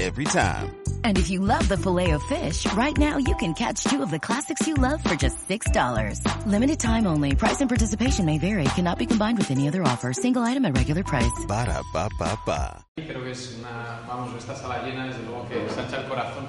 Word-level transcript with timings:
Every 0.00 0.24
time. 0.24 0.74
And 1.04 1.18
if 1.18 1.30
you 1.30 1.40
love 1.40 1.68
the 1.68 1.76
filet 1.76 2.10
of 2.12 2.22
fish, 2.24 2.66
right 2.72 2.96
now 2.96 3.16
you 3.18 3.34
can 3.36 3.54
catch 3.54 3.84
two 3.84 4.02
of 4.02 4.10
the 4.10 4.18
classics 4.18 4.66
you 4.66 4.74
love 4.74 5.02
for 5.04 5.14
just 5.14 5.48
$6. 5.48 6.46
Limited 6.46 6.80
time 6.80 7.06
only. 7.06 7.34
Price 7.36 7.60
and 7.60 7.70
participation 7.70 8.24
may 8.26 8.38
vary. 8.38 8.64
Cannot 8.74 8.98
be 8.98 9.06
combined 9.06 9.38
with 9.38 9.50
any 9.50 9.68
other 9.68 9.82
offer. 9.82 10.12
Single 10.12 10.42
item 10.42 10.64
at 10.64 10.76
regular 10.76 11.04
price. 11.04 11.44
Ba 11.46 11.66
da 11.66 11.82
ba 11.92 12.08
ba 12.18 12.38
ba. 12.46 12.84
Creo 12.96 13.22
que 13.22 13.30
es 13.30 13.56
una, 13.58 14.00
vamos, 14.08 14.34
esta 14.36 14.56
sala 14.56 14.82
llena, 14.82 15.06
desde 15.06 15.22
luego 15.22 15.46
que 15.48 15.62
ensancha 15.62 16.00
el 16.00 16.08
corazón 16.08 16.48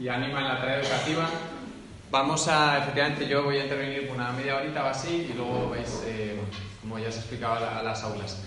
y 0.00 0.08
anima 0.08 0.40
en 0.40 0.48
la 0.48 0.58
tarea 0.60 0.80
educativa. 0.80 1.28
Vamos 2.10 2.48
a, 2.48 2.78
efectivamente, 2.78 3.28
yo 3.28 3.42
voy 3.42 3.58
a 3.58 3.64
intervenir 3.64 4.10
una 4.10 4.32
media 4.32 4.56
horita 4.56 4.84
o 4.84 4.88
así 4.88 5.28
y 5.30 5.34
luego 5.34 5.68
vais, 5.70 6.02
eh, 6.06 6.40
como 6.80 6.98
ya 6.98 7.12
se 7.12 7.18
explicaba, 7.18 7.78
a 7.78 7.82
las 7.82 8.02
aulas. 8.02 8.40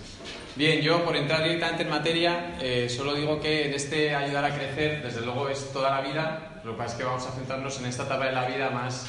Bien, 0.54 0.82
yo 0.82 1.02
por 1.04 1.16
entrar 1.16 1.42
directamente 1.42 1.82
en 1.84 1.88
materia, 1.90 2.56
eh, 2.60 2.88
solo 2.90 3.14
digo 3.14 3.40
que 3.40 3.66
en 3.68 3.74
este 3.74 4.14
ayudar 4.14 4.44
a 4.44 4.54
crecer, 4.54 5.02
desde 5.02 5.22
luego 5.22 5.48
es 5.48 5.72
toda 5.72 5.90
la 5.90 6.00
vida, 6.06 6.60
lo 6.64 6.72
que 6.72 6.78
pasa 6.78 6.92
es 6.92 6.98
que 6.98 7.04
vamos 7.04 7.26
a 7.26 7.32
centrarnos 7.32 7.78
en 7.78 7.86
esta 7.86 8.02
etapa 8.04 8.26
de 8.26 8.32
la 8.32 8.44
vida 8.46 8.68
más 8.70 9.06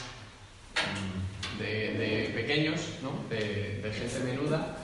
mm, 1.58 1.60
de, 1.60 2.32
pequeños, 2.34 2.80
¿no? 3.02 3.12
de, 3.30 3.92
gente 3.94 4.20
menuda. 4.24 4.78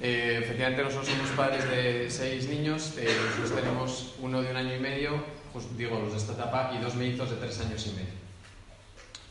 Eh, 0.00 0.40
efectivamente 0.42 0.82
nosotros 0.82 1.08
somos 1.08 1.28
padres 1.32 1.68
de 1.70 2.06
seis 2.10 2.48
niños, 2.48 2.94
eh, 2.96 3.06
nosotros 3.26 3.60
tenemos 3.60 4.14
uno 4.20 4.40
de 4.40 4.50
un 4.50 4.56
año 4.56 4.74
y 4.74 4.78
medio, 4.78 5.22
pues 5.52 5.76
digo 5.76 5.98
los 5.98 6.12
de 6.12 6.18
esta 6.18 6.32
etapa, 6.32 6.72
y 6.78 6.82
dos 6.82 6.94
mellizos 6.94 7.28
de 7.30 7.36
tres 7.36 7.60
años 7.60 7.86
y 7.86 7.90
medio. 7.90 8.14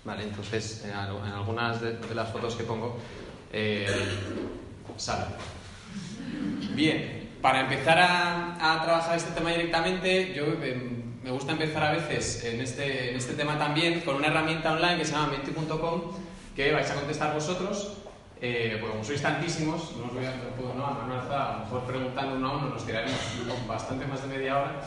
Vale, 0.03 0.23
entonces 0.23 0.83
en, 0.85 0.91
al- 0.91 1.15
en 1.17 1.31
algunas 1.33 1.81
de, 1.81 1.93
de 1.97 2.15
las 2.15 2.29
fotos 2.31 2.55
que 2.55 2.63
pongo 2.63 2.97
eh, 3.51 3.87
sale. 4.97 5.25
Bien, 6.77 7.27
para 7.41 7.61
empezar 7.61 7.97
a, 7.97 8.53
a 8.73 8.83
trabajar 8.83 9.17
este 9.17 9.31
tema 9.31 9.49
directamente, 9.49 10.31
yo 10.35 10.43
eh, 10.61 10.79
me 11.23 11.31
gusta 11.31 11.53
empezar 11.53 11.81
a 11.81 11.91
veces 11.93 12.43
en 12.43 12.61
este, 12.61 13.09
en 13.09 13.17
este 13.17 13.33
tema 13.33 13.57
también 13.57 14.01
con 14.01 14.17
una 14.17 14.27
herramienta 14.27 14.73
online 14.73 14.99
que 14.99 15.05
se 15.05 15.13
llama 15.13 15.31
menti.com 15.31 16.01
que 16.55 16.71
vais 16.71 16.87
a 16.91 16.93
contestar 16.93 17.33
vosotros. 17.33 17.97
Eh, 18.39 18.77
pues 18.79 18.91
como 18.91 19.03
sois 19.03 19.19
tantísimos, 19.19 19.95
no 19.97 20.05
os 20.05 20.13
voy 20.13 20.23
a 20.23 20.33
puedo, 20.55 20.75
¿no? 20.75 20.85
a 20.85 20.91
mano 20.91 21.15
alzada, 21.19 21.49
a 21.49 21.53
lo 21.53 21.59
mejor 21.65 21.83
preguntando 21.85 22.35
uno 22.35 22.47
a 22.47 22.57
uno 22.57 22.69
nos 22.69 22.85
tiraremos 22.85 23.17
bastante 23.67 24.05
más 24.05 24.21
de 24.21 24.37
media 24.37 24.59
hora, 24.59 24.81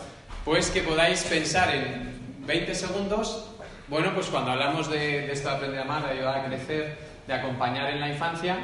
pues 0.44 0.70
que 0.70 0.82
podáis 0.82 1.24
pensar 1.24 1.74
en 1.74 2.46
20 2.46 2.72
segundos, 2.72 3.50
bueno, 3.88 4.14
pues 4.14 4.28
cuando 4.28 4.52
hablamos 4.52 4.88
de, 4.88 5.26
de 5.26 5.32
esto 5.32 5.48
de 5.48 5.56
aprender 5.56 5.80
a 5.80 5.82
amar, 5.82 6.04
de 6.04 6.12
ayudar 6.12 6.38
a 6.38 6.44
crecer, 6.44 6.96
de 7.26 7.34
acompañar 7.34 7.90
en 7.90 7.98
la 7.98 8.08
infancia, 8.10 8.58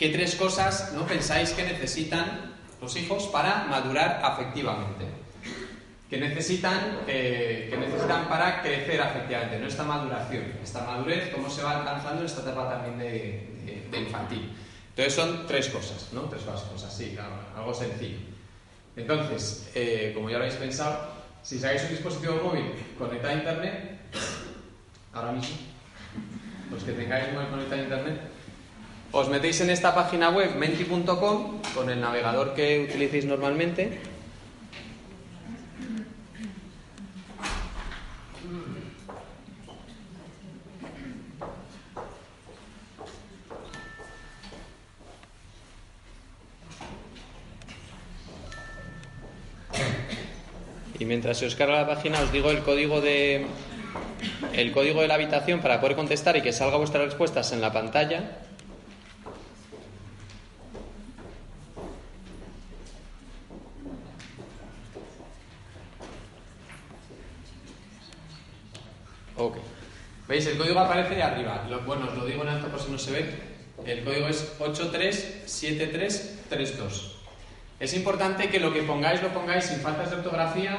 ¿Qué 0.00 0.08
tres 0.08 0.34
cosas 0.34 0.92
no 0.94 1.04
pensáis 1.06 1.50
que 1.52 1.62
necesitan 1.62 2.54
los 2.80 2.96
hijos 2.96 3.26
para 3.26 3.64
madurar 3.64 4.18
afectivamente? 4.24 5.04
Que 6.08 6.16
necesitan, 6.18 7.00
eh, 7.06 7.66
que 7.70 7.76
necesitan 7.76 8.26
para 8.26 8.62
crecer 8.62 8.98
afectivamente, 9.02 9.58
no 9.58 9.66
esta 9.66 9.84
maduración, 9.84 10.54
esta 10.64 10.84
madurez, 10.86 11.28
cómo 11.34 11.50
se 11.50 11.62
va 11.62 11.80
alcanzando 11.80 12.20
en 12.20 12.26
esta 12.26 12.40
etapa 12.40 12.70
también 12.70 12.98
de, 12.98 13.08
de- 13.66 13.88
de 13.90 13.98
infantil. 14.00 14.50
Entonces 14.88 15.12
son 15.14 15.46
tres 15.46 15.68
cosas, 15.68 16.08
¿no? 16.14 16.22
Tres 16.22 16.44
cosas, 16.44 16.82
así, 16.82 17.10
claro, 17.14 17.34
algo 17.54 17.74
sencillo. 17.74 18.16
Entonces, 18.96 19.70
eh, 19.74 20.12
como 20.14 20.30
ya 20.30 20.38
lo 20.38 20.44
habéis 20.44 20.58
pensado, 20.58 21.10
si 21.42 21.58
sacáis 21.58 21.82
un 21.82 21.90
dispositivo 21.90 22.40
móvil 22.42 22.72
conectado 22.98 23.34
a 23.34 23.36
internet, 23.36 23.98
ahora 25.12 25.32
mismo, 25.32 25.56
los 26.72 26.82
que 26.84 26.92
tengáis 26.92 27.34
móvil 27.34 27.48
conectado 27.50 27.80
a 27.82 27.84
internet, 27.84 28.20
os 29.12 29.28
metéis 29.28 29.60
en 29.60 29.70
esta 29.70 29.94
página 29.94 30.30
web 30.30 30.54
menti.com 30.54 31.58
con 31.74 31.90
el 31.90 32.00
navegador 32.00 32.54
que 32.54 32.86
utilicéis 32.86 33.24
normalmente. 33.24 33.98
Y 51.00 51.04
mientras 51.06 51.38
se 51.38 51.46
os 51.46 51.56
carga 51.56 51.80
la 51.80 51.88
página 51.88 52.20
os 52.20 52.30
digo 52.30 52.50
el 52.50 52.60
código 52.60 53.00
de 53.00 53.46
el 54.52 54.70
código 54.72 55.00
de 55.00 55.08
la 55.08 55.14
habitación 55.14 55.60
para 55.60 55.80
poder 55.80 55.96
contestar 55.96 56.36
y 56.36 56.42
que 56.42 56.52
salga 56.52 56.76
vuestras 56.76 57.04
respuestas 57.04 57.52
en 57.52 57.60
la 57.60 57.72
pantalla. 57.72 58.49
¿Veis? 70.40 70.46
El 70.52 70.56
código 70.56 70.80
aparece 70.80 71.16
de 71.16 71.22
arriba. 71.22 71.66
Lo- 71.68 71.82
bueno, 71.82 72.06
os 72.08 72.16
lo 72.16 72.24
digo 72.24 72.42
en 72.42 72.48
alto 72.48 72.68
por 72.68 72.80
si 72.80 72.90
no 72.90 72.96
se 72.98 73.10
ve. 73.12 73.26
El 73.84 74.02
código 74.04 74.26
es 74.26 74.52
837332. 74.58 77.16
Es 77.78 77.92
importante 77.94 78.48
que 78.48 78.58
lo 78.60 78.72
que 78.72 78.82
pongáis 78.82 79.20
lo 79.22 79.28
pongáis 79.28 79.64
sin 79.64 79.80
faltas 79.80 80.08
de 80.10 80.16
ortografía 80.16 80.78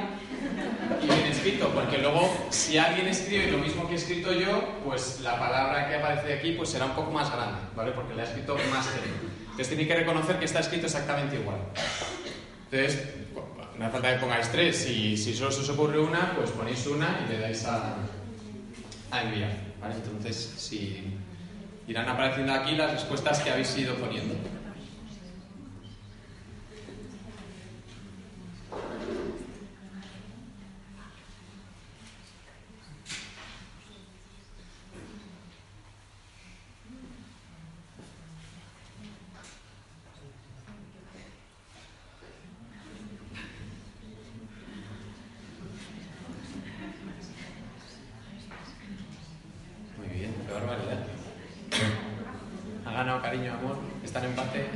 y 1.02 1.06
bien 1.06 1.26
escrito, 1.32 1.70
porque 1.74 1.98
luego 2.00 2.28
si 2.52 2.78
alguien 2.80 3.08
escribe 3.08 3.52
lo 3.52 3.58
mismo 3.60 3.88
que 3.88 3.94
he 3.94 3.98
escrito 3.98 4.32
yo, 4.34 4.80
pues 4.86 5.20
la 5.22 5.40
palabra 5.40 5.88
que 5.90 5.96
aparece 5.96 6.34
aquí 6.34 6.52
pues 6.54 6.70
será 6.70 6.86
un 6.86 6.92
poco 6.94 7.10
más 7.12 7.32
grande, 7.32 7.58
¿vale? 7.76 7.92
Porque 7.92 8.14
la 8.16 8.24
he 8.24 8.28
escrito 8.28 8.56
más 8.72 8.86
gente. 8.88 9.10
Entonces 9.42 9.70
tenéis 9.70 9.88
que 9.88 9.96
reconocer 9.96 10.38
que 10.40 10.46
está 10.46 10.60
escrito 10.60 10.86
exactamente 10.88 11.36
igual. 11.38 11.58
Entonces, 12.72 13.04
no 13.78 13.86
hace 13.86 13.92
falta 13.94 14.14
que 14.14 14.20
pongáis 14.20 14.50
tres. 14.52 14.76
Si, 14.78 15.16
si 15.18 15.34
solo 15.36 15.52
se 15.52 15.62
os 15.62 15.70
ocurre 15.70 16.00
una, 16.00 16.34
pues 16.36 16.50
ponéis 16.52 16.86
una 16.88 17.26
y 17.28 17.32
le 17.34 17.40
dais 17.40 17.66
a, 17.66 17.96
a 19.12 19.24
enviar. 19.24 19.52
¿vale? 19.80 19.96
Entonces, 19.96 20.54
si 20.58 21.14
irán 21.88 22.08
apareciendo 22.08 22.54
aquí 22.54 22.76
las 22.76 22.92
respuestas 22.92 23.40
que 23.40 23.52
habéis 23.52 23.78
ido 23.78 23.96
poniendo. 23.96 24.36
Muy 49.98 50.08
bien, 50.08 50.34
qué 50.48 50.54
barbaridad. 50.54 51.00
Ha 52.86 52.92
ganado 52.92 53.22
cariño, 53.22 53.54
amor, 53.54 53.78
está 54.04 54.20
en 54.20 54.26
empate. 54.26 54.70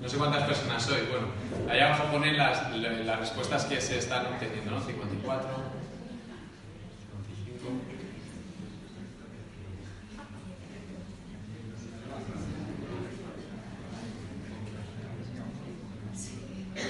No 0.00 0.08
sé 0.08 0.16
cuántas 0.16 0.44
personas 0.44 0.82
sois, 0.82 1.08
bueno, 1.08 1.28
allá 1.70 1.86
abajo 1.88 2.12
ponen 2.12 2.36
las, 2.36 2.70
las 2.76 3.20
respuestas 3.20 3.64
que 3.66 3.79
se 3.90 3.98
están 3.98 4.24
obteniendo, 4.26 4.70
¿no? 4.70 4.80
54, 4.80 5.48
55. 7.26 7.70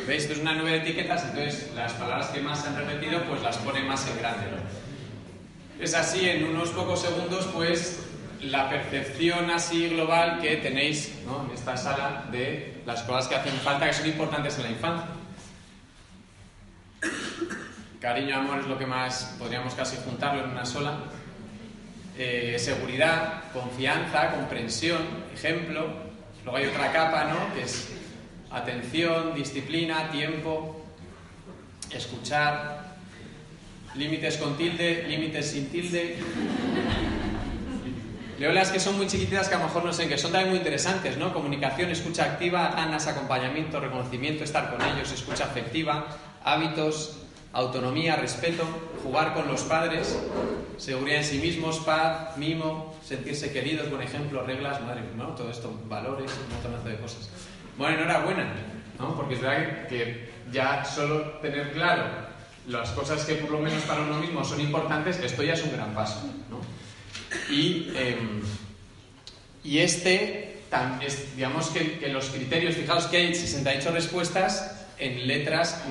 ¿Veis? 0.07 0.23
Esto 0.25 0.35
es 0.35 0.41
una 0.41 0.55
nube 0.57 0.73
de 0.73 0.77
etiquetas, 0.77 1.25
entonces 1.25 1.73
las 1.75 1.95
palabras 1.95 2.27
que 2.27 2.43
más 2.43 2.61
se 2.61 2.69
han 2.69 2.77
repetido, 2.77 3.23
pues 3.25 3.41
las 3.41 3.57
pone 3.57 3.83
más 3.83 4.07
en 4.07 4.19
grande, 4.19 4.51
¿no? 4.51 5.83
Es 5.83 5.95
así, 5.95 6.29
en 6.29 6.45
unos 6.45 6.69
pocos 6.69 7.01
segundos, 7.01 7.47
pues 7.55 8.01
la 8.43 8.69
percepción 8.69 9.51
así 9.51 9.89
global 9.89 10.39
que 10.43 10.59
tenéis 10.59 11.15
¿no? 11.25 11.47
en 11.47 11.53
esta 11.53 11.79
sala 11.79 12.27
de 12.31 12.83
las 12.85 13.05
cosas 13.05 13.29
que 13.29 13.37
hacen 13.37 13.55
falta, 13.55 13.87
que 13.87 13.95
son 13.95 14.07
importantes 14.07 14.59
en 14.59 14.65
la 14.65 14.71
infancia. 14.71 15.07
Cariño, 18.01 18.35
amor 18.35 18.61
es 18.61 18.67
lo 18.67 18.79
que 18.79 18.87
más 18.87 19.37
podríamos 19.39 19.75
casi 19.75 19.99
juntarlo 20.03 20.43
en 20.45 20.51
una 20.53 20.65
sola. 20.65 21.01
Eh, 22.17 22.57
seguridad, 22.59 23.45
confianza, 23.53 24.31
comprensión, 24.31 25.03
ejemplo. 25.35 25.87
Luego 26.43 26.57
hay 26.57 26.67
otra 26.67 26.93
capa, 26.93 27.25
¿no? 27.25 27.55
Que 27.55 27.63
es 27.63 27.91
atención, 28.51 29.35
disciplina, 29.35 30.11
tiempo, 30.11 30.83
escuchar, 31.91 32.97
límites 33.95 34.39
con 34.39 34.57
tilde, 34.57 35.05
límites 35.07 35.51
sin 35.51 35.69
tilde, 35.69 36.17
leo 38.39 38.53
las 38.53 38.71
que 38.71 38.81
son 38.81 38.97
muy 38.97 39.09
chiquititas 39.09 39.51
que 39.51 39.57
a 39.57 39.59
lo 39.59 39.65
mejor 39.65 39.85
no 39.85 39.93
sé, 39.93 40.09
que 40.09 40.17
son 40.17 40.33
también 40.33 40.49
muy 40.49 40.59
interesantes, 40.59 41.19
¿no? 41.19 41.35
Comunicación, 41.35 41.91
escucha 41.91 42.25
activa, 42.25 42.73
ganas, 42.75 43.07
acompañamiento, 43.07 43.79
reconocimiento, 43.79 44.43
estar 44.43 44.71
con 44.71 44.81
ellos, 44.81 45.13
escucha 45.13 45.45
afectiva, 45.45 46.07
hábitos, 46.43 47.20
autonomía, 47.53 48.17
respeto, 48.17 48.65
jugar 49.03 49.35
con 49.35 49.49
los 49.49 49.63
padres, 49.63 50.17
seguridad 50.77 51.19
en 51.19 51.25
sí 51.25 51.39
mismos, 51.39 51.79
paz, 51.81 52.37
mimo, 52.37 52.95
sentirse 53.05 53.53
queridos, 53.53 53.91
buen 53.91 54.03
ejemplo, 54.03 54.45
reglas, 54.45 54.81
madre, 54.83 55.03
¿no? 55.17 55.29
Todo 55.29 55.51
esto, 55.51 55.73
valores, 55.89 56.31
un 56.33 56.71
montón 56.71 56.85
de 56.85 56.99
cosas. 56.99 57.29
Bueno, 57.77 57.99
enhorabuena, 57.99 58.53
¿no? 58.99 59.17
Porque 59.17 59.35
es 59.35 59.41
verdad 59.41 59.89
que 59.89 60.31
ya 60.53 60.85
solo 60.85 61.23
tener 61.41 61.73
claro 61.73 62.05
las 62.69 62.91
cosas 62.91 63.25
que 63.25 63.35
por 63.35 63.51
lo 63.51 63.59
menos 63.59 63.83
para 63.83 64.03
uno 64.03 64.19
mismo 64.19 64.45
son 64.45 64.61
importantes, 64.61 65.19
esto 65.19 65.43
ya 65.43 65.55
es 65.55 65.63
un 65.65 65.73
gran 65.73 65.93
paso, 65.95 66.23
¿no? 66.51 66.61
Y, 67.53 67.91
em, 67.97 68.43
y 69.65 69.79
este, 69.79 70.63
digamos 71.35 71.69
que, 71.71 71.99
que 71.99 72.09
los 72.09 72.27
criterios, 72.27 72.77
fijaos 72.77 73.07
que 73.07 73.17
hay 73.17 73.35
68 73.35 73.91
respuestas 73.91 74.87
en 74.99 75.27
letras 75.27 75.83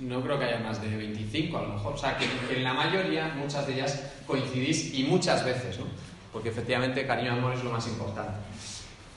no 0.00 0.22
creo 0.22 0.38
que 0.38 0.44
haya 0.44 0.60
más 0.60 0.80
de 0.80 0.96
25 0.96 1.58
a 1.58 1.62
lo 1.62 1.68
mejor. 1.74 1.94
O 1.94 1.98
sea, 1.98 2.16
que, 2.16 2.26
en 2.54 2.64
la 2.64 2.74
mayoría, 2.74 3.28
muchas 3.36 3.66
de 3.66 3.74
ellas 3.74 4.12
coincidís 4.26 4.94
y 4.94 5.04
muchas 5.04 5.44
veces, 5.44 5.78
¿no? 5.78 5.86
Porque 6.32 6.50
efectivamente 6.50 7.06
cariño 7.06 7.34
y 7.34 7.38
amor 7.38 7.54
es 7.54 7.64
lo 7.64 7.70
más 7.70 7.86
importante. 7.86 8.32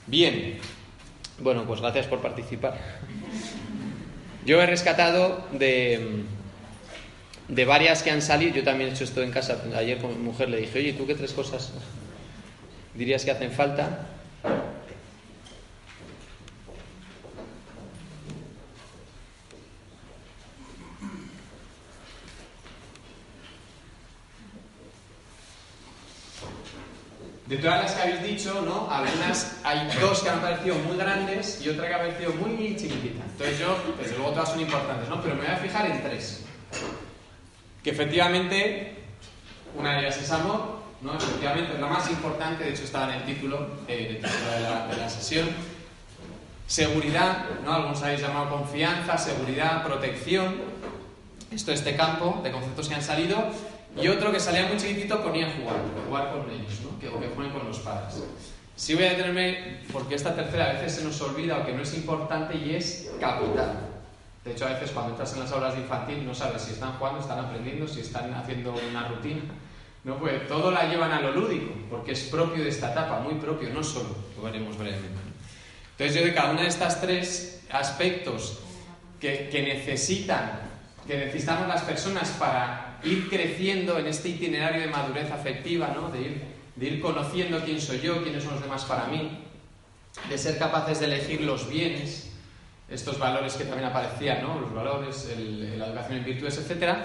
Bien. 0.07 0.59
Bueno, 1.39 1.65
pues 1.65 1.81
gracias 1.81 2.07
por 2.07 2.19
participar. 2.19 2.77
Yo 4.45 4.61
he 4.61 4.65
rescatado 4.65 5.45
de, 5.51 6.23
de 7.47 7.65
varias 7.65 8.03
que 8.03 8.11
han 8.11 8.21
salido, 8.21 8.55
yo 8.55 8.63
también 8.63 8.89
he 8.89 8.93
hecho 8.93 9.03
esto 9.03 9.21
en 9.21 9.31
casa, 9.31 9.61
ayer 9.75 9.99
con 9.99 10.11
mi 10.17 10.23
mujer 10.23 10.49
le 10.49 10.57
dije, 10.57 10.79
oye, 10.79 10.93
¿tú 10.93 11.05
qué 11.05 11.15
tres 11.15 11.33
cosas 11.33 11.73
dirías 12.95 13.23
que 13.23 13.31
hacen 13.31 13.51
falta? 13.51 14.07
De 27.51 27.57
todas 27.57 27.81
las 27.81 27.91
que 27.91 28.01
habéis 28.01 28.23
dicho, 28.23 28.61
¿no? 28.61 28.89
Algunas, 28.89 29.57
hay 29.65 29.85
dos 29.99 30.21
que 30.21 30.29
han 30.29 30.39
parecido 30.39 30.75
muy 30.75 30.95
grandes 30.95 31.61
y 31.61 31.67
otra 31.67 31.89
que 31.89 31.93
ha 31.93 31.97
parecido 31.97 32.31
muy 32.35 32.77
chiquitita. 32.77 33.25
Entonces 33.25 33.59
yo, 33.59 33.75
desde 34.01 34.15
luego 34.15 34.31
todas 34.31 34.51
son 34.51 34.61
importantes, 34.61 35.09
¿no? 35.09 35.21
Pero 35.21 35.35
me 35.35 35.41
voy 35.41 35.51
a 35.51 35.57
fijar 35.57 35.85
en 35.87 36.01
tres. 36.01 36.45
Que 37.83 37.89
efectivamente, 37.89 38.95
una 39.77 39.95
de 39.95 39.99
ellas 39.99 40.17
es 40.21 40.31
amor, 40.31 40.79
¿no? 41.01 41.17
Efectivamente 41.17 41.73
es 41.73 41.81
la 41.81 41.87
más 41.87 42.09
importante, 42.09 42.63
de 42.63 42.69
hecho 42.69 42.85
estaba 42.85 43.13
en 43.13 43.19
el 43.19 43.25
título, 43.25 43.67
eh, 43.85 44.21
de, 44.21 44.61
la, 44.61 44.87
de 44.87 44.95
la 44.95 45.09
sesión. 45.09 45.49
Seguridad, 46.67 47.43
¿no? 47.65 47.73
Algunos 47.73 48.01
habéis 48.01 48.21
llamado 48.21 48.49
confianza, 48.49 49.17
seguridad, 49.17 49.83
protección. 49.83 50.55
Esto, 51.51 51.73
este 51.73 51.97
campo 51.97 52.39
de 52.45 52.49
conceptos 52.49 52.87
que 52.87 52.95
han 52.95 53.03
salido. 53.03 53.51
Y 53.99 54.07
otro 54.07 54.31
que 54.31 54.39
salía 54.39 54.67
muy 54.67 54.77
chiquitito 54.77 55.21
ponía 55.21 55.51
jugar, 55.51 55.77
jugar 56.07 56.31
con 56.31 56.49
ellos, 56.49 56.79
¿no? 56.83 56.97
que, 56.99 57.07
que 57.07 57.33
jueguen 57.35 57.53
con 57.53 57.67
los 57.67 57.79
padres. 57.79 58.23
Sí 58.75 58.95
voy 58.95 59.03
a 59.03 59.09
detenerme, 59.11 59.81
porque 59.91 60.15
esta 60.15 60.33
tercera 60.33 60.69
a 60.69 60.73
veces 60.73 60.95
se 60.95 61.03
nos 61.03 61.19
olvida 61.21 61.57
o 61.57 61.65
que 61.65 61.73
no 61.73 61.83
es 61.83 61.93
importante 61.93 62.55
y 62.55 62.75
es 62.75 63.11
capital. 63.19 63.89
De 64.43 64.53
hecho, 64.53 64.65
a 64.65 64.69
veces 64.69 64.91
cuando 64.91 65.11
estás 65.11 65.33
en 65.33 65.41
las 65.41 65.51
aulas 65.51 65.75
de 65.75 65.81
infantil 65.81 66.25
no 66.25 66.33
sabes 66.33 66.63
si 66.63 66.71
están 66.73 66.93
jugando, 66.93 67.19
están 67.19 67.39
aprendiendo, 67.39 67.87
si 67.87 67.99
están 67.99 68.33
haciendo 68.33 68.73
una 68.89 69.07
rutina. 69.07 69.41
No, 70.03 70.17
pues 70.17 70.47
todo 70.47 70.71
la 70.71 70.89
llevan 70.89 71.11
a 71.11 71.21
lo 71.21 71.31
lúdico, 71.31 71.71
porque 71.91 72.13
es 72.13 72.21
propio 72.23 72.63
de 72.63 72.69
esta 72.69 72.91
etapa, 72.91 73.19
muy 73.19 73.35
propio, 73.35 73.69
no 73.69 73.83
solo, 73.83 74.15
lo 74.35 74.41
veremos 74.41 74.75
brevemente. 74.75 75.19
Entonces 75.91 76.15
yo 76.15 76.25
de 76.25 76.33
cada 76.33 76.51
una 76.51 76.61
de 76.61 76.69
estas 76.69 76.99
tres 76.99 77.63
aspectos 77.69 78.61
que, 79.19 79.47
que 79.49 79.61
necesitan, 79.61 80.59
que 81.05 81.17
necesitamos 81.17 81.67
las 81.67 81.83
personas 81.83 82.29
para 82.31 82.90
ir 83.03 83.29
creciendo 83.29 83.97
en 83.97 84.07
este 84.07 84.29
itinerario 84.29 84.81
de 84.81 84.87
madurez 84.87 85.31
afectiva, 85.31 85.93
¿no? 85.95 86.09
de, 86.09 86.21
ir, 86.21 86.41
de 86.75 86.87
ir 86.87 87.01
conociendo 87.01 87.63
quién 87.63 87.81
soy 87.81 87.99
yo, 87.99 88.23
quiénes 88.23 88.43
son 88.43 88.53
los 88.53 88.61
demás 88.61 88.85
para 88.85 89.07
mí, 89.07 89.39
de 90.29 90.37
ser 90.37 90.57
capaces 90.57 90.99
de 90.99 91.05
elegir 91.05 91.41
los 91.41 91.69
bienes, 91.69 92.31
estos 92.89 93.17
valores 93.17 93.53
que 93.53 93.63
también 93.63 93.89
aparecían, 93.89 94.41
¿no? 94.41 94.59
los 94.59 94.73
valores, 94.73 95.29
la 95.77 95.87
educación 95.87 96.19
en 96.19 96.25
virtudes, 96.25 96.57
etc. 96.57 96.97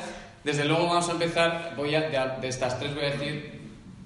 Desde 0.43 0.64
luego 0.64 0.87
vamos 0.87 1.08
a 1.08 1.12
empezar, 1.12 1.75
voy 1.76 1.94
a, 1.94 2.02
de, 2.40 2.48
estas 2.48 2.78
tres 2.78 2.94
voy 2.94 3.04
a 3.04 3.10
decir 3.10 3.60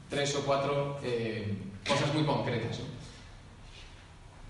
tres 0.08 0.34
o 0.37 0.44
cuatro 0.44 0.98
eh, 1.02 1.54
cosas 1.87 2.12
muy 2.14 2.25
concretas. 2.25 2.81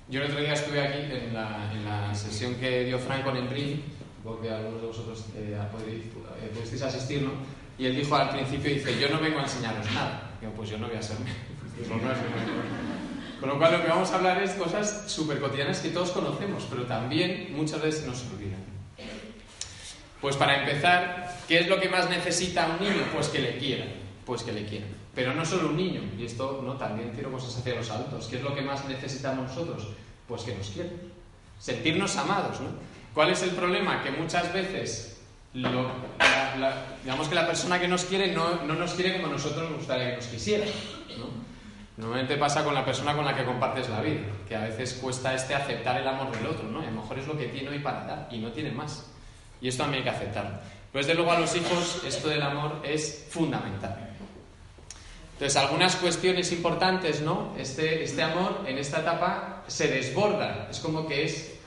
Yo 0.09 0.21
el 0.21 0.27
otro 0.27 0.41
día 0.41 0.55
estuve 0.55 0.81
aquí 0.81 0.99
en 0.99 1.33
la, 1.33 1.71
en 1.73 1.85
la 1.85 2.15
sesión 2.15 2.57
que 2.57 2.85
dio 2.85 2.99
Franco 2.99 3.31
en 3.31 3.37
Brin, 4.21 4.25
porque 4.25 4.51
algunos 4.51 4.81
de 4.81 4.87
vosotros 4.87 5.25
eh, 5.37 5.57
eh, 5.57 6.51
pudisteis 6.55 6.83
asistir, 6.83 7.23
¿no? 7.23 7.33
Y 7.79 7.87
él 7.87 7.97
dijo 7.97 8.15
al 8.15 8.31
principio, 8.31 8.75
dice, 8.75 8.99
yo 9.01 9.09
no 9.09 9.21
vengo 9.21 9.39
a 9.39 9.43
enseñaros 9.43 9.91
nada. 9.93 10.33
Digo, 10.41 10.53
pues 10.53 10.71
yo 10.71 10.79
no 10.79 10.89
voy 10.89 10.97
a 10.97 11.03
serme. 11.03 11.31
Con 13.41 13.49
lo 13.49 13.59
cual 13.59 13.73
lo 13.73 13.83
que 13.83 13.89
vamos 13.89 14.11
a 14.11 14.17
hablar 14.17 14.43
es 14.43 14.51
cosas 14.51 15.05
súper 15.07 15.41
cotidianas 15.41 15.79
que 15.81 15.89
todos 15.89 16.11
conocemos, 16.11 16.67
pero 16.69 16.83
también 16.85 17.55
muchas 17.57 17.81
veces 17.81 18.07
nos 18.07 18.23
olvidan. 18.27 18.61
Pues 20.21 20.37
para 20.37 20.61
empezar, 20.61 21.39
¿qué 21.49 21.61
es 21.61 21.69
lo 21.69 21.81
que 21.81 21.89
más 21.89 22.11
necesita 22.11 22.67
un 22.67 22.85
niño? 22.85 23.03
Pues 23.15 23.29
que 23.29 23.39
le 23.39 23.57
quieran, 23.57 23.89
pues 24.27 24.43
que 24.43 24.53
le 24.53 24.67
quieran. 24.67 24.91
Pero 25.15 25.33
no 25.33 25.47
solo 25.47 25.71
un 25.71 25.77
niño, 25.79 26.03
y 26.19 26.27
esto 26.27 26.61
no 26.63 26.75
también 26.75 27.13
tiro 27.13 27.33
cosas 27.33 27.57
hacia 27.57 27.75
los 27.75 27.91
adultos. 27.91 28.27
¿Qué 28.27 28.37
es 28.37 28.43
lo 28.43 28.55
que 28.55 28.61
más 28.61 28.85
necesitamos 28.87 29.49
nosotros? 29.49 29.89
Pues 30.29 30.43
que 30.43 30.55
nos 30.55 30.69
quieran. 30.69 30.93
Sentirnos 31.59 32.15
amados, 32.17 32.61
¿no? 32.61 32.69
¿Cuál 33.15 33.31
es 33.31 33.43
el 33.43 33.51
problema? 33.51 34.03
Que 34.03 34.11
muchas 34.11 34.53
veces 34.53 35.11
digamos 35.53 37.29
que 37.29 37.35
la 37.35 37.47
persona 37.47 37.81
que 37.81 37.89
nos 37.89 38.05
quiere 38.05 38.33
no, 38.33 38.63
no, 38.63 38.75
nos 38.75 38.95
quiere 38.95 39.21
como 39.21 39.33
nosotros 39.33 39.69
nos 39.69 39.79
gustaría 39.79 40.11
que 40.11 40.17
nos 40.17 40.27
quisiera. 40.27 40.67
Normalmente 41.97 42.37
pasa 42.37 42.65
con 42.65 42.73
la 42.73 42.85
persona 42.85 43.15
con 43.15 43.25
la 43.25 43.37
que 43.37 43.45
compartes 43.45 43.91
la 43.91 44.01
vida, 44.01 44.23
que 44.49 44.57
a 44.57 44.61
veces 44.61 44.95
cuesta 44.95 45.35
este 45.35 45.55
aceptar 45.55 46.01
el 46.01 46.09
amor 46.09 46.35
del 46.35 46.47
otro, 46.47 46.67
¿no? 46.67 46.81
a 46.81 46.85
lo 46.85 46.93
mejor 46.93 47.19
es 47.19 47.27
lo 47.27 47.37
que 47.37 47.49
tiene 47.49 47.69
hoy 47.69 47.81
para 47.81 48.05
dar 48.07 48.29
y 48.31 48.39
no 48.39 48.53
tiene 48.53 48.71
más. 48.71 49.07
Y 49.61 49.69
esto 49.69 49.83
también 49.83 50.03
hay 50.03 50.11
que 50.11 50.17
aceptarlo. 50.17 50.59
Pero 50.93 51.05
desde 51.05 51.15
luego 51.15 51.33
a 51.33 51.41
los 51.41 51.55
hijos 51.55 52.01
esto 52.07 52.29
del 52.29 52.43
amor 52.43 52.81
es 52.85 53.27
fundamental. 53.29 54.09
Entonces, 55.35 55.57
algunas 55.57 55.97
cuestiones 55.97 56.53
importantes, 56.53 57.23
¿no? 57.23 57.55
Este, 57.59 58.03
este 58.03 58.23
amor 58.23 58.65
en 58.67 58.79
esta 58.79 59.01
etapa 59.01 59.65
se 59.67 59.89
desborda, 59.89 60.69
es 60.71 60.81
como 60.81 61.07
que 61.07 61.25
es 61.25 61.60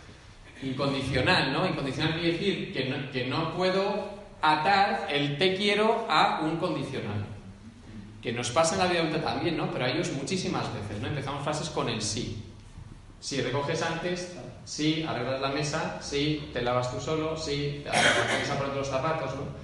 incondicional, 0.63 1.53
¿no? 1.53 1.67
Incondicional 1.67 2.13
quiere 2.13 2.33
decir 2.33 2.73
que 3.11 3.25
no, 3.25 3.55
puedo 3.55 4.09
atar 4.41 5.07
el 5.09 5.37
te 5.37 5.55
quiero 5.55 6.05
a 6.09 6.41
un 6.41 6.57
condicional. 6.57 7.25
Que 8.21 8.31
nos 8.31 8.51
pasa 8.51 8.75
en 8.75 8.79
la 8.79 8.87
vida 8.87 9.01
adulta 9.01 9.21
también, 9.21 9.57
¿no? 9.57 9.69
Pero 9.71 9.85
a 9.85 9.89
ellos 9.89 10.11
muchísimas 10.13 10.73
veces, 10.73 11.01
¿no? 11.01 11.07
Empezamos 11.07 11.43
frases 11.43 11.69
con 11.69 11.89
el 11.89 12.01
sí. 12.01 12.43
Si 13.19 13.41
recoges 13.41 13.81
antes, 13.81 14.35
sí, 14.65 15.05
arreglas 15.07 15.41
la 15.41 15.49
mesa, 15.49 15.99
sí, 16.01 16.49
te 16.53 16.61
lavas 16.61 16.91
tú 16.91 16.99
solo, 16.99 17.37
sí, 17.37 17.83
te 17.83 17.89
a 17.89 18.57
poner 18.57 18.75
los 18.75 18.87
zapatos, 18.87 19.35
¿no? 19.35 19.63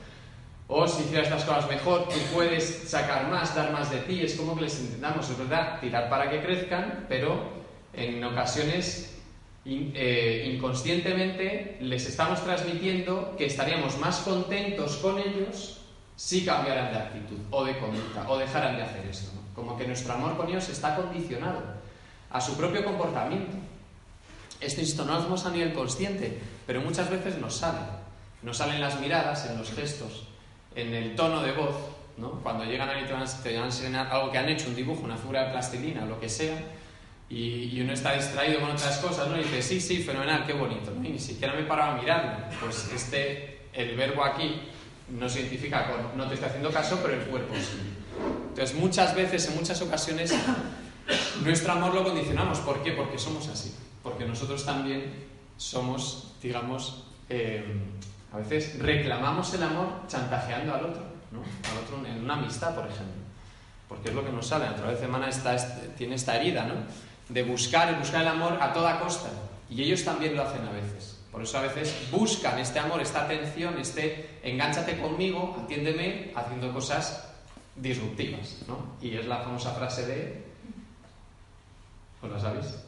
O 0.72 0.88
si 0.88 1.04
hicieras 1.04 1.28
estas 1.28 1.46
cosas 1.46 1.68
mejor, 1.68 2.08
tú 2.10 2.16
puedes 2.34 2.90
sacar 2.90 3.28
más, 3.28 3.56
dar 3.56 3.72
más 3.72 3.90
de 3.90 4.00
ti. 4.00 4.22
Es 4.22 4.36
como 4.36 4.56
que 4.56 4.62
les 4.62 4.80
intentamos, 4.80 5.28
es 5.30 5.38
verdad, 5.38 5.80
tirar 5.80 6.10
para 6.10 6.30
que 6.30 6.42
crezcan, 6.42 7.06
pero 7.10 7.42
en 7.94 8.24
ocasiones 8.24 9.19
eh, 9.66 10.52
inconscientemente 10.54 11.78
les 11.82 12.08
estamos 12.08 12.44
transmitiendo 12.44 13.36
que 13.38 13.46
estaríamos 13.46 13.98
más 14.00 14.20
contentos 14.20 14.98
con 14.98 15.20
ellos 15.20 15.82
si 16.16 16.46
cambiaran 16.46 16.92
de 16.92 17.00
actitud 17.00 17.38
o 17.52 17.64
de 17.64 17.78
conducta 17.78 18.30
o 18.30 18.38
dejaran 18.38 18.78
de 18.78 18.84
hacer 18.84 19.06
esto. 19.06 19.32
Como 19.54 19.78
que 19.78 19.86
nuestro 19.86 20.14
amor 20.14 20.38
con 20.38 20.50
ellos 20.50 20.70
está 20.70 20.96
condicionado 20.96 21.62
a 22.32 22.42
su 22.42 22.56
propio 22.58 22.84
comportamiento. 22.84 23.58
Esto, 24.60 24.82
insisto, 24.82 25.06
no 25.06 25.14
lo 25.14 25.20
hacemos 25.20 25.46
a 25.46 25.52
nivel 25.52 25.74
consciente, 25.74 26.38
pero 26.68 26.82
muchas 26.82 27.10
veces 27.10 27.38
nos 27.38 27.56
sale. 27.56 27.80
Nos 28.42 28.58
salen 28.58 28.82
las 28.82 29.00
miradas, 29.00 29.46
en 29.50 29.58
los 29.58 29.72
gestos, 29.72 30.28
en 30.76 30.94
el 30.94 31.16
tono 31.16 31.42
de 31.42 31.52
voz. 31.54 31.76
¿no? 32.18 32.32
Cuando 32.44 32.66
llegan 32.66 32.90
a 32.90 33.00
y 33.00 33.06
te 33.06 33.14
van 33.14 33.24
a 33.24 33.66
enseñar 33.66 34.08
algo 34.08 34.32
que 34.32 34.38
han 34.38 34.50
hecho, 34.50 34.68
un 34.68 34.76
dibujo, 34.76 35.04
una 35.04 35.16
figura 35.16 35.46
de 35.46 35.52
plastilina 35.52 36.06
lo 36.06 36.20
que 36.20 36.28
sea, 36.28 36.58
y, 37.30 37.80
uno 37.82 37.94
está 37.94 38.14
distraído 38.14 38.60
con 38.60 38.72
otras 38.72 38.98
cosas, 38.98 39.28
¿no? 39.28 39.38
Y 39.38 39.44
dice, 39.44 39.62
sí, 39.62 39.80
sí, 39.80 40.02
fenomenal, 40.02 40.46
qué 40.46 40.54
bonito, 40.54 40.92
Y 41.04 41.10
ni 41.10 41.20
siquiera 41.20 41.54
me 41.54 41.64
paraba 41.64 41.96
a 41.96 42.02
mirarlo. 42.02 42.32
Pues 42.60 42.92
este, 42.94 43.62
el 43.72 43.96
verbo 43.96 44.24
aquí 44.24 44.62
no 45.10 45.30
se 45.30 45.42
identifica 45.42 45.88
con 45.88 46.18
no 46.18 46.28
te 46.28 46.34
estoy 46.34 46.50
haciendo 46.50 46.72
caso, 46.72 47.00
pero 47.02 47.14
el 47.14 47.22
cuerpo 47.22 47.54
sí. 47.56 47.78
Entonces, 48.50 48.76
muchas 48.76 49.16
veces, 49.16 49.48
en 49.48 49.56
muchas 49.56 49.82
ocasiones, 49.82 50.34
nuestro 51.44 51.72
amor 51.72 51.94
lo 51.94 52.04
condicionamos. 52.04 52.60
¿Por 52.60 52.82
qué? 52.84 52.94
Porque 52.94 53.18
somos 53.18 53.48
así. 53.48 53.76
Porque 54.02 54.26
nosotros 54.26 54.66
también 54.66 55.14
somos, 55.56 56.34
digamos, 56.42 57.06
eh, 57.30 57.64
a 58.34 58.38
veces 58.38 58.80
reclamamos 58.80 59.54
el 59.54 59.64
amor 59.64 60.08
chantajeando 60.08 60.74
al 60.74 60.86
otro, 60.86 61.04
¿no? 61.32 61.40
Al 61.40 61.78
otro 61.84 62.06
en 62.06 62.24
una 62.24 62.36
amistad, 62.36 62.74
por 62.74 62.86
ejemplo. 62.86 63.20
porque 63.88 64.10
es 64.10 64.16
lo 64.16 64.24
que 64.24 64.32
nos 64.32 64.46
sale, 64.46 64.66
la 64.66 64.72
naturaleza 64.72 65.08
humana 65.08 65.30
está, 65.30 65.58
tiene 65.96 66.14
esta 66.14 66.36
herida, 66.36 66.64
¿no? 66.66 66.76
De 67.30 67.44
buscar 67.44 67.94
y 67.94 67.96
buscar 67.96 68.24
el 68.24 68.28
amor 68.28 68.58
a 68.60 68.74
toda 68.74 69.00
costa. 69.00 69.30
Y 69.70 69.84
ellos 69.84 70.04
también 70.04 70.36
lo 70.36 70.44
hacen 70.44 70.68
a 70.68 70.72
veces. 70.72 71.20
Por 71.32 71.44
eso 71.44 71.60
a 71.60 71.62
veces 71.62 72.08
buscan 72.12 72.58
este 72.58 72.80
amor, 72.80 73.02
esta 73.02 73.26
atención, 73.26 73.78
este 73.80 74.40
engánchate 74.42 74.98
conmigo, 75.00 75.58
atiéndeme, 75.64 76.32
haciendo 76.36 76.74
cosas 76.74 77.30
disruptivas, 77.76 78.58
¿no? 78.68 78.96
Y 79.02 79.16
es 79.16 79.28
la 79.28 79.38
famosa 79.38 79.72
frase 79.74 80.08
de... 80.08 80.44
¿Os 82.22 82.32
la 82.32 82.40
sabéis? 82.40 82.84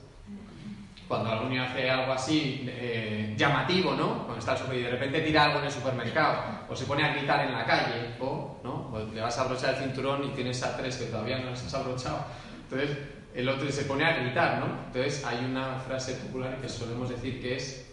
Cuando 1.07 1.43
niño 1.43 1.63
hace 1.63 1.89
algo 1.89 2.13
así 2.13 2.65
eh, 2.67 3.35
llamativo, 3.37 3.93
¿no? 3.93 4.25
Cuando 4.25 4.39
está 4.39 4.57
y 4.73 4.81
de 4.81 4.89
repente 4.89 5.21
tira 5.21 5.45
algo 5.45 5.59
en 5.59 5.65
el 5.65 5.71
supermercado, 5.71 6.41
o 6.69 6.75
se 6.75 6.85
pone 6.85 7.03
a 7.03 7.13
gritar 7.13 7.45
en 7.45 7.53
la 7.53 7.65
calle, 7.65 8.15
o, 8.21 8.59
¿no? 8.63 8.97
le 9.13 9.21
vas 9.21 9.37
a 9.37 9.41
abrochar 9.41 9.75
el 9.75 9.83
cinturón 9.83 10.23
y 10.23 10.29
tienes 10.29 10.63
a 10.63 10.75
tres 10.77 10.95
que 10.97 11.05
todavía 11.05 11.37
no 11.39 11.51
les 11.51 11.63
has 11.63 11.73
abrochado. 11.73 12.25
Entonces, 12.63 12.97
el 13.33 13.47
otro 13.47 13.71
se 13.71 13.83
pone 13.83 14.05
a 14.05 14.17
gritar, 14.17 14.59
¿no? 14.59 14.67
Entonces, 14.87 15.23
hay 15.25 15.45
una 15.45 15.79
frase 15.79 16.13
popular 16.15 16.57
que 16.61 16.67
solemos 16.67 17.09
decir 17.09 17.41
que 17.41 17.55
es 17.55 17.87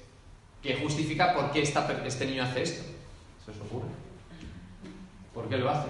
que 0.63 0.77
justifica 0.77 1.35
por 1.35 1.53
qué 1.53 1.63
este 1.63 2.27
niño 2.27 2.43
hace 2.43 2.63
esto. 2.63 2.85
¿Se 3.45 3.53
os 3.53 3.57
ocurre? 3.59 3.89
¿Por 5.33 5.49
qué 5.49 5.57
lo 5.57 5.71
hace? 5.71 5.89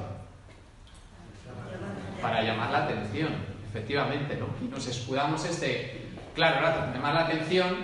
Para 2.20 2.42
llamar 2.42 2.70
la 2.70 2.84
atención, 2.84 3.32
efectivamente, 3.68 4.36
¿no? 4.36 4.48
Y 4.60 4.68
nos 4.68 4.86
escudamos 4.86 5.44
este, 5.44 6.08
claro, 6.34 6.92
llamar 6.92 7.14
la 7.14 7.24
atención, 7.24 7.78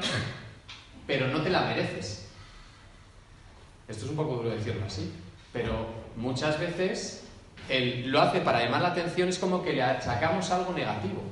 pero 1.06 1.28
no 1.28 1.40
te 1.42 1.50
la 1.50 1.62
mereces. 1.62 2.28
Esto 3.88 4.04
es 4.04 4.11
un 4.11 4.16
poco 4.16 4.37
duro 4.37 4.50
decirlo 4.50 4.85
así, 4.87 5.12
pero 5.52 5.87
muchas 6.16 6.59
veces 6.59 7.25
él 7.68 8.11
lo 8.11 8.21
hace 8.21 8.40
para 8.40 8.62
llamar 8.62 8.83
la 8.83 8.88
atención, 8.88 9.28
es 9.28 9.38
como 9.38 9.62
que 9.62 9.73
le 9.73 9.83
achacamos 9.83 10.50
algo 10.50 10.73
negativo. 10.73 11.23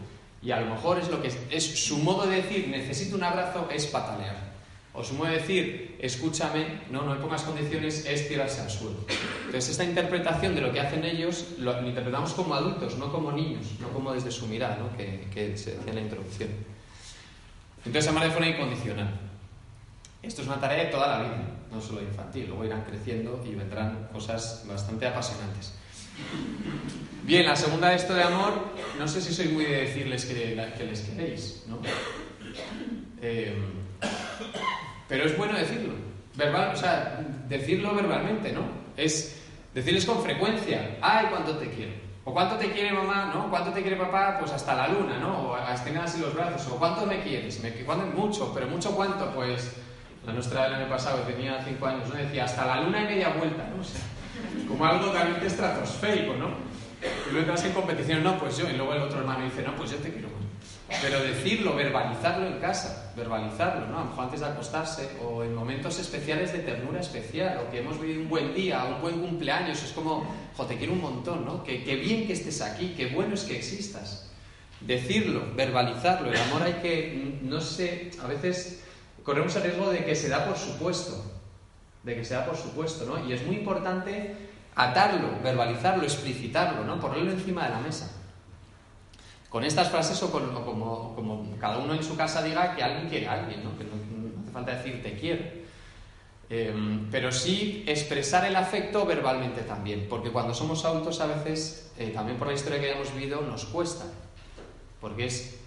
Y 0.43 0.51
a 0.51 0.61
lo 0.61 0.75
mejor 0.75 0.99
es 0.99 1.09
lo 1.09 1.23
que 1.23 1.31
es 1.51 1.87
su 1.87 1.99
modo 1.99 2.27
de 2.27 2.43
decir 2.43 2.69
necesito 2.69 3.17
un 3.17 3.25
abrazo 3.25 3.69
es 3.73 3.87
patalear. 3.87 4.53
Os 4.95 5.11
mueve 5.13 5.39
decir, 5.39 5.97
escúchame, 6.01 6.81
no, 6.91 7.03
no 7.03 7.15
me 7.15 7.21
pongas 7.21 7.43
condiciones, 7.43 8.05
es 8.05 8.29
tirarse 8.29 8.61
al 8.61 8.71
suelo. 8.71 8.99
Entonces, 9.47 9.71
esta 9.71 9.85
interpretación 9.85 10.55
de 10.55 10.61
lo 10.61 10.71
que 10.71 10.81
hacen 10.81 11.03
ellos 11.05 11.47
lo, 11.59 11.81
interpretamos 11.87 12.35
como 12.35 12.55
adultos, 12.55 12.99
no 12.99 13.11
como 13.11 13.33
niños, 13.33 13.65
no 13.81 13.89
como 13.89 14.13
desde 14.13 14.31
su 14.31 14.47
mirada, 14.49 14.77
¿no? 14.77 14.95
que, 14.95 15.29
que 15.33 15.57
se 15.57 15.77
decía 15.77 15.91
en 15.91 15.95
la 15.95 16.03
introducción. 16.03 16.51
Entonces, 17.87 18.11
amar 18.11 18.25
de 18.25 18.31
forma 18.33 18.49
incondicional. 18.49 19.19
Esto 20.23 20.43
es 20.43 20.49
una 20.49 20.61
tarea 20.61 20.85
de 20.85 20.91
toda 20.91 21.07
la 21.07 21.23
vida, 21.23 21.43
no 21.73 21.81
solo 21.81 22.03
infantil. 22.03 22.49
Luego 22.49 22.67
irán 22.67 22.85
creciendo 22.85 23.43
y 23.47 23.55
vendrán 23.55 24.09
cosas 24.13 24.65
bastante 24.69 25.07
apasionantes. 25.07 25.73
Bien, 27.25 27.47
la 27.47 27.57
segunda 27.57 27.91
de 27.91 27.97
esto 27.97 28.15
de 28.15 28.23
amor, 28.23 28.53
no 28.99 29.07
sé 29.07 29.21
si 29.21 29.33
soy 29.33 29.49
muy 29.49 29.65
de 29.65 29.83
decirles 29.83 30.25
que, 30.27 30.73
que 30.77 30.85
les 30.85 31.01
queréis, 31.01 31.65
¿no? 31.69 31.79
Eh, 33.23 33.57
pero 35.09 35.25
es 35.25 35.37
bueno 35.37 35.57
decirlo. 35.57 35.95
Verbal, 36.35 36.73
o 36.75 36.77
sea, 36.77 37.21
decirlo 37.49 37.95
verbalmente, 37.95 38.53
¿no? 38.53 38.63
Es 38.97 39.41
decirles 39.75 40.05
con 40.05 40.23
frecuencia, 40.23 40.99
ay, 41.01 41.27
cuánto 41.31 41.57
te 41.59 41.69
quiero. 41.71 41.93
O 42.25 42.33
cuánto 42.33 42.57
te 42.57 42.71
quiere 42.71 42.93
mamá, 42.93 43.33
¿no? 43.35 43.51
¿Cuánto 43.51 43.73
te 43.73 43.83
quiere 43.83 43.97
papá? 43.97 44.39
Pues 44.39 44.53
hasta 44.53 44.75
la 44.75 44.89
luna, 44.89 45.19
¿no? 45.19 45.51
O 45.51 45.69
estrenar 45.69 46.05
así 46.05 46.21
los 46.21 46.35
brazos. 46.35 46.73
O 46.73 46.77
cuánto 46.77 47.05
me 47.05 47.21
quieres. 47.21 47.61
Me, 47.63 47.71
¿Cuánto? 47.71 48.07
Mucho, 48.07 48.53
pero 48.55 48.69
mucho 48.69 48.95
cuánto, 48.95 49.31
pues 49.35 49.73
la 50.25 50.33
nuestra 50.33 50.65
del 50.65 50.75
año 50.75 50.89
pasado, 50.89 51.19
tenía 51.23 51.61
cinco 51.65 51.87
años, 51.87 52.09
¿no? 52.09 52.15
Decía 52.15 52.45
hasta 52.45 52.65
la 52.65 52.83
luna 52.83 53.03
y 53.03 53.07
media 53.07 53.31
vuelta, 53.31 53.69
¿no? 53.75 53.83
O 53.83 53.85
como 54.73 54.87
algo 54.87 55.13
realmente 55.13 55.47
estratosférico, 55.47 56.35
¿no? 56.35 56.49
Y 57.03 57.33
luego 57.33 57.41
entras 57.41 57.65
en 57.65 57.73
competición, 57.73 58.23
no, 58.23 58.39
pues 58.39 58.57
yo. 58.57 58.69
Y 58.69 58.75
luego 58.75 58.95
el 58.95 59.03
otro 59.03 59.21
hermano 59.21 59.45
dice, 59.45 59.63
no, 59.63 59.75
pues 59.77 59.91
yo 59.91 59.97
te 59.99 60.11
quiero 60.11 60.29
pero 61.01 61.23
decirlo, 61.23 61.75
verbalizarlo 61.75 62.47
en 62.47 62.59
casa, 62.59 63.13
verbalizarlo, 63.17 63.87
¿no? 63.87 63.99
A 63.99 64.01
lo 64.01 64.11
mejor 64.11 64.25
antes 64.25 64.41
de 64.41 64.47
acostarse 64.47 65.11
o 65.25 65.43
en 65.43 65.55
momentos 65.55 65.99
especiales 65.99 66.53
de 66.53 66.61
ternura 66.61 67.01
especial 67.01 67.59
o 67.59 67.71
que 67.71 67.81
hemos 67.81 68.01
vivido 68.01 68.21
un 68.21 68.29
buen 68.29 68.55
día, 68.55 68.85
un 68.85 69.01
buen 69.01 69.21
cumpleaños, 69.21 69.83
es 69.83 69.93
como, 69.93 70.27
jo, 70.57 70.67
te 70.67 70.77
quiero 70.77 70.93
un 70.93 71.01
montón, 71.01 71.45
¿no? 71.45 71.65
Qué, 71.65 71.79
bien 71.79 72.27
que 72.27 72.35
estés 72.35 72.61
aquí, 72.61 72.95
qué 72.97 73.07
bueno 73.07 73.35
es 73.35 73.45
que 73.45 73.57
existas. 73.57 74.29
Decirlo, 74.81 75.45
verbalizarlo, 75.55 76.31
el 76.31 76.37
amor 76.37 76.63
hay 76.63 76.75
que, 76.75 77.39
no 77.43 77.61
sé, 77.61 78.11
a 78.23 78.27
veces 78.27 78.83
corremos 79.23 79.55
el 79.57 79.63
riesgo 79.63 79.91
de 79.91 80.05
que 80.05 80.15
se 80.15 80.29
da 80.29 80.45
por 80.45 80.57
supuesto, 80.57 81.25
de 82.03 82.17
que 82.17 82.25
se 82.25 82.35
da 82.35 82.45
por 82.45 82.57
supuesto, 82.57 83.07
¿no? 83.07 83.29
Y 83.29 83.33
es 83.33 83.47
muy 83.47 83.57
importante 83.57 84.35
atarlo, 84.75 85.29
verbalizarlo, 85.43 86.05
explicitarlo, 86.05 86.85
¿no? 86.85 87.01
Ponerlo 87.01 87.33
encima 87.33 87.65
de 87.65 87.71
la 87.71 87.81
mesa 87.81 88.23
con 89.53 89.65
estas 89.65 89.91
frases 89.91 90.21
o, 90.23 90.33
como, 90.33 91.57
cada 91.61 91.77
uno 91.77 91.93
en 91.93 92.03
su 92.03 92.17
casa 92.17 92.43
diga 92.43 92.75
que 92.75 92.83
alguien 92.83 93.11
quiere 93.11 93.29
a 93.29 93.35
alguien, 93.35 93.63
¿no? 93.63 93.77
que 93.77 93.85
no, 93.85 93.91
hace 94.41 94.51
falta 94.51 94.73
decir 94.75 95.03
te 95.03 95.19
quiero. 95.19 95.45
Em, 96.49 97.11
pero 97.11 97.31
sí 97.31 97.85
expresar 97.87 98.47
el 98.47 98.57
afecto 98.57 99.05
verbalmente 99.05 99.61
también, 99.61 100.07
porque 100.09 100.31
cuando 100.31 100.55
somos 100.55 100.87
adultos 100.87 101.21
a 101.21 101.27
veces, 101.27 101.93
eh, 101.99 102.13
también 102.15 102.39
por 102.39 102.49
la 102.49 102.55
historia 102.55 102.81
que 102.81 102.91
hayamos 102.91 103.15
vivido, 103.15 103.43
nos 103.43 103.67
cuesta, 103.67 104.07
porque 105.03 105.27
es... 105.27 105.59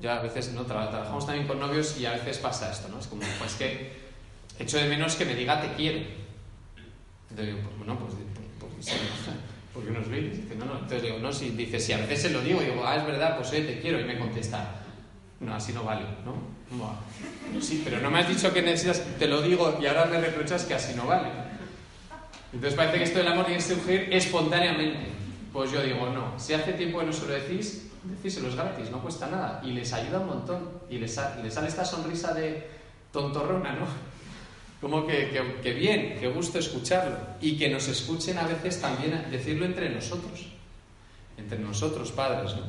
Ya 0.00 0.18
a 0.18 0.22
veces 0.22 0.52
¿no? 0.52 0.62
trabajamos 0.62 1.26
también 1.26 1.48
con 1.48 1.58
novios 1.58 1.98
y 1.98 2.06
a 2.06 2.12
veces 2.12 2.38
pasa 2.38 2.70
esto, 2.70 2.88
¿no? 2.88 3.00
Es 3.00 3.08
como, 3.08 3.22
pues 3.40 3.54
que 3.54 3.92
echo 4.60 4.78
de 4.78 4.88
menos 4.88 5.16
que 5.16 5.24
me 5.24 5.34
diga 5.34 5.60
te 5.60 5.72
quiero. 5.74 6.23
Entonces 7.34 7.56
digo, 7.56 7.68
pues, 7.68 7.78
bueno, 7.78 7.98
pues, 7.98 8.14
pues, 8.60 8.70
pues 8.80 9.36
porque 9.74 9.90
unos 9.90 10.08
vídeos. 10.08 10.36
Dice, 10.36 10.54
no, 10.54 10.66
no. 10.66 10.74
Entonces 10.74 11.02
digo, 11.02 11.18
no, 11.18 11.32
si 11.32 11.50
dice, 11.50 11.80
si 11.80 11.92
a 11.92 11.98
veces 11.98 12.22
se 12.22 12.30
lo 12.30 12.40
digo, 12.40 12.60
digo, 12.60 12.84
ah, 12.86 12.96
es 12.96 13.04
verdad, 13.04 13.36
pues 13.36 13.50
oye, 13.50 13.62
te 13.62 13.80
quiero. 13.80 13.98
Y 13.98 14.04
me 14.04 14.16
contesta, 14.16 14.82
no, 15.40 15.52
así 15.52 15.72
no 15.72 15.82
vale, 15.82 16.02
¿no? 16.24 16.54
Sí, 17.60 17.82
pero 17.84 18.00
no 18.00 18.10
me 18.10 18.20
has 18.20 18.28
dicho 18.28 18.52
que 18.52 18.62
necesitas, 18.62 19.04
te 19.18 19.26
lo 19.26 19.42
digo 19.42 19.78
y 19.80 19.86
ahora 19.86 20.06
me 20.06 20.20
reprochas 20.20 20.64
que 20.64 20.74
así 20.74 20.94
no 20.94 21.06
vale. 21.06 21.28
Entonces 22.52 22.76
parece 22.76 22.98
que 22.98 23.04
esto 23.04 23.18
del 23.18 23.28
amor 23.28 23.46
tiene 23.46 23.60
que 23.60 23.74
surgir 23.74 24.08
espontáneamente. 24.12 25.08
Pues 25.52 25.72
yo 25.72 25.82
digo, 25.82 26.08
no, 26.10 26.38
si 26.38 26.54
hace 26.54 26.72
tiempo 26.74 27.00
que 27.00 27.06
no 27.06 27.12
se 27.12 27.26
lo 27.26 27.32
decís, 27.32 27.90
decíselo 28.04 28.48
es 28.48 28.54
gratis, 28.54 28.90
no 28.90 29.02
cuesta 29.02 29.26
nada. 29.26 29.60
Y 29.64 29.72
les 29.72 29.92
ayuda 29.92 30.20
un 30.20 30.26
montón. 30.26 30.68
Y 30.88 30.98
les, 30.98 31.18
les 31.42 31.54
sale 31.54 31.68
esta 31.68 31.84
sonrisa 31.84 32.32
de 32.32 32.68
tontorrona, 33.12 33.72
¿no? 33.72 34.13
Como 34.84 35.06
que, 35.06 35.30
que, 35.62 35.72
bien, 35.72 36.18
que 36.20 36.28
gusto 36.28 36.58
escucharlo. 36.58 37.16
Y 37.40 37.56
que 37.56 37.70
nos 37.70 37.88
escuchen 37.88 38.36
a 38.36 38.46
veces 38.46 38.82
también 38.82 39.24
decirlo 39.30 39.64
entre 39.64 39.88
nosotros. 39.88 40.44
Entre 41.38 41.58
nosotros, 41.58 42.12
padres, 42.12 42.54
¿no? 42.54 42.64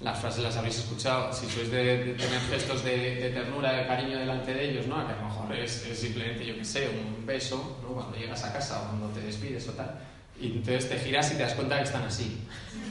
Las 0.00 0.18
frases 0.18 0.44
las 0.44 0.56
habéis 0.56 0.78
escuchado, 0.78 1.30
si 1.30 1.44
sois 1.44 1.70
de, 1.70 2.14
tener 2.16 2.40
gestos 2.48 2.84
de, 2.84 3.30
ternura, 3.34 3.74
de 3.74 3.86
cariño 3.86 4.18
delante 4.18 4.54
de 4.54 4.70
ellos, 4.70 4.86
¿no? 4.86 5.06
Que 5.06 5.12
a 5.12 5.16
lo 5.16 5.24
mejor 5.24 5.54
es, 5.54 5.72
simplemente, 5.92 6.46
yo 6.46 6.56
qué 6.56 6.64
sé, 6.64 6.88
un 6.88 7.26
beso, 7.26 7.78
¿no? 7.82 7.88
Cuando 7.88 8.16
llegas 8.16 8.44
a 8.44 8.54
casa 8.54 8.80
o 8.80 8.88
cuando 8.88 9.08
te 9.08 9.20
despides 9.20 9.68
o 9.68 9.72
tal. 9.72 9.94
Y 10.40 10.52
entonces 10.52 10.88
te 10.88 10.98
giras 10.98 11.30
y 11.32 11.34
te 11.34 11.42
das 11.42 11.52
cuenta 11.52 11.76
que 11.76 11.84
están 11.84 12.04
así. 12.04 12.38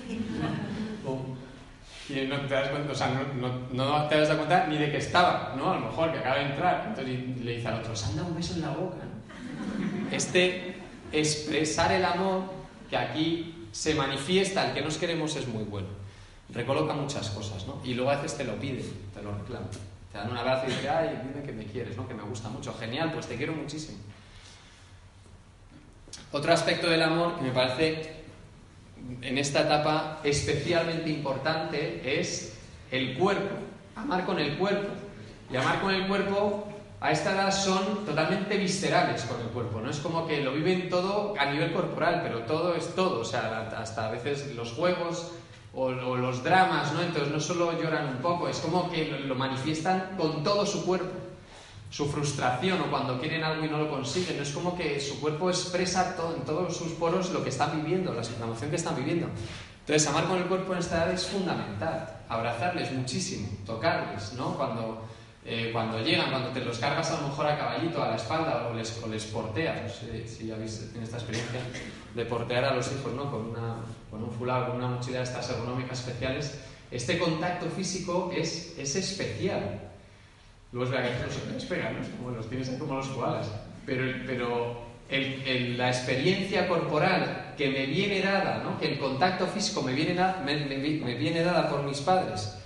y 2.08 2.28
no 2.28 2.40
te 2.42 2.54
das 2.54 2.70
cuenta, 2.70 2.92
o 2.92 2.96
sea, 2.96 3.10
no, 3.36 3.50
no, 3.72 4.08
te 4.08 4.20
das 4.20 4.30
cuenta 4.36 4.68
ni 4.68 4.78
de 4.78 4.92
que 4.92 4.98
estaba, 4.98 5.56
¿no? 5.58 5.72
A 5.72 5.76
lo 5.76 5.88
mejor 5.88 6.12
que 6.12 6.20
acaba 6.20 6.36
de 6.36 6.46
entrar. 6.46 6.86
Entonces 6.88 7.44
le 7.44 7.56
dice 7.56 7.68
al 7.68 7.80
otro, 7.80 7.96
se 7.96 8.06
han 8.06 8.16
dado 8.16 8.28
un 8.28 8.36
beso 8.36 8.54
en 8.54 8.62
la 8.62 8.70
boca. 8.70 8.98
Este 10.12 10.76
expresar 11.12 11.92
el 11.92 12.06
amor 12.06 12.44
que 12.90 12.98
aquí 12.98 13.68
se 13.72 13.96
manifiesta, 13.96 14.68
el 14.68 14.74
que 14.74 14.82
nos 14.82 14.98
queremos 14.98 15.36
es 15.36 15.48
muy 15.48 15.64
bueno. 15.64 15.88
Recoloca 16.54 16.94
muchas 16.94 17.30
cosas, 17.32 17.66
¿no? 17.66 17.82
Y 17.84 17.96
luego 17.96 18.12
a 18.12 18.18
veces 18.18 18.38
te 18.38 18.44
lo 18.44 18.56
pide, 18.56 18.84
te 19.14 19.22
lo 19.24 19.36
reclama. 19.36 19.66
Te 20.12 20.18
dan 20.18 20.30
un 20.30 20.38
abrazo 20.38 20.68
y 20.68 20.72
dice, 20.72 20.88
ay, 20.88 21.22
dime 21.24 21.46
que 21.46 21.52
me 21.52 21.66
quieres, 21.66 21.98
¿no? 21.98 22.08
Que 22.08 22.14
me 22.14 22.24
gusta 22.24 22.50
mucho. 22.50 22.74
Genial, 22.74 23.12
pues 23.12 23.26
te 23.26 23.36
quiero 23.36 23.54
muchísimo. 23.54 23.98
Otro 26.32 26.54
aspecto 26.54 26.88
del 26.90 27.02
amor 27.02 27.36
que 27.36 27.42
me 27.42 27.52
parece 27.52 28.15
en 29.22 29.38
esta 29.38 29.62
etapa 29.62 30.20
especialmente 30.24 31.10
importante 31.10 32.20
es 32.20 32.58
el 32.92 33.18
cuerpo, 33.18 33.56
amar 33.96 34.26
con 34.26 34.40
el 34.40 34.58
cuerpo. 34.58 34.90
Y 35.52 35.56
amar 35.58 35.80
con 35.80 35.94
el 35.94 36.08
cuerpo 36.08 36.68
a 37.00 37.12
esta 37.12 37.34
edad 37.34 37.52
son 37.52 38.06
totalmente 38.06 38.58
viscerales 38.58 39.24
con 39.24 39.40
el 39.40 39.48
cuerpo, 39.48 39.80
no 39.80 39.92
es 39.92 40.00
como 40.00 40.26
que 40.26 40.42
lo 40.42 40.54
viven 40.54 40.90
todo 40.90 41.36
a 41.38 41.46
nivel 41.46 41.72
corporal, 41.72 42.22
pero 42.24 42.40
todo 42.40 42.74
es 42.74 42.96
todo, 42.96 43.20
o 43.20 43.26
sea, 43.26 43.70
hasta 43.78 44.08
a 44.08 44.12
veces 44.12 44.56
los 44.56 44.72
juegos 44.72 45.32
o, 45.76 45.92
los 45.92 46.44
dramas, 46.44 46.94
¿no? 46.94 47.02
Entonces 47.04 47.32
no 47.32 47.40
solo 47.40 47.80
lloran 47.80 48.08
un 48.08 48.18
poco, 48.18 48.48
es 48.48 48.58
como 48.58 48.90
que 48.90 49.20
lo 49.20 49.36
manifiestan 49.36 50.16
con 50.18 50.44
todo 50.44 50.66
su 50.66 50.84
cuerpo 50.86 51.25
su 51.96 52.06
frustración 52.08 52.82
o 52.82 52.92
cuando 52.92 53.18
quieren 53.22 53.42
algo 53.42 53.64
y 53.64 53.70
no 53.70 53.78
lo 53.78 53.90
consiguen. 53.90 54.42
Es 54.42 54.52
como 54.52 54.76
que 54.76 55.00
su 55.00 55.22
cuerpo 55.22 55.50
expresa 55.50 56.14
todo, 56.18 56.36
en 56.36 56.42
todos 56.42 56.76
sus 56.76 56.92
poros 56.92 57.30
lo 57.30 57.42
que 57.42 57.50
están 57.50 57.82
viviendo, 57.82 58.14
la 58.14 58.22
emoción 58.22 58.70
que 58.70 58.76
están 58.76 58.98
viviendo. 58.98 59.28
Entonces, 59.80 60.06
amar 60.10 60.26
con 60.26 60.38
el 60.40 60.44
cuerpo 60.44 60.74
en 60.74 60.80
esta 60.80 60.98
edad 60.98 61.14
es 61.14 61.26
fundamental. 61.26 62.20
Abrazarles 62.28 62.92
muchísimo, 62.92 63.48
tocarles, 63.66 64.34
¿no? 64.34 64.58
Cuando 64.58 65.08
eh, 65.46 65.70
cuando 65.72 66.02
llegan, 66.02 66.32
cuando 66.32 66.50
te 66.50 66.66
los 66.66 66.80
cargas 66.80 67.12
a 67.12 67.22
lo 67.22 67.30
mejor 67.30 67.46
a 67.46 67.58
caballito, 67.58 68.04
a 68.04 68.10
la 68.10 68.16
espalda, 68.18 68.68
o 68.68 68.74
les, 68.74 69.02
o 69.02 69.08
les 69.08 69.24
porteas, 69.26 69.84
no 69.84 69.90
sé 69.90 70.28
si 70.28 70.52
habéis 70.52 70.80
tenido 70.80 71.04
esta 71.04 71.18
experiencia, 71.18 71.62
de 72.14 72.26
portear 72.26 72.66
a 72.66 72.74
los 72.74 72.92
hijos, 72.92 73.14
¿no? 73.14 73.32
Con, 73.32 73.52
una, 73.52 73.78
con 74.12 74.22
un 74.22 74.32
fulano, 74.32 74.68
con 74.68 74.78
una 74.78 74.88
mochila 74.88 75.20
de 75.20 75.24
estas 75.24 75.50
ergonómicas 75.52 76.00
especiales, 76.00 76.60
este 76.92 77.18
contacto 77.20 77.68
físico 77.68 78.32
es, 78.36 78.74
es 78.78 78.96
especial. 78.98 79.94
Luego 80.76 80.92
es 80.92 81.02
verdad 81.02 81.18
que 81.18 81.24
los 81.28 81.54
les 81.54 81.66
pegan. 81.66 81.96
Como 82.18 82.32
los 82.32 82.50
tienes 82.50 82.70
como 82.72 82.96
los 82.96 83.08
koalas. 83.08 83.50
Pero, 83.86 84.12
pero 84.28 84.82
el, 85.08 85.78
la 85.78 85.88
experiencia 85.88 86.68
corporal 86.68 87.54
que 87.58 87.70
me 87.70 87.86
viene 87.86 88.22
dada, 88.22 88.62
¿no? 88.62 88.78
el 88.86 89.00
contacto 89.00 89.48
físico 89.48 89.82
me 89.82 89.94
viene, 89.94 90.16
da, 90.16 90.44
me, 90.44 90.56
viene 91.16 91.44
dada 91.44 91.70
por 91.70 91.84
mis 91.84 92.02
padres, 92.02 92.58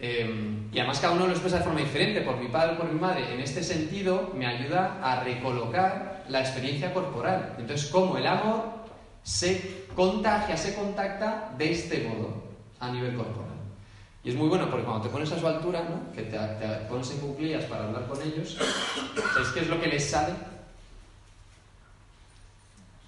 eh, 0.00 0.28
y 0.72 0.78
además 0.78 0.98
cada 0.98 1.12
uno 1.12 1.26
lo 1.26 1.32
expresa 1.32 1.58
de 1.58 1.64
forma 1.64 1.80
diferente, 1.80 2.22
por 2.22 2.38
mi 2.38 2.48
padre 2.48 2.74
o 2.74 2.78
por 2.78 2.92
mi 2.92 2.98
madre, 2.98 3.32
en 3.32 3.40
este 3.40 3.62
sentido 3.62 4.32
me 4.34 4.46
ayuda 4.46 4.98
a 5.00 5.22
recolocar 5.22 6.24
la 6.28 6.40
experiencia 6.40 6.92
corporal. 6.92 7.54
Entonces, 7.58 7.88
cómo 7.90 8.18
el 8.18 8.26
amor 8.26 8.64
se 9.22 9.84
contagia, 9.94 10.56
se 10.56 10.74
contacta 10.74 11.54
de 11.56 11.70
este 11.70 12.08
modo 12.08 12.42
a 12.80 12.90
nivel 12.90 13.14
corporal. 13.14 13.57
Y 14.24 14.30
es 14.30 14.34
muy 14.34 14.48
bueno 14.48 14.68
porque 14.68 14.84
cuando 14.84 15.04
te 15.04 15.10
pones 15.10 15.30
a 15.30 15.38
su 15.38 15.46
altura, 15.46 15.86
¿no? 15.88 16.12
que 16.12 16.22
te, 16.22 16.36
te 16.36 16.66
pones 16.88 17.10
en 17.12 17.18
cuclillas 17.18 17.64
para 17.64 17.84
hablar 17.84 18.06
con 18.08 18.20
ellos, 18.20 18.56
¿sabéis 19.32 19.48
qué 19.54 19.60
es 19.60 19.68
lo 19.68 19.80
que 19.80 19.86
les 19.86 20.10
sale? 20.10 20.34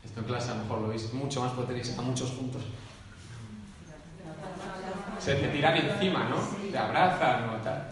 Esto 0.05 0.21
en 0.21 0.27
clase 0.27 0.51
a 0.51 0.55
lo 0.55 0.63
mejor 0.63 0.81
lo 0.81 0.89
veis 0.89 1.13
mucho 1.13 1.41
más 1.41 1.53
porque 1.53 1.73
tenéis 1.73 1.99
a 1.99 2.03
muchos 2.03 2.31
juntos. 2.31 2.63
Se 5.19 5.35
te 5.35 5.49
tiran 5.49 5.77
encima, 5.77 6.29
¿no? 6.29 6.37
Te 6.71 6.79
abrazan 6.79 7.51
o 7.51 7.57
tal. 7.63 7.89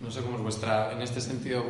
No 0.00 0.10
sé 0.10 0.20
cómo 0.20 0.36
es 0.36 0.42
vuestra, 0.42 0.92
en 0.92 1.00
este 1.00 1.20
sentido, 1.20 1.64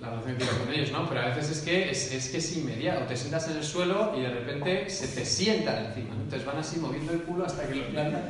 la 0.00 0.10
relación 0.10 0.36
que 0.36 0.44
tienes 0.44 0.62
con 0.62 0.74
ellos, 0.74 0.92
¿no? 0.92 1.08
Pero 1.08 1.20
a 1.20 1.26
veces 1.26 1.58
es 1.58 1.62
que 1.62 1.90
es, 1.90 2.12
es, 2.12 2.28
que 2.30 2.38
es 2.38 2.56
inmediato. 2.56 3.06
Te 3.06 3.16
sientas 3.16 3.48
en 3.48 3.58
el 3.58 3.64
suelo 3.64 4.12
y 4.16 4.22
de 4.22 4.30
repente 4.30 4.90
se 4.90 5.08
te 5.08 5.24
sientan 5.24 5.86
encima, 5.86 6.14
¿no? 6.14 6.22
Entonces 6.22 6.44
van 6.44 6.58
así 6.58 6.80
moviendo 6.80 7.12
el 7.12 7.22
culo 7.22 7.46
hasta 7.46 7.66
que 7.68 7.76
lo 7.76 7.86
plantan 7.88 8.22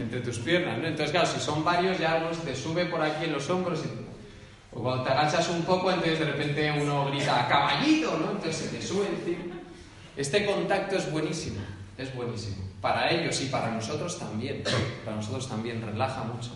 entre 0.00 0.20
tus 0.20 0.38
piernas, 0.38 0.78
¿no? 0.78 0.86
Entonces, 0.86 1.10
claro, 1.10 1.26
si 1.26 1.40
son 1.40 1.64
varios, 1.64 1.98
ya 1.98 2.16
uno 2.16 2.28
te 2.36 2.54
sube 2.54 2.86
por 2.86 3.02
aquí 3.02 3.24
en 3.24 3.32
los 3.32 3.48
hombros 3.50 3.80
y... 3.84 4.12
O 4.74 4.82
cuando 4.82 5.04
te 5.04 5.10
agachas 5.10 5.50
un 5.50 5.62
poco, 5.62 5.90
entonces 5.90 6.18
de 6.18 6.24
repente 6.24 6.72
uno 6.80 7.06
grita 7.10 7.46
¡caballito! 7.46 8.16
¿no? 8.18 8.30
Entonces 8.30 8.56
se 8.56 8.68
te 8.68 8.80
sube 8.82 9.06
encima. 9.06 9.54
Este 10.16 10.46
contacto 10.46 10.96
es 10.96 11.10
buenísimo, 11.10 11.60
es 11.98 12.14
buenísimo. 12.14 12.56
Para 12.80 13.10
ellos 13.10 13.40
y 13.42 13.46
para 13.46 13.70
nosotros 13.70 14.18
también. 14.18 14.62
Para 15.04 15.16
nosotros 15.16 15.48
también, 15.48 15.82
relaja 15.82 16.24
mucho. 16.24 16.52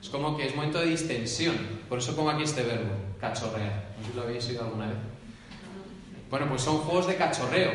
Es 0.00 0.08
como 0.08 0.36
que 0.36 0.46
es 0.46 0.54
momento 0.54 0.78
de 0.78 0.86
distensión. 0.86 1.56
Por 1.88 1.98
eso 1.98 2.14
pongo 2.14 2.30
aquí 2.30 2.44
este 2.44 2.62
verbo, 2.62 2.90
cachorrear. 3.20 3.88
No 3.98 4.04
sé 4.04 4.10
si 4.10 4.16
lo 4.16 4.22
habéis 4.22 4.48
oído 4.48 4.64
alguna 4.64 4.86
vez. 4.86 4.96
Bueno, 6.30 6.46
pues 6.48 6.62
son 6.62 6.78
juegos 6.78 7.08
de 7.08 7.16
cachorreo. 7.16 7.72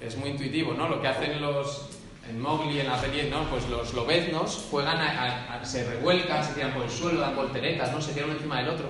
Es 0.00 0.16
muy 0.16 0.30
intuitivo, 0.30 0.74
¿no? 0.74 0.88
Lo 0.88 1.00
que 1.00 1.08
hacen 1.08 1.40
los, 1.40 1.88
en 2.30 2.40
Mowgli, 2.40 2.80
en 2.80 2.86
la 2.86 3.00
peli, 3.00 3.28
¿no? 3.28 3.44
Pues 3.50 3.68
los 3.68 3.92
lobeznos 3.92 4.66
juegan, 4.70 4.98
a, 4.98 5.54
a, 5.54 5.60
a, 5.60 5.64
se 5.64 5.84
revuelcan, 5.84 6.44
se 6.44 6.52
tiran 6.54 6.72
por 6.72 6.84
el 6.84 6.90
suelo, 6.90 7.20
dan 7.20 7.34
volteretas, 7.34 7.92
¿no? 7.92 8.00
Se 8.00 8.12
tiran 8.12 8.30
uno 8.30 8.38
encima 8.38 8.58
del 8.58 8.68
otro. 8.68 8.88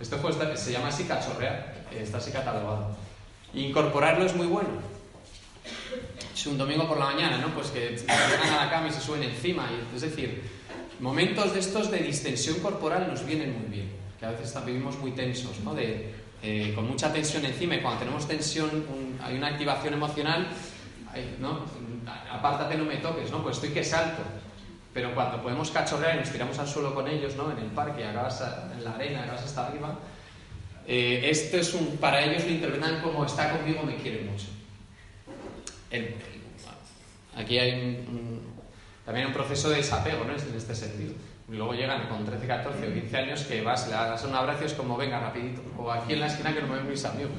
Este 0.00 0.16
juego 0.16 0.56
se 0.56 0.72
llama 0.72 0.88
así 0.88 1.04
cachorrear, 1.04 1.86
está 1.90 2.18
así 2.18 2.30
catalogado. 2.30 2.96
Incorporarlo 3.54 4.24
es 4.24 4.34
muy 4.36 4.46
bueno. 4.46 4.68
Es 6.32 6.46
un 6.46 6.58
domingo 6.58 6.86
por 6.86 6.98
la 6.98 7.06
mañana, 7.06 7.38
¿no? 7.38 7.48
Pues 7.48 7.68
que 7.68 7.96
llegan 7.96 8.54
a 8.58 8.64
la 8.64 8.70
cama 8.70 8.88
y 8.88 8.92
se 8.92 9.00
suben 9.00 9.22
encima. 9.22 9.68
Y, 9.72 9.96
es 9.96 10.02
decir, 10.02 10.42
momentos 11.00 11.52
de 11.54 11.60
estos 11.60 11.90
de 11.90 11.98
distensión 11.98 12.60
corporal 12.60 13.08
nos 13.08 13.24
vienen 13.24 13.58
muy 13.58 13.68
bien. 13.68 13.92
Que 14.20 14.26
a 14.26 14.30
veces 14.30 14.54
vivimos 14.64 14.98
muy 14.98 15.12
tensos, 15.12 15.58
¿no? 15.60 15.74
De, 15.74 16.14
eh, 16.42 16.72
con 16.74 16.86
mucha 16.86 17.12
tensión 17.12 17.44
encima 17.44 17.74
y 17.74 17.80
cuando 17.80 18.00
tenemos 18.00 18.28
tensión, 18.28 18.70
un, 18.70 19.18
hay 19.22 19.36
una 19.36 19.48
activación 19.48 19.94
emocional, 19.94 20.48
¿no? 21.40 21.64
Apártate, 22.32 22.76
no 22.76 22.84
me 22.84 22.96
toques, 22.96 23.30
¿no? 23.30 23.42
Pues 23.42 23.56
estoy 23.56 23.70
que 23.70 23.84
salto. 23.84 24.22
Pero 24.92 25.14
cuando 25.14 25.42
podemos 25.42 25.70
cachorrear 25.70 26.16
y 26.16 26.20
nos 26.20 26.30
tiramos 26.30 26.58
al 26.58 26.66
suelo 26.66 26.94
con 26.94 27.06
ellos, 27.06 27.36
¿no? 27.36 27.50
En 27.52 27.58
el 27.58 27.70
parque, 27.70 28.04
acabas 28.04 28.42
en 28.76 28.84
la 28.84 28.92
arena, 28.92 29.22
acabas 29.22 29.44
hasta 29.44 29.66
arriba, 29.66 29.96
eh, 30.90 31.28
esto 31.28 31.58
es 31.58 31.74
un, 31.74 31.98
para 31.98 32.24
ellos 32.24 32.44
lo 32.44 32.50
interpretan 32.50 33.02
como 33.02 33.26
está 33.26 33.52
conmigo, 33.52 33.82
me 33.82 33.96
quiere 33.96 34.22
mucho. 34.22 34.46
El, 35.90 36.14
aquí 37.36 37.58
hay 37.58 38.06
también 39.04 39.26
un 39.26 39.32
proceso 39.34 39.68
de 39.68 39.76
desapego, 39.76 40.24
¿no? 40.24 40.32
En 40.32 40.56
este 40.56 40.74
sentido. 40.74 41.12
Luego 41.48 41.74
llegan 41.74 42.08
con 42.08 42.24
13, 42.24 42.46
14 42.46 42.88
o 42.88 42.94
15 42.94 43.16
años 43.18 43.42
que 43.42 43.60
vas, 43.60 43.86
le 43.86 43.92
das 43.92 44.24
un 44.24 44.34
abrazo 44.34 44.62
y 44.62 44.66
es 44.66 44.72
como, 44.72 44.96
venga, 44.96 45.20
rapidito. 45.20 45.60
O 45.76 45.92
aquí 45.92 46.14
en 46.14 46.20
la 46.20 46.26
esquina 46.28 46.54
que 46.54 46.62
no 46.62 46.68
me 46.68 46.76
ven 46.76 46.88
mis 46.88 47.04
amigos. 47.04 47.36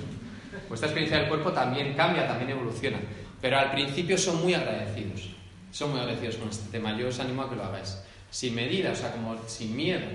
Vuestra 0.68 0.88
experiencia 0.88 1.18
del 1.20 1.28
cuerpo 1.28 1.52
también 1.52 1.96
cambia, 1.96 2.28
también 2.28 2.52
evoluciona. 2.52 3.00
Pero 3.42 3.58
al 3.58 3.72
principio 3.72 4.18
son 4.18 4.42
muy 4.42 4.54
agradecidos. 4.54 5.30
Son 5.72 5.92
muy 5.92 6.00
agradecidos 6.00 6.36
con 6.36 6.50
este 6.50 6.70
tema. 6.72 6.98
Yo 6.98 7.08
os 7.08 7.20
animo 7.20 7.44
a 7.44 7.50
que 7.50 7.56
lo 7.56 7.64
hagáis. 7.64 8.00
Sin 8.32 8.56
medida, 8.56 8.92
o 8.92 8.96
sea, 8.96 9.12
como 9.12 9.38
sin 9.48 9.76
miedo. 9.76 10.08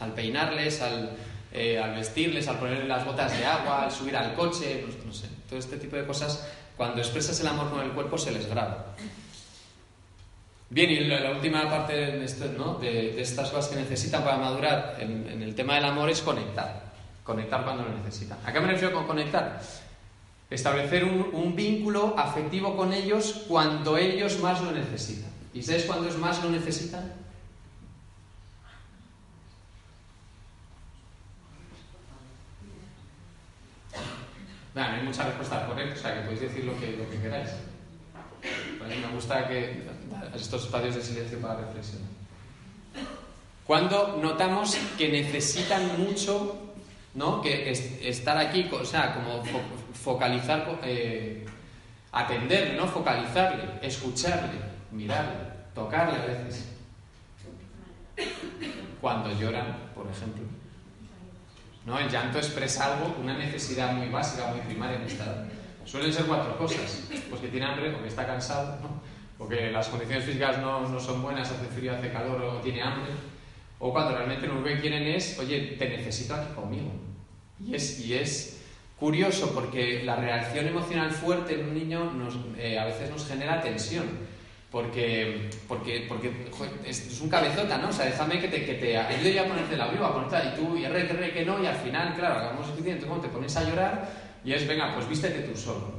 Al 0.00 0.14
peinarles, 0.14 0.80
al, 0.80 1.10
eh, 1.52 1.78
al 1.78 1.94
vestirles, 1.94 2.48
al 2.48 2.58
ponerles 2.58 2.88
las 2.88 3.04
botas 3.04 3.36
de 3.36 3.44
agua, 3.44 3.84
al 3.84 3.92
subir 3.92 4.16
al 4.16 4.34
coche, 4.34 4.84
pues, 4.84 5.04
no 5.04 5.12
sé. 5.12 5.28
Todo 5.48 5.58
este 5.58 5.76
tipo 5.76 5.96
de 5.96 6.06
cosas, 6.06 6.48
cuando 6.76 7.00
expresas 7.00 7.38
el 7.40 7.46
amor 7.46 7.70
con 7.70 7.80
el 7.80 7.90
cuerpo, 7.90 8.16
se 8.16 8.32
les 8.32 8.48
graba. 8.48 8.94
Bien, 10.70 10.90
y 10.90 11.00
la, 11.00 11.20
la 11.20 11.30
última 11.32 11.68
parte 11.68 11.92
de, 11.92 12.24
esto, 12.24 12.46
¿no? 12.56 12.76
de, 12.76 13.12
de, 13.12 13.20
estas 13.20 13.50
cosas 13.50 13.70
que 13.70 13.76
necesitan 13.76 14.24
para 14.24 14.38
madurar 14.38 14.96
en, 14.98 15.28
en 15.28 15.42
el 15.42 15.54
tema 15.54 15.74
del 15.74 15.84
amor 15.84 16.08
es 16.08 16.22
conectar. 16.22 16.90
Conectar 17.22 17.62
cuando 17.62 17.82
lo 17.82 17.90
necesitan. 17.90 18.38
¿A 18.44 18.52
qué 18.52 18.58
me 18.58 18.68
refiero 18.68 18.94
con 18.94 19.06
conectar? 19.06 19.60
Establecer 20.54 21.04
un, 21.04 21.56
vínculo 21.56 22.14
afectivo 22.16 22.76
con 22.76 22.92
ellos 22.92 23.44
cuando 23.48 23.96
ellos 23.96 24.38
más 24.40 24.60
lo 24.62 24.72
necesitan. 24.72 25.30
¿Y 25.54 25.62
sabes 25.62 25.84
cuándo 25.84 26.08
más 26.18 26.42
lo 26.42 26.50
necesitan? 26.50 27.12
Bueno, 34.74 34.88
no 34.88 34.96
hay 34.96 35.02
mucha 35.02 35.24
respuesta 35.24 35.66
correcta, 35.66 35.94
o 35.94 36.02
sea, 36.02 36.14
que 36.14 36.20
podéis 36.22 36.40
decir 36.40 36.64
lo 36.64 36.78
que, 36.80 36.96
lo 36.96 37.10
que 37.10 37.20
queráis. 37.20 37.50
Me 38.42 39.14
gusta 39.14 39.46
que 39.46 39.82
estos 40.34 40.64
espacios 40.64 40.94
de 40.94 41.02
silencio 41.02 41.40
para 41.40 41.60
reflexionar. 41.60 42.08
Cuando 43.66 44.18
notamos 44.20 44.76
que 44.98 45.08
necesitan 45.08 46.00
mucho, 46.00 46.72
¿no? 47.14 47.40
Que 47.40 47.70
es, 47.70 47.98
estar 48.02 48.36
aquí, 48.38 48.68
o 48.72 48.84
sea, 48.84 49.14
como 49.14 49.42
focalizar, 49.92 50.80
eh, 50.84 51.46
atenderle, 52.12 52.76
¿no? 52.76 52.86
Focalizarle, 52.86 53.78
escucharle, 53.82 54.58
mirarle, 54.90 55.40
tocarle 55.74 56.18
a 56.18 56.26
veces. 56.26 56.68
Cuando 59.00 59.32
lloran, 59.38 59.76
por 59.94 60.06
ejemplo. 60.08 60.44
¿No? 61.84 61.98
El 61.98 62.08
llanto 62.08 62.38
expresa 62.38 62.94
algo, 62.94 63.16
una 63.20 63.36
necesidad 63.36 63.92
muy 63.92 64.08
básica, 64.08 64.46
muy 64.48 64.60
primaria 64.60 64.96
en 64.96 65.02
esta 65.02 65.24
edad. 65.24 65.44
Suelen 65.84 66.12
ser 66.12 66.26
cuatro 66.26 66.56
cosas. 66.56 67.08
Pues 67.28 67.40
que 67.40 67.48
tiene 67.48 67.66
hambre, 67.66 67.90
porque 67.90 68.08
está 68.08 68.24
cansado, 68.24 68.78
¿no? 68.80 69.00
porque 69.42 69.72
las 69.72 69.88
condiciones 69.88 70.24
físicas 70.24 70.58
no, 70.58 70.88
no 70.88 71.00
son 71.00 71.20
buenas, 71.20 71.50
hace 71.50 71.66
frío, 71.66 71.92
hace 71.92 72.12
calor 72.12 72.40
o 72.42 72.60
tiene 72.60 72.80
hambre. 72.80 73.10
O 73.80 73.92
cuando 73.92 74.16
realmente 74.16 74.46
lo 74.46 74.62
que 74.62 74.80
quieren 74.80 75.02
es, 75.02 75.36
oye, 75.40 75.74
te 75.76 75.88
necesito 75.88 76.34
aquí 76.34 76.54
conmigo. 76.54 76.92
Y 77.58 77.74
es, 77.74 77.98
y 77.98 78.14
es 78.14 78.61
curioso 79.02 79.50
porque 79.52 80.04
la 80.04 80.14
reacción 80.14 80.64
emocional 80.64 81.10
fuerte 81.10 81.54
en 81.58 81.70
un 81.70 81.74
niño 81.74 82.12
nos, 82.12 82.36
eh, 82.56 82.78
a 82.78 82.84
veces 82.84 83.10
nos 83.10 83.26
genera 83.26 83.60
tensión. 83.60 84.04
Porque, 84.70 85.50
es, 86.86 87.20
un 87.20 87.28
cabezota, 87.28 87.78
¿no? 87.78 87.88
O 87.88 87.92
sea, 87.92 88.06
déjame 88.06 88.40
que 88.40 88.46
te, 88.46 88.64
que 88.64 88.96
ayude 88.96 89.34
yo 89.34 89.42
a 89.42 89.46
ponerte 89.46 89.76
la 89.76 89.84
abrigo, 89.86 90.06
a 90.06 90.14
ponerte 90.14 90.36
y 90.48 90.56
tú, 90.56 90.76
y 90.76 90.86
re, 90.86 91.08
que 91.08 91.14
re, 91.14 91.32
que 91.32 91.44
no, 91.44 91.60
y 91.60 91.66
al 91.66 91.74
final, 91.74 92.14
claro, 92.14 92.36
hagamos 92.36 92.68
suficiente, 92.68 93.04
como 93.04 93.20
te 93.20 93.28
pones 93.28 93.54
a 93.56 93.68
llorar 93.68 94.08
y 94.44 94.52
es, 94.52 94.66
venga, 94.68 94.94
pues 94.94 95.08
vístete 95.08 95.40
tú 95.40 95.58
solo. 95.58 95.92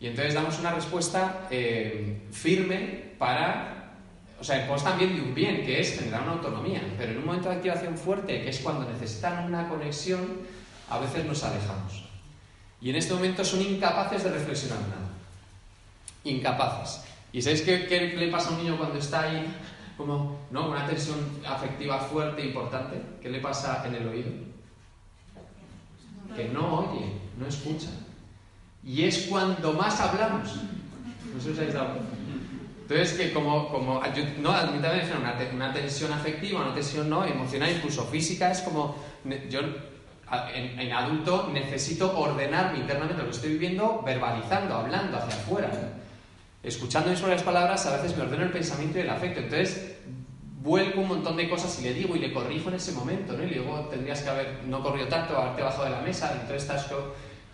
Y 0.00 0.08
entonces 0.08 0.34
damos 0.34 0.58
una 0.58 0.72
respuesta 0.72 1.46
eh, 1.48 2.26
firme 2.32 3.12
para, 3.18 3.94
o 4.38 4.44
sea, 4.44 4.60
en 4.60 4.68
pos 4.68 4.82
también 4.82 5.14
de 5.14 5.22
un 5.22 5.32
bien, 5.32 5.64
que 5.64 5.80
es 5.80 5.96
generar 5.96 6.22
una 6.22 6.32
autonomía. 6.32 6.82
Pero 6.98 7.12
en 7.12 7.18
un 7.18 7.24
momento 7.24 7.48
de 7.48 7.54
activación 7.54 7.96
fuerte, 7.96 8.42
que 8.42 8.50
es 8.50 8.58
cuando 8.58 8.90
necesitan 8.90 9.46
una 9.46 9.68
conexión, 9.68 10.42
a 10.90 10.98
veces 10.98 11.24
nos 11.24 11.42
alejamos. 11.44 12.05
Y 12.80 12.90
en 12.90 12.96
este 12.96 13.14
momento 13.14 13.44
son 13.44 13.62
incapaces 13.62 14.24
de 14.24 14.30
reflexionar 14.30 14.80
nada. 14.80 15.08
Incapaces. 16.24 17.04
¿Y 17.32 17.42
sabéis 17.42 17.62
qué, 17.62 17.86
qué, 17.86 18.16
le 18.16 18.28
pasa 18.28 18.50
a 18.50 18.52
un 18.52 18.58
niño 18.58 18.78
cuando 18.78 18.98
está 18.98 19.22
ahí, 19.22 19.46
como, 19.96 20.38
¿no? 20.50 20.70
Una 20.70 20.86
tensión 20.86 21.18
afectiva 21.46 21.98
fuerte, 21.98 22.44
importante? 22.44 23.00
¿Qué 23.20 23.30
le 23.30 23.40
pasa 23.40 23.84
en 23.86 23.94
el 23.94 24.08
oído? 24.08 24.30
Que 26.34 26.48
no 26.48 26.80
oye, 26.80 27.12
no 27.38 27.46
escucha. 27.46 27.88
Y 28.84 29.04
es 29.04 29.26
cuando 29.28 29.72
más 29.72 30.00
hablamos. 30.00 30.56
No 31.34 31.40
sé 31.40 31.46
si 31.46 31.50
os 31.50 31.58
habéis 31.58 31.74
dado 31.74 31.94
cuenta. 31.94 32.16
Entonces, 32.88 33.18
que 33.18 33.32
como, 33.32 33.68
como 33.68 34.00
no, 34.38 34.52
a 34.52 34.66
mí 34.66 34.78
también 34.80 35.10
una, 35.20 35.36
una 35.52 35.72
tensión 35.72 36.12
afectiva, 36.12 36.60
una 36.60 36.72
tensión 36.72 37.10
no 37.10 37.24
emocional, 37.24 37.68
incluso 37.68 38.04
física, 38.04 38.52
es 38.52 38.60
como, 38.60 38.94
yo 39.50 39.60
en, 40.54 40.92
adulto 40.92 41.50
necesito 41.52 42.18
ordenarme 42.18 42.78
internamente 42.78 43.22
lo 43.22 43.28
que 43.28 43.36
estoy 43.36 43.50
viviendo, 43.50 44.02
verbalizando, 44.04 44.74
hablando 44.74 45.18
hacia 45.18 45.34
afuera. 45.34 45.70
Escuchando 46.62 47.10
mis 47.10 47.20
propias 47.20 47.42
palabras, 47.42 47.86
a 47.86 47.96
veces 47.96 48.16
me 48.16 48.24
ordeno 48.24 48.42
el 48.42 48.50
pensamiento 48.50 48.98
y 48.98 49.02
el 49.02 49.10
afecto. 49.10 49.40
Entonces, 49.40 49.98
vuelco 50.62 51.00
un 51.00 51.08
montón 51.08 51.36
de 51.36 51.48
cosas 51.48 51.78
y 51.80 51.84
le 51.84 51.94
digo 51.94 52.16
y 52.16 52.18
le 52.18 52.32
corrijo 52.32 52.70
en 52.70 52.74
ese 52.74 52.90
momento, 52.90 53.34
¿no? 53.34 53.44
Y 53.44 53.54
luego 53.54 53.86
tendrías 53.88 54.22
que 54.22 54.30
haber 54.30 54.64
no 54.66 54.82
corrido 54.82 55.06
tanto, 55.06 55.36
haberte 55.36 55.62
bajado 55.62 55.84
de 55.84 55.90
la 55.90 56.00
mesa, 56.00 56.32
y 56.34 56.40
entonces 56.40 56.62
estás... 56.62 56.90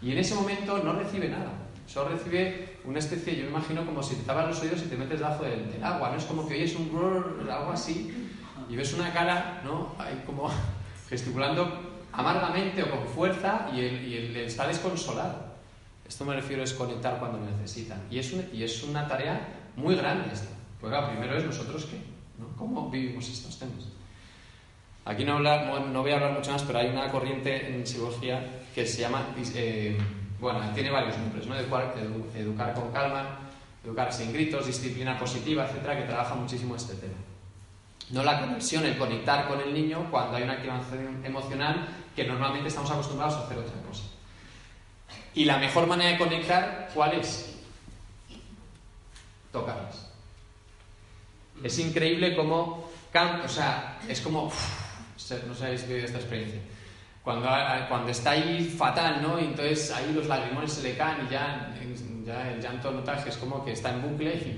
Y 0.00 0.12
en 0.12 0.18
ese 0.18 0.34
momento 0.34 0.78
no 0.78 0.94
recibe 0.94 1.28
nada. 1.28 1.52
Solo 1.86 2.10
recibe 2.10 2.78
una 2.84 2.98
especie, 2.98 3.36
yo 3.36 3.44
me 3.44 3.50
imagino 3.50 3.84
como 3.84 4.02
si 4.02 4.14
te 4.14 4.22
tapas 4.22 4.48
los 4.48 4.60
oídos 4.62 4.80
y 4.80 4.86
te 4.86 4.96
metes 4.96 5.18
debajo 5.18 5.44
del, 5.44 5.70
del 5.70 5.84
agua, 5.84 6.10
¿no? 6.10 6.16
Es 6.16 6.24
como 6.24 6.48
que 6.48 6.54
oyes 6.54 6.74
un 6.74 6.90
algo 7.50 7.70
así, 7.70 8.30
y 8.70 8.76
ves 8.76 8.94
una 8.94 9.12
cara, 9.12 9.60
¿no? 9.62 9.94
Ahí 9.98 10.22
como 10.24 10.50
gesticulando 11.10 11.91
amargamente 12.12 12.82
o 12.82 12.90
con 12.90 13.06
fuerza 13.06 13.68
y 13.74 13.80
él, 13.80 14.36
está 14.36 14.66
desconsolado. 14.68 15.52
Esto 16.06 16.24
me 16.24 16.34
refiero 16.34 16.62
es 16.62 16.74
conectar 16.74 17.18
cuando 17.18 17.38
necesitan. 17.38 18.02
Y 18.10 18.18
es, 18.18 18.32
y 18.32 18.86
una 18.88 19.08
tarea 19.08 19.48
muy 19.76 19.96
grande 19.96 20.32
esta. 20.32 20.48
Pues 20.80 20.92
primero 21.10 21.36
es 21.36 21.44
nosotros 21.44 21.86
qué, 21.86 21.98
¿no? 22.38 22.56
¿Cómo 22.56 22.90
vivimos 22.90 23.28
estos 23.28 23.58
temas? 23.58 23.86
Aquí 25.04 25.24
no, 25.24 25.38
voy 25.38 25.46
a 26.12 26.14
hablar 26.14 26.32
mucho 26.32 26.52
más, 26.52 26.62
pero 26.62 26.78
hay 26.78 26.88
una 26.88 27.10
corriente 27.10 27.74
en 27.74 27.86
psicología 27.86 28.62
que 28.74 28.86
se 28.86 29.00
llama... 29.00 29.26
Eh, 29.54 29.96
bueno, 30.38 30.60
tiene 30.74 30.90
varios 30.90 31.16
nombres, 31.18 31.46
¿no? 31.46 31.56
Educar, 31.56 31.94
educar 32.34 32.74
con 32.74 32.92
calma, 32.92 33.38
educar 33.84 34.12
sin 34.12 34.32
gritos, 34.32 34.66
disciplina 34.66 35.16
positiva, 35.18 35.64
etcétera, 35.64 35.96
que 35.96 36.02
trabaja 36.02 36.34
muchísimo 36.34 36.74
este 36.74 36.94
tema. 36.94 37.14
No 38.10 38.22
la 38.24 38.40
conexión, 38.40 38.84
el 38.84 38.98
conectar 38.98 39.48
con 39.48 39.60
el 39.60 39.72
niño 39.72 40.08
cuando 40.10 40.36
hay 40.36 40.42
una 40.42 40.54
activación 40.54 41.24
emocional 41.24 41.86
que 42.14 42.24
normalmente 42.24 42.68
estamos 42.68 42.90
acostumbrados 42.90 43.34
a 43.34 43.44
hacer 43.44 43.58
otra 43.58 43.80
cosa. 43.82 44.04
Y 45.34 45.44
la 45.44 45.58
mejor 45.58 45.86
manera 45.86 46.10
de 46.10 46.18
conectar, 46.18 46.90
¿cuál 46.94 47.14
es? 47.14 47.56
Tocarlas. 49.50 50.10
Es 51.62 51.78
increíble 51.78 52.34
cómo, 52.34 52.90
o 53.44 53.48
sea, 53.48 54.00
es 54.08 54.20
como, 54.20 54.52
no 55.46 55.54
sabéis 55.54 55.82
qué 55.82 56.04
esta 56.04 56.18
experiencia 56.18 56.60
cuando, 57.22 57.48
cuando 57.88 58.10
está 58.10 58.32
ahí 58.32 58.64
fatal, 58.64 59.22
¿no? 59.22 59.38
Y 59.38 59.44
entonces 59.44 59.90
ahí 59.92 60.12
los 60.12 60.26
lagrimones 60.26 60.72
se 60.72 60.82
le 60.82 60.96
caen 60.96 61.26
y 61.26 61.32
ya, 61.32 61.72
ya 62.24 62.50
el 62.50 62.60
llanto 62.60 62.90
notaje 62.90 63.28
es 63.28 63.36
como 63.36 63.64
que 63.64 63.72
está 63.72 63.90
en 63.90 64.02
bucle, 64.02 64.56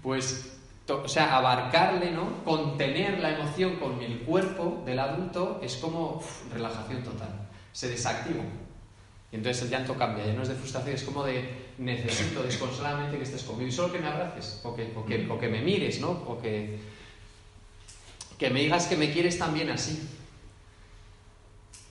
pues, 0.00 0.51
o 0.88 1.08
sea, 1.08 1.36
abarcarle, 1.36 2.10
¿no? 2.10 2.44
Contener 2.44 3.20
la 3.20 3.30
emoción 3.30 3.76
con 3.76 4.02
el 4.02 4.20
cuerpo 4.20 4.82
del 4.84 4.98
adulto 4.98 5.60
es 5.62 5.76
como 5.76 6.22
relajación 6.52 7.02
total, 7.02 7.48
se 7.72 7.88
desactiva. 7.88 8.42
Y 9.30 9.36
entonces 9.36 9.62
el 9.62 9.70
llanto 9.70 9.94
cambia, 9.94 10.26
ya 10.26 10.34
no 10.34 10.42
es 10.42 10.48
de 10.48 10.54
frustración, 10.54 10.94
es 10.94 11.04
como 11.04 11.24
de 11.24 11.72
necesito 11.78 12.42
desconsoladamente 12.42 13.16
que 13.16 13.22
estés 13.22 13.42
conmigo 13.44 13.68
y 13.68 13.72
solo 13.72 13.92
que 13.92 13.98
me 13.98 14.08
abraces, 14.08 14.60
o 14.62 14.74
que, 14.74 14.92
o 14.94 15.06
que, 15.06 15.26
o 15.28 15.38
que 15.38 15.48
me 15.48 15.62
mires, 15.62 16.00
¿no? 16.00 16.10
O 16.10 16.40
que, 16.40 16.78
que 18.38 18.50
me 18.50 18.60
digas 18.60 18.86
que 18.86 18.96
me 18.96 19.10
quieres 19.10 19.38
también 19.38 19.70
así. 19.70 20.06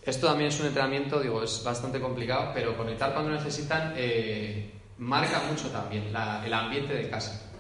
Esto 0.04 0.27
también 0.27 0.49
es 0.49 0.60
un 0.60 0.67
entrenamiento, 0.67 1.19
digo, 1.19 1.43
es 1.43 1.63
bastante 1.63 1.99
complicado, 1.99 2.51
pero 2.54 2.75
conectar 2.75 3.13
cuando 3.13 3.32
necesitan 3.32 3.93
eh, 3.95 4.71
marca 4.97 5.43
mucho 5.49 5.69
también 5.69 6.08
el 6.08 6.54
ambiente 6.54 6.93
de 6.93 7.10
casa. 7.10 7.50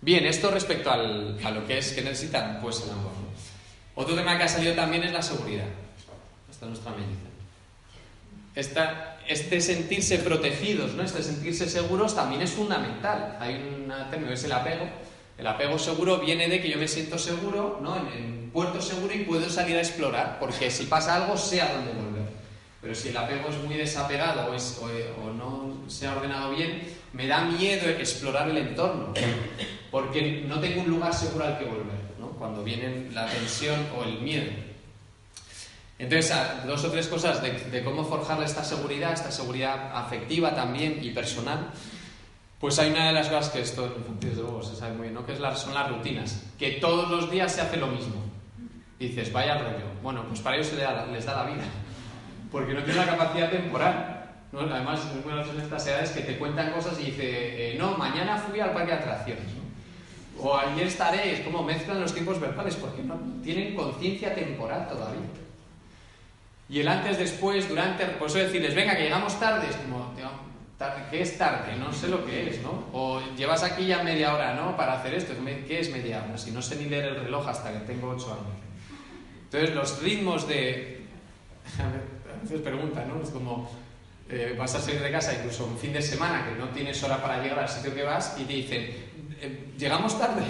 Bien, 0.00 0.24
esto 0.26 0.50
respecto 0.50 0.90
a 0.90 0.96
lo 0.96 1.66
que 1.66 1.78
es 1.78 1.92
que 1.92 2.02
necesitan, 2.02 2.60
pues 2.60 2.82
el 2.84 2.90
amor. 2.90 3.12
Otro 3.96 4.14
tema 4.14 4.38
que 4.38 4.44
ha 4.44 4.48
salido 4.48 4.74
también 4.74 5.02
es 5.02 5.12
la 5.12 5.22
seguridad. 5.22 5.66
Esta 6.48 6.66
es 6.66 6.70
nuestra 6.70 6.92
medida. 6.92 7.18
este 9.26 9.60
sentirse 9.60 10.18
protegidos, 10.18 10.94
¿no? 10.94 11.02
este 11.02 11.22
sentirse 11.22 11.68
seguros 11.68 12.14
también 12.14 12.42
es 12.42 12.50
fundamental. 12.50 13.36
Hay 13.40 13.54
un 13.54 13.92
término 14.08 14.28
que 14.28 14.34
es 14.34 14.44
el 14.44 14.52
apego. 14.52 14.88
El 15.36 15.46
apego 15.46 15.78
seguro 15.78 16.18
viene 16.18 16.48
de 16.48 16.62
que 16.62 16.70
yo 16.70 16.78
me 16.78 16.86
siento 16.86 17.18
seguro 17.18 17.80
¿no? 17.82 17.96
en 17.96 18.50
puerto 18.52 18.80
seguro 18.80 19.14
y 19.14 19.24
puedo 19.24 19.48
salir 19.50 19.76
a 19.76 19.80
explorar, 19.80 20.38
porque 20.40 20.70
si 20.70 20.86
pasa 20.86 21.16
algo 21.16 21.36
sé 21.36 21.60
a 21.60 21.72
dónde 21.72 21.92
volver. 21.92 22.28
Pero 22.80 22.94
si 22.94 23.08
el 23.08 23.16
apego 23.16 23.48
es 23.48 23.56
muy 23.58 23.76
desapegado 23.76 24.50
o, 24.50 25.32
no 25.32 25.88
se 25.88 26.06
ha 26.06 26.16
ordenado 26.16 26.50
bien, 26.50 26.82
me 27.12 27.26
da 27.26 27.44
miedo 27.44 27.88
explorar 27.88 28.48
el 28.48 28.58
entorno, 28.58 29.12
porque 29.90 30.44
no 30.46 30.60
tengo 30.60 30.82
un 30.82 30.90
lugar 30.90 31.14
seguro 31.14 31.44
al 31.44 31.58
que 31.58 31.64
volver, 31.64 32.00
¿no? 32.18 32.28
cuando 32.30 32.62
viene 32.62 33.10
la 33.12 33.26
tensión 33.26 33.86
o 33.96 34.04
el 34.04 34.20
miedo. 34.20 34.50
Entonces, 35.98 36.36
dos 36.66 36.84
o 36.84 36.90
tres 36.90 37.08
cosas 37.08 37.42
de, 37.42 37.82
cómo 37.82 38.04
forjar 38.04 38.40
esta 38.42 38.62
seguridad, 38.62 39.12
esta 39.12 39.32
seguridad 39.32 39.90
afectiva 39.96 40.54
también 40.54 41.00
y 41.02 41.10
personal. 41.10 41.70
Pues 42.60 42.78
hay 42.78 42.90
una 42.90 43.08
de 43.08 43.12
las 43.12 43.28
cosas 43.28 43.50
que 43.50 43.60
esto, 43.60 43.96
desde 44.20 44.42
luego, 44.42 44.62
se 44.62 44.76
sabe 44.76 44.92
muy 44.92 45.02
bien, 45.02 45.14
¿no? 45.14 45.26
que 45.26 45.32
es 45.32 45.38
son 45.38 45.74
las 45.74 45.88
rutinas, 45.88 46.44
que 46.58 46.72
todos 46.72 47.08
los 47.10 47.30
días 47.30 47.52
se 47.52 47.60
hace 47.60 47.76
lo 47.76 47.88
mismo 47.88 48.28
dices, 48.98 49.32
vaya 49.32 49.58
rollo. 49.58 49.86
Bueno, 50.02 50.24
pues 50.26 50.40
para 50.40 50.56
ellos 50.56 50.72
les 51.12 51.24
da 51.26 51.34
la 51.34 51.50
vida, 51.50 51.64
porque 52.50 52.74
no 52.74 52.82
tienen 52.82 53.06
la 53.06 53.16
capacidad 53.16 53.50
temporal. 53.50 54.14
¿no? 54.52 54.60
Además, 54.60 55.00
es 55.00 55.24
muy 55.24 55.34
gracioso 55.34 55.58
en 55.58 55.64
estas 55.64 55.86
edades 55.86 56.10
que 56.10 56.20
te 56.22 56.38
cuentan 56.38 56.72
cosas 56.72 56.98
y 57.00 57.06
dice, 57.06 57.72
eh, 57.72 57.78
no, 57.78 57.96
mañana 57.96 58.38
fui 58.38 58.60
al 58.60 58.72
parque 58.72 58.92
de 58.92 58.98
atracciones. 58.98 59.57
O 60.40 60.56
ayer 60.56 60.86
estaré, 60.86 61.34
es 61.34 61.40
como 61.40 61.62
mezclan 61.62 62.00
los 62.00 62.12
tiempos 62.12 62.40
verbales, 62.40 62.76
porque 62.76 63.02
no 63.02 63.18
tienen 63.42 63.74
conciencia 63.74 64.34
temporal 64.34 64.88
todavía. 64.88 65.20
Y 66.68 66.80
el 66.80 66.88
antes, 66.88 67.18
después, 67.18 67.68
durante, 67.68 68.04
por 68.06 68.28
eso 68.28 68.38
decirles, 68.38 68.74
venga, 68.74 68.96
que 68.96 69.04
llegamos 69.04 69.38
tarde, 69.40 69.66
es 69.68 69.76
como, 69.76 70.12
¿qué 71.10 71.22
es 71.22 71.38
tarde? 71.38 71.76
No 71.76 71.92
sé 71.92 72.08
lo 72.08 72.24
que 72.24 72.50
es, 72.50 72.62
¿no? 72.62 72.84
O 72.92 73.20
llevas 73.36 73.62
aquí 73.62 73.86
ya 73.86 74.02
media 74.02 74.34
hora, 74.34 74.54
¿no? 74.54 74.76
Para 74.76 75.00
hacer 75.00 75.14
esto, 75.14 75.32
¿qué 75.66 75.80
es 75.80 75.90
media 75.90 76.24
hora? 76.24 76.36
Si 76.38 76.50
no 76.50 76.62
sé 76.62 76.76
ni 76.76 76.84
leer 76.84 77.06
el 77.06 77.16
reloj 77.16 77.48
hasta 77.48 77.72
que 77.72 77.80
tengo 77.80 78.10
ocho 78.10 78.32
años. 78.32 78.68
Entonces, 79.44 79.74
los 79.74 80.02
ritmos 80.02 80.46
de. 80.46 81.06
A 81.78 82.42
veces 82.42 82.60
preguntan, 82.60 83.08
¿no? 83.08 83.22
Es 83.22 83.30
como. 83.30 83.70
Eh, 84.30 84.54
vas 84.58 84.74
a 84.74 84.80
salir 84.80 85.00
de 85.00 85.10
casa 85.10 85.32
incluso 85.34 85.64
un 85.64 85.78
fin 85.78 85.94
de 85.94 86.02
semana 86.02 86.46
que 86.46 86.54
no 86.54 86.68
tienes 86.68 87.02
hora 87.02 87.20
para 87.20 87.42
llegar 87.42 87.60
al 87.60 87.68
sitio 87.68 87.94
que 87.94 88.02
vas 88.02 88.36
y 88.38 88.44
te 88.44 88.52
dicen, 88.52 89.07
eh, 89.40 89.72
¿llegamos 89.78 90.18
tarde? 90.18 90.42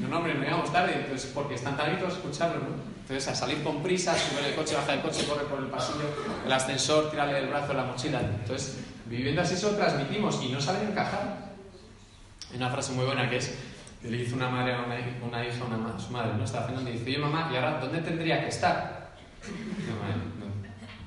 No, 0.00 0.08
no, 0.08 0.18
hombre, 0.18 0.34
no 0.34 0.42
llegamos 0.42 0.72
tarde, 0.72 0.94
entonces, 0.96 1.30
porque 1.34 1.54
están 1.54 1.76
taritos 1.76 2.14
escucharlo, 2.14 2.60
¿no? 2.60 2.96
Entonces, 3.00 3.28
a 3.28 3.34
salir 3.34 3.62
con 3.62 3.82
prisa, 3.82 4.14
subir 4.16 4.44
el 4.46 4.54
coche, 4.54 4.74
bajar 4.74 4.96
el 4.96 5.02
coche, 5.02 5.24
corre 5.26 5.44
por 5.44 5.60
el 5.60 5.66
pasillo, 5.66 6.12
el 6.44 6.52
ascensor, 6.52 7.10
tirarle 7.10 7.38
el 7.38 7.46
brazo, 7.46 7.72
la 7.72 7.84
mochila. 7.84 8.20
Entonces, 8.20 8.78
viviendo 9.06 9.42
así 9.42 9.54
eso 9.54 9.70
transmitimos 9.76 10.42
y 10.42 10.48
no 10.48 10.60
saben 10.60 10.88
encajar. 10.88 11.54
Hay 12.50 12.56
una 12.56 12.70
frase 12.70 12.92
muy 12.92 13.04
buena 13.06 13.30
que 13.30 13.36
es, 13.36 13.54
le 14.02 14.16
dice 14.16 14.34
una 14.34 14.48
madre 14.48 14.74
a 14.74 14.82
una, 14.82 14.98
hija 14.98 15.62
a 15.62 15.66
una, 15.66 15.98
su 15.98 16.10
madre, 16.10 16.32
¿no? 16.36 16.44
Está 16.44 16.64
haciendo 16.64 16.88
y 16.88 16.94
dice, 16.94 17.04
oye 17.04 17.18
mamá, 17.18 17.48
¿y 17.52 17.56
ahora 17.56 17.78
dónde 17.80 18.00
tendría 18.00 18.40
que 18.40 18.48
estar? 18.48 19.12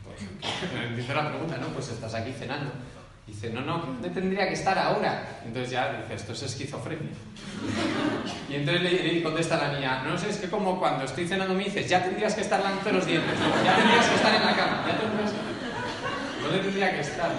Pues, 0.06 0.96
dice 0.96 1.14
la 1.14 1.30
pregunta, 1.30 1.58
¿no? 1.58 1.68
Pues 1.68 1.90
estás 1.90 2.14
aquí 2.14 2.32
cenando. 2.32 2.72
Dice, 3.30 3.52
no, 3.52 3.62
no, 3.62 3.78
¿dónde 3.78 4.10
tendría 4.10 4.48
que 4.48 4.56
estar 4.56 4.78
ahora? 4.78 5.42
Entonces 5.46 5.72
ya 5.72 6.02
dice, 6.02 6.16
esto 6.16 6.34
es 6.34 6.42
esquizofrenia. 6.42 7.12
Y 8.50 8.56
entonces 8.56 8.82
le, 8.82 9.24
contesta 9.24 9.56
la 9.58 9.74
niña, 9.74 10.04
no 10.04 10.18
sé, 10.18 10.30
es 10.30 10.38
que 10.38 10.50
como 10.50 10.80
cuando 10.80 11.06
estoy 11.06 11.28
cenando 11.28 11.54
me 11.54 11.66
dices, 11.66 11.88
ya 11.88 12.04
tendrías 12.04 12.34
que 12.34 12.42
estar 12.42 12.60
lanzando 12.60 12.94
los 12.94 13.06
dientes, 13.06 13.38
ya 13.64 13.76
tendrías 13.76 14.08
que 14.08 14.16
estar 14.16 14.36
en 14.36 14.46
la 14.46 14.56
cama, 14.56 14.86
ya 14.88 14.98
tendrías 14.98 15.32
¿Dónde 16.44 16.60
tendría 16.60 16.92
que 16.92 17.02
estar? 17.02 17.32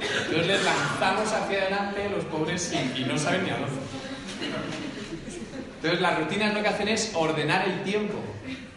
Entonces 0.00 0.46
les 0.46 0.64
lanzamos 0.64 1.32
hacia 1.32 1.62
adelante 1.62 2.10
los 2.10 2.24
pobres 2.24 2.72
y, 2.74 3.02
y 3.02 3.04
no 3.04 3.16
saben 3.16 3.44
ni 3.44 3.50
a 3.50 3.54
dónde. 3.54 3.80
Entonces 5.76 6.00
las 6.00 6.18
rutinas 6.18 6.54
lo 6.54 6.62
que 6.62 6.68
hacen 6.68 6.88
es 6.88 7.12
ordenar 7.14 7.68
el 7.68 7.82
tiempo, 7.84 8.18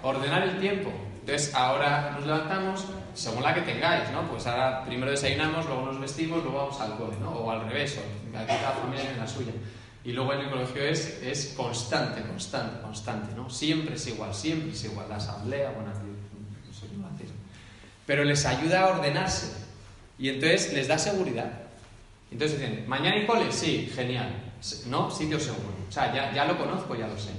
ordenar 0.04 0.44
el 0.44 0.60
tiempo. 0.60 0.92
Entonces 1.22 1.56
ahora 1.56 2.12
nos 2.16 2.28
levantamos 2.28 2.86
según 3.18 3.42
la 3.42 3.54
que 3.54 3.62
tengáis, 3.62 4.10
¿no? 4.12 4.30
Pues 4.30 4.46
ahora 4.46 4.86
primero 4.86 5.10
desayunamos, 5.10 5.66
luego 5.66 5.88
nos 5.88 6.00
vestimos, 6.00 6.44
luego 6.44 6.60
vamos 6.60 6.80
al 6.80 6.96
cole, 6.98 7.18
¿no? 7.20 7.32
O 7.32 7.50
al 7.52 7.68
revés, 7.68 7.98
o 7.98 8.32
cada 8.32 8.72
familia 8.74 9.02
tiene 9.02 9.18
la 9.18 9.28
suya. 9.28 9.52
Y 10.04 10.14
luego 10.14 10.34
en 10.34 10.42
el 10.42 10.50
colegio 10.52 10.84
es, 10.84 11.22
es 11.24 11.54
constante, 11.58 12.22
constante, 12.22 12.80
constante, 12.82 13.36
¿no? 13.36 13.50
Siempre 13.50 13.96
es 13.96 14.08
igual, 14.08 14.34
siempre 14.34 14.72
es 14.72 14.84
igual. 14.86 15.10
La 15.10 15.16
asamblea, 15.16 15.72
bueno, 15.72 15.90
no 15.90 16.74
sé 16.74 16.86
Pero 18.06 18.24
les 18.24 18.46
ayuda 18.46 18.84
a 18.84 18.88
ordenarse. 18.96 19.66
Y 20.20 20.30
entonces 20.30 20.74
les 20.74 20.88
da 20.88 20.98
seguridad. 20.98 21.52
Entonces 22.32 22.60
dicen, 22.60 22.86
¿mañana 22.88 23.16
hay 23.16 23.26
cole? 23.26 23.52
Sí, 23.52 23.92
genial. 23.94 24.30
¿no? 24.88 25.10
Sitio 25.10 25.40
seguro. 25.40 25.76
O 25.90 25.92
sea, 25.92 26.14
ya, 26.14 26.34
ya 26.34 26.46
lo 26.46 26.58
conozco, 26.58 26.96
ya 26.96 27.08
lo 27.08 27.18
sé. 27.18 27.32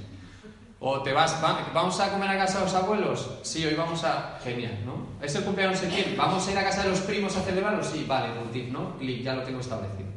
O 0.80 1.02
te 1.02 1.12
vas, 1.12 1.40
vamos 1.40 1.98
a 1.98 2.10
comer 2.10 2.30
a 2.30 2.38
casa 2.38 2.58
de 2.58 2.64
los 2.66 2.74
abuelos, 2.74 3.30
sí, 3.42 3.66
hoy 3.66 3.74
vamos 3.74 4.04
a, 4.04 4.38
genial, 4.44 4.78
¿no? 4.86 5.08
¿Es 5.20 5.34
el 5.34 5.42
cumpleaños 5.42 5.80
de 5.80 5.88
quién? 5.88 6.16
¿Vamos 6.16 6.46
a 6.46 6.52
ir 6.52 6.58
a 6.58 6.62
casa 6.62 6.84
de 6.84 6.90
los 6.90 7.00
primos 7.00 7.36
a 7.36 7.40
celebrarlo? 7.40 7.82
Sí, 7.82 8.04
vale, 8.06 8.28
¿no? 8.70 8.96
Y 9.00 9.22
ya 9.22 9.34
lo 9.34 9.42
tengo 9.42 9.58
establecido. 9.58 10.08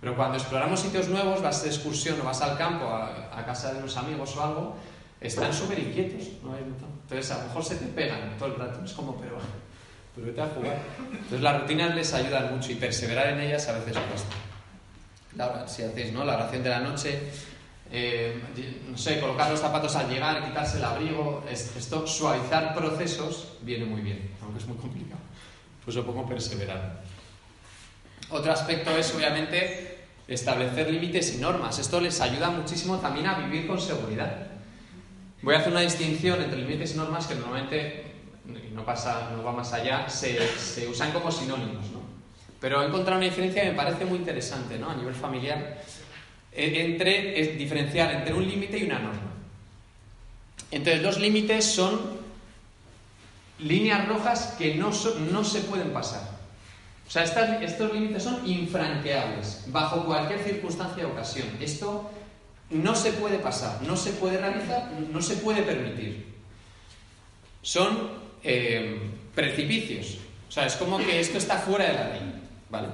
Pero 0.00 0.16
cuando 0.16 0.38
exploramos 0.38 0.80
sitios 0.80 1.08
nuevos, 1.08 1.42
vas 1.42 1.62
de 1.62 1.68
excursión 1.68 2.20
o 2.20 2.24
vas 2.24 2.40
al 2.40 2.56
campo, 2.56 2.86
a, 2.86 3.44
casa 3.44 3.72
de 3.72 3.78
unos 3.78 3.96
amigos 3.96 4.34
o 4.36 4.42
algo, 4.42 4.76
están 5.20 5.52
súper 5.52 5.78
inquietos. 5.78 6.28
¿no? 6.42 6.56
Entonces, 6.56 7.30
a 7.30 7.38
lo 7.38 7.44
mejor 7.44 7.64
se 7.64 7.76
te 7.76 7.86
pegan 7.86 8.36
todo 8.38 8.48
el 8.48 8.56
rato. 8.56 8.82
Es 8.82 8.92
como, 8.92 9.16
pero, 9.20 9.36
pero 10.14 10.26
vete 10.26 10.40
a 10.40 10.46
jugar. 10.48 10.78
Entonces, 11.12 11.40
las 11.40 11.60
rutinas 11.60 11.94
les 11.94 12.14
ayudan 12.14 12.54
mucho 12.54 12.72
y 12.72 12.76
perseverar 12.76 13.28
en 13.28 13.40
ellas 13.40 13.68
a 13.68 13.72
veces 13.72 13.98
cuesta. 13.98 14.36
La, 15.36 15.68
si 15.68 15.82
hacéis 15.82 16.12
¿no? 16.12 16.24
la 16.24 16.36
oración 16.36 16.62
de 16.62 16.70
la 16.70 16.80
noche, 16.80 17.20
eh, 17.92 18.40
no 18.88 18.96
sé, 18.96 19.20
colocar 19.20 19.50
los 19.50 19.60
zapatos 19.60 19.96
al 19.96 20.08
llegar, 20.08 20.44
quitarse 20.44 20.78
el 20.78 20.84
abrigo, 20.84 21.44
esto, 21.50 22.06
suavizar 22.06 22.74
procesos, 22.74 23.54
viene 23.62 23.84
muy 23.84 24.00
bien, 24.00 24.30
aunque 24.42 24.58
es 24.60 24.66
muy 24.66 24.76
complicado. 24.76 25.20
Pues 25.84 25.96
lo 25.96 26.06
pongo 26.06 26.26
perseverar. 26.26 27.02
Otro 28.30 28.52
aspecto 28.52 28.96
es, 28.96 29.12
obviamente, 29.14 29.98
establecer 30.28 30.90
límites 30.90 31.34
y 31.34 31.38
normas. 31.38 31.78
Esto 31.80 32.00
les 32.00 32.20
ayuda 32.20 32.50
muchísimo 32.50 32.98
también 32.98 33.26
a 33.26 33.38
vivir 33.38 33.66
con 33.66 33.80
seguridad. 33.80 34.46
Voy 35.42 35.54
a 35.54 35.58
hacer 35.58 35.72
una 35.72 35.80
distinción 35.80 36.40
entre 36.40 36.58
límites 36.58 36.94
y 36.94 36.98
normas 36.98 37.26
que 37.26 37.34
normalmente, 37.34 38.12
no, 38.72 38.84
pasa, 38.84 39.30
no 39.34 39.42
va 39.42 39.52
más 39.52 39.72
allá, 39.72 40.08
se, 40.08 40.38
se 40.58 40.86
usan 40.86 41.10
como 41.12 41.32
sinónimos. 41.32 41.90
¿no? 41.90 42.00
Pero 42.60 42.82
he 42.82 42.86
encontrado 42.86 43.18
una 43.18 43.26
diferencia 43.26 43.62
que 43.62 43.70
me 43.70 43.76
parece 43.76 44.04
muy 44.04 44.18
interesante 44.18 44.78
¿no? 44.78 44.90
a 44.90 44.94
nivel 44.94 45.14
familiar, 45.14 45.82
entre, 46.52 47.40
es 47.40 47.58
diferenciar 47.58 48.14
entre 48.14 48.34
un 48.34 48.46
límite 48.48 48.78
y 48.78 48.84
una 48.84 48.98
norma. 48.98 49.30
Entonces, 50.70 51.02
los 51.02 51.18
límites 51.18 51.64
son 51.64 52.20
líneas 53.58 54.08
rojas 54.08 54.54
que 54.58 54.74
no, 54.74 54.90
no 55.32 55.44
se 55.44 55.60
pueden 55.60 55.92
pasar. 55.92 56.40
O 57.06 57.10
sea, 57.10 57.24
estos 57.24 57.92
límites 57.92 58.22
son 58.22 58.48
infranqueables, 58.48 59.64
bajo 59.66 60.04
cualquier 60.04 60.38
circunstancia 60.40 61.06
o 61.06 61.10
ocasión. 61.10 61.48
Esto 61.60 62.08
no 62.70 62.94
se 62.94 63.12
puede 63.12 63.38
pasar, 63.38 63.82
no 63.82 63.96
se 63.96 64.12
puede 64.12 64.38
realizar, 64.38 64.92
no 65.10 65.20
se 65.20 65.36
puede 65.38 65.62
permitir. 65.62 66.24
Son 67.62 68.10
eh, 68.44 69.10
precipicios. 69.34 70.18
O 70.48 70.52
sea, 70.52 70.66
es 70.66 70.76
como 70.76 70.98
que 70.98 71.18
esto 71.18 71.38
está 71.38 71.58
fuera 71.58 71.86
de 71.86 71.92
la 71.94 72.08
ley. 72.10 72.32
¿Vale? 72.70 72.88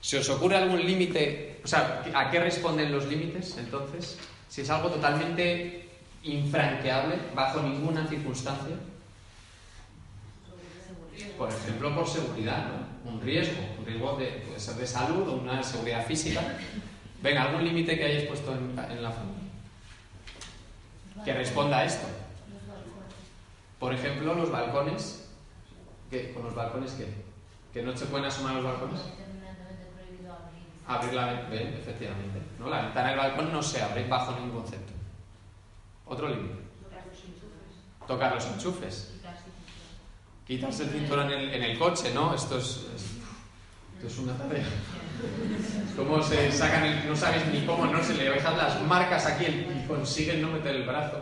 ¿Se 0.00 0.18
os 0.18 0.28
ocurre 0.30 0.56
algún 0.56 0.84
límite? 0.84 1.53
O 1.64 1.66
sea, 1.66 2.04
¿a 2.14 2.30
qué 2.30 2.40
responden 2.40 2.92
los 2.92 3.06
límites 3.06 3.56
entonces? 3.56 4.18
Si 4.50 4.60
es 4.60 4.68
algo 4.68 4.90
totalmente 4.90 5.88
infranqueable, 6.22 7.16
bajo 7.34 7.62
ninguna 7.62 8.06
circunstancia. 8.06 8.76
Por 11.38 11.48
ejemplo, 11.48 11.94
por 11.94 12.06
seguridad, 12.06 12.66
¿no? 12.68 13.10
Un 13.10 13.20
riesgo, 13.20 13.60
un 13.78 13.86
riesgo 13.86 14.16
de, 14.16 14.26
puede 14.46 14.60
ser 14.60 14.74
de 14.74 14.86
salud 14.86 15.28
o 15.28 15.32
una 15.36 15.62
seguridad 15.62 16.06
física. 16.06 16.42
Venga, 17.22 17.44
algún 17.44 17.64
límite 17.64 17.96
que 17.96 18.04
hayáis 18.04 18.28
puesto 18.28 18.52
en, 18.52 18.76
la 19.02 19.10
familia. 19.10 19.42
Que 21.24 21.32
responda 21.32 21.78
a 21.78 21.84
esto. 21.84 22.06
Por 23.78 23.94
ejemplo, 23.94 24.34
los 24.34 24.50
balcones. 24.50 25.28
¿Qué? 26.10 26.32
¿Con 26.32 26.44
los 26.44 26.54
balcones 26.54 26.92
qué? 26.92 27.06
¿Que 27.72 27.82
no 27.82 27.96
se 27.96 28.06
pueden 28.06 28.26
asomar 28.26 28.54
los 28.56 28.64
balcones? 28.64 29.00
Abrir 30.86 31.14
la 31.14 31.26
ventana, 31.26 31.78
efectivamente. 31.78 32.40
¿no? 32.58 32.68
La 32.68 32.82
ventana 32.82 33.08
del 33.08 33.18
balcón 33.18 33.52
no 33.52 33.62
se 33.62 33.82
abre 33.82 34.06
bajo 34.06 34.32
ningún 34.32 34.62
concepto. 34.62 34.92
Otro 36.06 36.28
límite. 36.28 36.62
Tocar 38.06 38.34
los 38.34 38.44
enchufes 38.46 39.14
quitarse 40.46 40.84
el 40.84 40.90
cinturón 40.90 41.30
en 41.32 41.62
el, 41.62 41.78
coche, 41.78 42.12
¿no? 42.14 42.34
Esto 42.34 42.58
es, 42.58 42.80
esto 43.94 44.06
es 44.06 44.18
una 44.18 44.36
tarea. 44.36 44.66
¿Cómo 45.96 46.22
se 46.22 46.52
sacan 46.52 46.84
el, 46.84 47.08
no 47.08 47.16
sabes 47.16 47.46
ni 47.46 47.64
cómo, 47.64 47.86
no 47.86 48.02
se 48.02 48.14
le 48.14 48.30
dejan 48.30 48.56
las 48.58 48.82
marcas 48.82 49.26
aquí 49.26 49.46
y 49.46 49.84
consiguen 49.88 50.42
no 50.42 50.48
meter 50.48 50.76
el 50.76 50.84
brazo, 50.84 51.18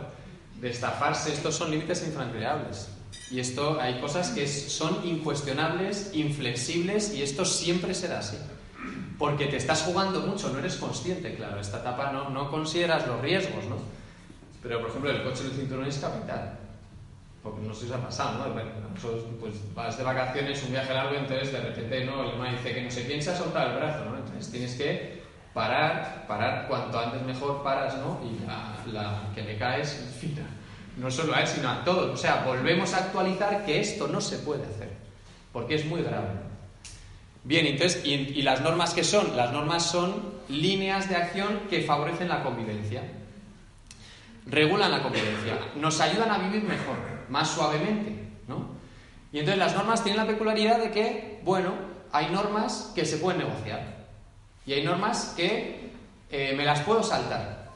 de 0.59 0.69
estafarse? 0.69 1.33
Estos 1.33 1.55
son 1.55 1.71
límites 1.71 2.05
infranqueables. 2.05 2.89
Y 3.31 3.39
esto 3.39 3.79
hay 3.79 3.99
cosas 4.01 4.29
que 4.31 4.47
son 4.47 5.07
incuestionables, 5.07 6.11
inflexibles 6.13 7.13
y 7.13 7.23
esto 7.23 7.45
siempre 7.45 7.93
será 7.93 8.19
así. 8.19 8.37
Porque 9.17 9.45
te 9.45 9.57
estás 9.57 9.83
jugando 9.83 10.21
mucho, 10.21 10.49
no 10.49 10.59
eres 10.59 10.75
consciente, 10.77 11.35
claro. 11.35 11.59
Esta 11.59 11.79
etapa 11.79 12.11
no, 12.11 12.29
no 12.29 12.49
consideras 12.49 13.07
los 13.07 13.21
riesgos, 13.21 13.65
¿no? 13.65 13.77
Pero, 14.61 14.79
por 14.79 14.89
ejemplo, 14.89 15.11
el 15.11 15.23
coche 15.23 15.43
del 15.43 15.53
cinturón 15.53 15.85
es 15.85 15.97
capital 15.97 16.59
porque 17.43 17.61
no 17.61 17.73
si 17.73 17.85
os 17.85 17.91
ha 17.91 17.97
pasado, 17.97 18.47
¿no? 18.47 18.55
Nosotros, 18.95 19.23
pues 19.39 19.55
vas 19.75 19.97
de 19.97 20.03
vacaciones, 20.03 20.63
un 20.63 20.71
viaje 20.71 20.93
largo, 20.93 21.13
entonces 21.13 21.51
de 21.51 21.59
repente, 21.59 22.05
¿no? 22.05 22.23
El 22.23 22.37
mamá 22.37 22.51
dice 22.51 22.73
que 22.73 22.81
no 22.81 22.89
sé 22.89 23.05
quién 23.05 23.21
se 23.21 23.31
ha 23.31 23.35
soltado 23.35 23.71
el 23.71 23.77
brazo, 23.79 24.05
¿no? 24.05 24.17
Entonces 24.17 24.49
tienes 24.49 24.75
que 24.75 25.21
parar, 25.53 26.25
parar 26.25 26.67
cuanto 26.69 26.97
antes 26.97 27.21
mejor 27.23 27.61
paras, 27.61 27.97
¿no? 27.97 28.21
Y 28.23 28.45
la, 28.93 29.29
que 29.35 29.41
le 29.41 29.57
caes, 29.57 29.99
en 29.99 30.07
fin, 30.07 30.47
no 30.95 31.11
solo 31.11 31.35
a 31.35 31.41
él, 31.41 31.47
sino 31.47 31.69
a 31.69 31.83
todos. 31.83 32.11
O 32.13 32.17
sea, 32.17 32.43
volvemos 32.45 32.93
a 32.93 32.99
actualizar 32.99 33.65
que 33.65 33.81
esto 33.81 34.07
no 34.07 34.21
se 34.21 34.37
puede 34.37 34.63
hacer, 34.63 34.93
porque 35.51 35.75
es 35.75 35.85
muy 35.85 36.01
grave. 36.01 36.29
Bien, 37.43 37.65
entonces, 37.65 38.05
y, 38.05 38.13
y 38.13 38.41
las 38.41 38.61
normas 38.61 38.93
que 38.93 39.03
son? 39.03 39.35
Las 39.35 39.51
normas 39.51 39.89
son 39.89 40.33
líneas 40.49 41.09
de 41.09 41.15
acción 41.15 41.61
que 41.69 41.81
favorecen 41.81 42.29
la 42.29 42.43
convivencia 42.43 43.03
regulan 44.45 44.91
la 44.91 45.01
convivencia, 45.01 45.57
nos 45.75 45.99
ayudan 46.01 46.31
a 46.31 46.37
vivir 46.37 46.63
mejor, 46.63 46.95
más 47.29 47.49
suavemente, 47.49 48.11
¿no? 48.47 48.67
Y 49.31 49.39
entonces 49.39 49.57
las 49.57 49.75
normas 49.75 50.03
tienen 50.03 50.25
la 50.25 50.27
peculiaridad 50.27 50.79
de 50.79 50.91
que, 50.91 51.39
bueno, 51.43 51.73
hay 52.11 52.29
normas 52.29 52.91
que 52.93 53.05
se 53.05 53.17
pueden 53.17 53.39
negociar 53.39 54.05
y 54.65 54.73
hay 54.73 54.83
normas 54.83 55.33
que 55.35 55.91
eh, 56.29 56.53
me 56.55 56.65
las 56.65 56.81
puedo 56.81 57.03
saltar, 57.03 57.69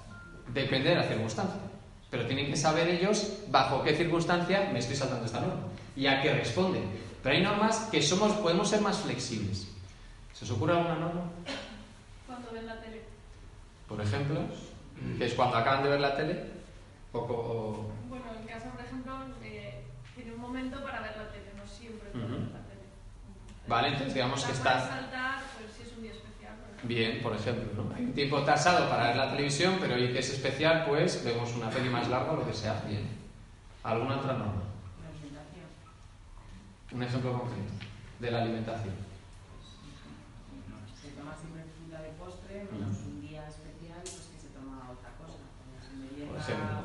depende 0.54 0.90
de 0.90 0.96
la 0.96 1.04
circunstancia. 1.04 1.62
Pero 2.10 2.26
tienen 2.26 2.48
que 2.48 2.56
saber 2.56 2.88
ellos 2.88 3.40
bajo 3.50 3.84
qué 3.84 3.96
circunstancia 3.96 4.70
me 4.72 4.80
estoy 4.80 4.96
saltando 4.96 5.26
esta 5.26 5.42
norma 5.42 5.64
y 5.96 6.08
a 6.08 6.22
qué 6.22 6.34
responden. 6.34 6.84
Pero 7.24 7.36
hay 7.36 7.44
normas 7.44 7.88
que 7.92 8.02
somos, 8.02 8.34
podemos 8.34 8.70
ser 8.70 8.82
más 8.82 9.00
flexibles. 9.00 9.68
¿Se 10.34 10.46
os 10.46 10.52
ocurre 10.52 10.74
alguna 10.74 10.96
norma? 10.96 11.22
Cuando 12.26 12.52
ven 12.52 12.66
la 12.66 12.80
tele. 12.80 13.02
Por 13.88 14.02
ejemplo, 14.02 14.42
que 15.18 15.26
es 15.26 15.34
cuando 15.34 15.58
acaban 15.58 15.84
de 15.84 15.90
ver 15.90 16.00
la 16.00 16.16
tele. 16.16 16.58
Bueno, 17.12 18.26
en 18.40 18.48
casa, 18.48 18.70
por 18.72 18.86
ejemplo, 18.86 19.14
eh, 19.44 19.84
tiene 20.16 20.34
un 20.34 20.42
momento 20.42 20.84
para 20.84 21.02
ver 21.02 21.18
la 21.18 21.32
tele, 21.32 21.52
no 21.58 21.66
siempre 21.66 22.10
uh 22.14 22.18
-huh. 22.18 22.54
la 22.54 22.62
tele. 22.68 22.82
Vale, 23.68 23.88
entonces 23.88 24.14
digamos 24.14 24.44
que 24.44 24.52
está... 24.52 24.88
saltar, 24.88 25.42
pues 25.58 25.74
si 25.76 25.84
es 25.90 25.98
un 25.98 26.04
día 26.04 26.12
especial. 26.12 26.54
Bien, 26.84 27.22
por 27.24 27.36
ejemplo, 27.36 27.84
¿no? 27.84 27.96
Hay 27.96 28.04
un 28.04 28.14
tiempo 28.14 28.42
tasado 28.44 28.88
para 28.90 29.08
ver 29.08 29.16
la 29.16 29.32
televisión, 29.32 29.78
pero 29.82 29.96
hoy 29.96 30.14
que 30.14 30.20
es 30.20 30.30
especial, 30.30 30.86
pues 30.88 31.24
vemos 31.24 31.56
una 31.56 31.70
peli 31.70 31.90
más 31.90 32.08
larga 32.08 32.34
o 32.34 32.36
lo 32.38 32.46
que 32.48 32.54
sea. 32.54 32.84
Bien. 32.88 33.08
¿Alguna 33.84 34.18
otra 34.18 34.34
norma? 34.34 34.64
Un 36.92 37.04
ejemplo 37.04 37.34
concreto 37.34 37.74
de 38.20 38.32
la 38.32 38.42
alimentación. 38.44 38.96
Se 41.02 41.10
toma 41.10 41.36
siempre 41.36 41.64
fruta 41.76 42.02
de 42.02 42.10
postre, 42.16 42.68
menos 42.72 42.98
un 43.06 43.22
día 43.22 43.46
especial, 43.48 44.00
pues 44.02 44.32
que 44.32 44.40
se 44.40 44.48
toma 44.56 44.92
otra 44.92 45.12
cosa. 45.20 45.38
Por 46.28 46.38
ejemplo. 46.38 46.78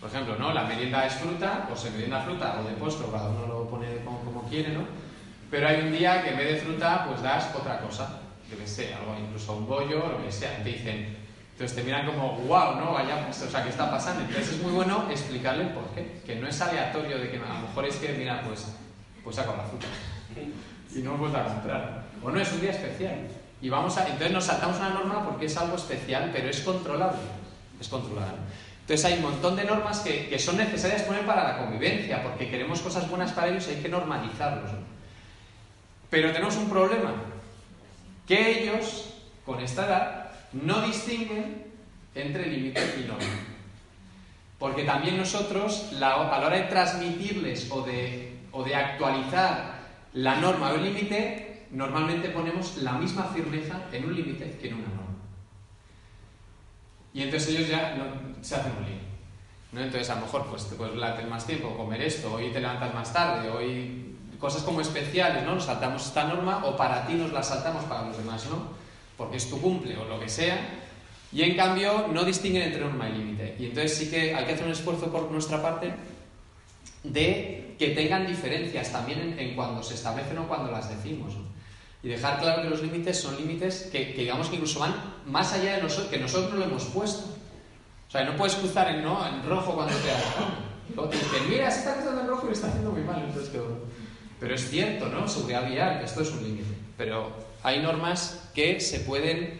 Por 0.00 0.10
ejemplo, 0.10 0.36
¿no? 0.36 0.52
La 0.52 0.64
merienda 0.64 1.06
es 1.06 1.14
fruta, 1.14 1.68
o 1.72 1.76
se 1.76 1.90
merienda 1.92 2.22
fruta, 2.22 2.60
o 2.60 2.64
de 2.64 2.74
postre, 2.74 3.06
cada 3.12 3.30
uno 3.30 3.46
lo 3.46 3.68
pone 3.68 4.04
como, 4.04 4.18
como, 4.20 4.42
quiere, 4.48 4.74
¿no? 4.74 4.86
Pero 5.48 5.68
hay 5.68 5.82
un 5.82 5.92
día 5.92 6.22
que 6.22 6.30
en 6.30 6.38
vez 6.38 6.52
de 6.52 6.66
fruta, 6.66 7.06
pues 7.06 7.22
das 7.22 7.54
otra 7.54 7.78
cosa, 7.78 8.20
yo 8.50 8.58
que 8.58 8.66
sé, 8.66 8.92
algo, 8.92 9.14
incluso 9.16 9.56
un 9.56 9.68
bollo, 9.68 10.08
lo 10.08 10.24
que 10.24 10.32
sea. 10.32 10.62
Te 10.64 10.70
dicen, 10.70 11.16
entonces 11.52 11.76
te 11.76 11.82
miran 11.84 12.06
como, 12.06 12.38
wow, 12.38 12.76
¿no? 12.76 12.92
Vaya, 12.92 13.28
o 13.28 13.32
sea, 13.32 13.62
¿qué 13.62 13.68
está 13.68 13.90
pasando? 13.90 14.22
Entonces 14.22 14.54
es 14.54 14.62
muy 14.62 14.72
bueno 14.72 15.06
explicarle 15.10 15.64
el 15.64 15.70
por 15.70 15.84
qué, 15.90 16.20
que 16.24 16.36
no 16.36 16.48
es 16.48 16.60
aleatorio 16.60 17.18
de 17.18 17.30
que 17.30 17.36
a 17.36 17.54
lo 17.54 17.68
mejor 17.68 17.84
es 17.84 17.96
que, 17.96 18.12
mira, 18.14 18.42
pues, 18.42 18.66
pues 19.22 19.36
saco 19.36 19.54
la 19.56 19.64
fruta 19.64 19.86
y 20.94 20.98
no 21.00 21.16
vuelvo 21.16 21.36
a 21.36 21.44
comprar. 21.44 22.04
O 22.22 22.30
no, 22.30 22.40
es 22.40 22.52
un 22.52 22.60
día 22.60 22.70
especial. 22.70 23.28
Y 23.60 23.68
vamos 23.68 23.96
a, 23.98 24.04
entonces 24.06 24.32
nos 24.32 24.44
saltamos 24.44 24.78
una 24.78 24.90
norma 24.90 25.24
porque 25.24 25.46
es 25.46 25.56
algo 25.56 25.76
especial, 25.76 26.30
pero 26.32 26.48
es 26.48 26.60
controlable. 26.60 27.20
Es 27.80 27.88
controlable. 27.88 28.38
Entonces 28.80 29.04
hay 29.04 29.14
un 29.14 29.22
montón 29.22 29.54
de 29.54 29.64
normas 29.64 30.00
que, 30.00 30.28
que, 30.28 30.38
son 30.38 30.56
necesarias 30.56 31.02
poner 31.02 31.24
para 31.24 31.44
la 31.44 31.58
convivencia, 31.58 32.22
porque 32.22 32.50
queremos 32.50 32.80
cosas 32.80 33.08
buenas 33.08 33.30
para 33.32 33.48
ellos 33.48 33.68
y 33.68 33.76
hay 33.76 33.82
que 33.82 33.88
normalizarlos. 33.88 34.70
Pero 36.10 36.32
tenemos 36.32 36.56
un 36.56 36.68
problema, 36.68 37.14
que 38.26 38.62
ellos, 38.62 39.14
con 39.46 39.60
esta 39.60 39.86
edad, 39.86 40.21
no 40.52 40.82
distinguen 40.82 41.66
entre 42.14 42.46
límite 42.46 42.80
y 42.98 43.08
norma. 43.08 43.24
Porque 44.58 44.84
también 44.84 45.16
nosotros, 45.16 45.90
la, 45.92 46.14
a 46.14 46.38
la 46.38 46.46
hora 46.46 46.56
de 46.56 46.64
transmitirles 46.64 47.70
o 47.70 47.82
de, 47.82 48.38
o 48.52 48.62
de 48.62 48.74
actualizar 48.74 49.80
la 50.14 50.36
norma 50.36 50.70
o 50.70 50.74
el 50.76 50.84
límite, 50.84 51.66
normalmente 51.70 52.28
ponemos 52.28 52.76
la 52.78 52.92
misma 52.92 53.24
firmeza 53.24 53.86
en 53.90 54.04
un 54.04 54.14
límite 54.14 54.58
que 54.60 54.68
en 54.68 54.74
una 54.74 54.88
norma. 54.88 55.02
Y 57.14 57.22
entonces 57.22 57.50
ellos 57.50 57.68
ya 57.68 57.96
no, 57.96 58.42
se 58.42 58.54
hacen 58.54 58.72
un 58.78 58.84
lío. 58.84 59.00
¿no? 59.72 59.80
Entonces 59.80 60.08
a 60.10 60.16
lo 60.16 60.22
mejor 60.22 60.46
pues 60.46 60.68
tener 60.68 61.26
más 61.28 61.46
tiempo, 61.46 61.76
comer 61.76 62.02
esto, 62.02 62.34
hoy 62.34 62.50
te 62.50 62.60
levantas 62.60 62.94
más 62.94 63.12
tarde, 63.12 63.50
hoy 63.50 64.16
cosas 64.38 64.62
como 64.62 64.80
especiales, 64.80 65.44
¿no? 65.44 65.54
Nos 65.54 65.64
saltamos 65.64 66.04
esta 66.04 66.24
norma 66.24 66.64
o 66.64 66.76
para 66.76 67.06
ti 67.06 67.14
nos 67.14 67.32
la 67.32 67.42
saltamos 67.42 67.84
para 67.84 68.08
los 68.08 68.16
demás, 68.16 68.46
¿no? 68.50 68.81
Porque 69.16 69.36
es 69.36 69.48
tu 69.48 69.60
cumple 69.60 69.96
o 69.96 70.04
lo 70.04 70.20
que 70.20 70.28
sea, 70.28 70.58
y 71.32 71.42
en 71.42 71.56
cambio 71.56 72.08
no 72.08 72.24
distinguen 72.24 72.62
entre 72.64 72.80
norma 72.80 73.08
y 73.08 73.12
límite. 73.12 73.56
Y 73.58 73.66
entonces 73.66 73.96
sí 73.96 74.10
que 74.10 74.34
hay 74.34 74.44
que 74.44 74.52
hacer 74.52 74.66
un 74.66 74.72
esfuerzo 74.72 75.10
por 75.10 75.30
nuestra 75.30 75.62
parte 75.62 75.92
de 77.02 77.74
que 77.78 77.88
tengan 77.88 78.26
diferencias 78.26 78.92
también 78.92 79.34
en, 79.38 79.54
cuando 79.54 79.82
se 79.82 79.94
establecen 79.94 80.38
o 80.38 80.46
cuando 80.46 80.70
las 80.70 80.90
decimos. 80.90 81.34
Y 82.02 82.08
dejar 82.08 82.38
claro 82.40 82.62
que 82.62 82.68
los 82.68 82.82
límites 82.82 83.18
son 83.18 83.36
límites 83.36 83.88
que, 83.90 84.12
digamos 84.12 84.48
que 84.48 84.56
incluso 84.56 84.80
van 84.80 84.94
más 85.26 85.52
allá 85.52 85.76
de 85.76 85.82
nosotros, 85.82 86.08
que 86.08 86.18
nosotros 86.18 86.58
lo 86.58 86.64
hemos 86.64 86.84
puesto. 86.86 87.24
O 88.08 88.10
sea, 88.10 88.24
no 88.24 88.36
puedes 88.36 88.56
cruzar 88.56 88.88
en, 88.88 89.02
¿no? 89.02 89.26
en 89.26 89.42
rojo 89.48 89.74
cuando 89.74 89.94
te 89.94 90.94
Luego 90.94 91.08
te 91.08 91.16
dicen, 91.16 91.48
mira, 91.48 91.70
se 91.70 91.78
está 91.78 91.94
cruzando 91.94 92.20
en 92.20 92.26
rojo 92.26 92.48
y 92.50 92.52
está 92.52 92.66
haciendo 92.66 92.90
muy 92.90 93.02
mal. 93.02 93.22
Entonces, 93.26 93.50
Pero 94.38 94.54
es 94.54 94.68
cierto, 94.68 95.08
¿no? 95.08 95.26
Seguridad 95.26 95.66
vial, 95.66 96.02
esto 96.04 96.20
es 96.20 96.30
un 96.32 96.42
límite. 96.42 96.74
Pero 96.98 97.32
hay 97.62 97.80
normas 97.80 98.50
que 98.54 98.80
se 98.80 99.00
pueden 99.00 99.58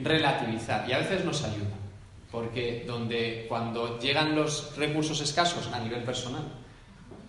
relativizar 0.00 0.88
y 0.88 0.92
a 0.92 0.98
veces 0.98 1.24
nos 1.24 1.42
ayudan. 1.44 1.84
Porque 2.30 2.84
donde 2.86 3.46
cuando 3.48 3.98
llegan 4.00 4.34
los 4.34 4.76
recursos 4.76 5.20
escasos 5.20 5.68
a 5.72 5.78
nivel 5.78 6.02
personal 6.02 6.42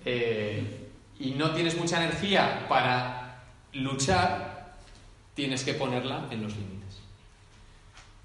eh, 0.04 0.89
y 1.19 1.32
no 1.32 1.51
tienes 1.51 1.78
mucha 1.78 2.04
energía 2.04 2.65
para 2.67 3.43
luchar, 3.73 4.75
tienes 5.36 5.63
que 5.63 5.75
ponerla 5.75 6.28
en 6.32 6.41
los 6.41 6.56
límites, 6.56 6.99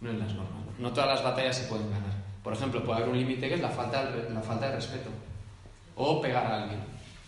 no 0.00 0.11
en 0.11 0.20
las 0.20 0.33
normas. 0.33 0.79
No 0.79 0.90
todas 0.92 1.09
las 1.09 1.22
batallas 1.22 1.59
se 1.59 1.64
pueden 1.64 1.90
ganar. 1.90 2.14
Por 2.42 2.55
ejemplo, 2.55 2.83
puede 2.83 2.98
haber 2.98 3.11
un 3.11 3.18
límite 3.18 3.48
que 3.48 3.55
es 3.55 3.61
la 3.61 3.68
falta, 3.68 4.03
la 4.33 4.40
falta 4.40 4.70
de 4.70 4.76
respeto 4.76 5.11
o 5.96 6.20
pegar 6.22 6.46
a 6.46 6.62
alguien. 6.62 6.81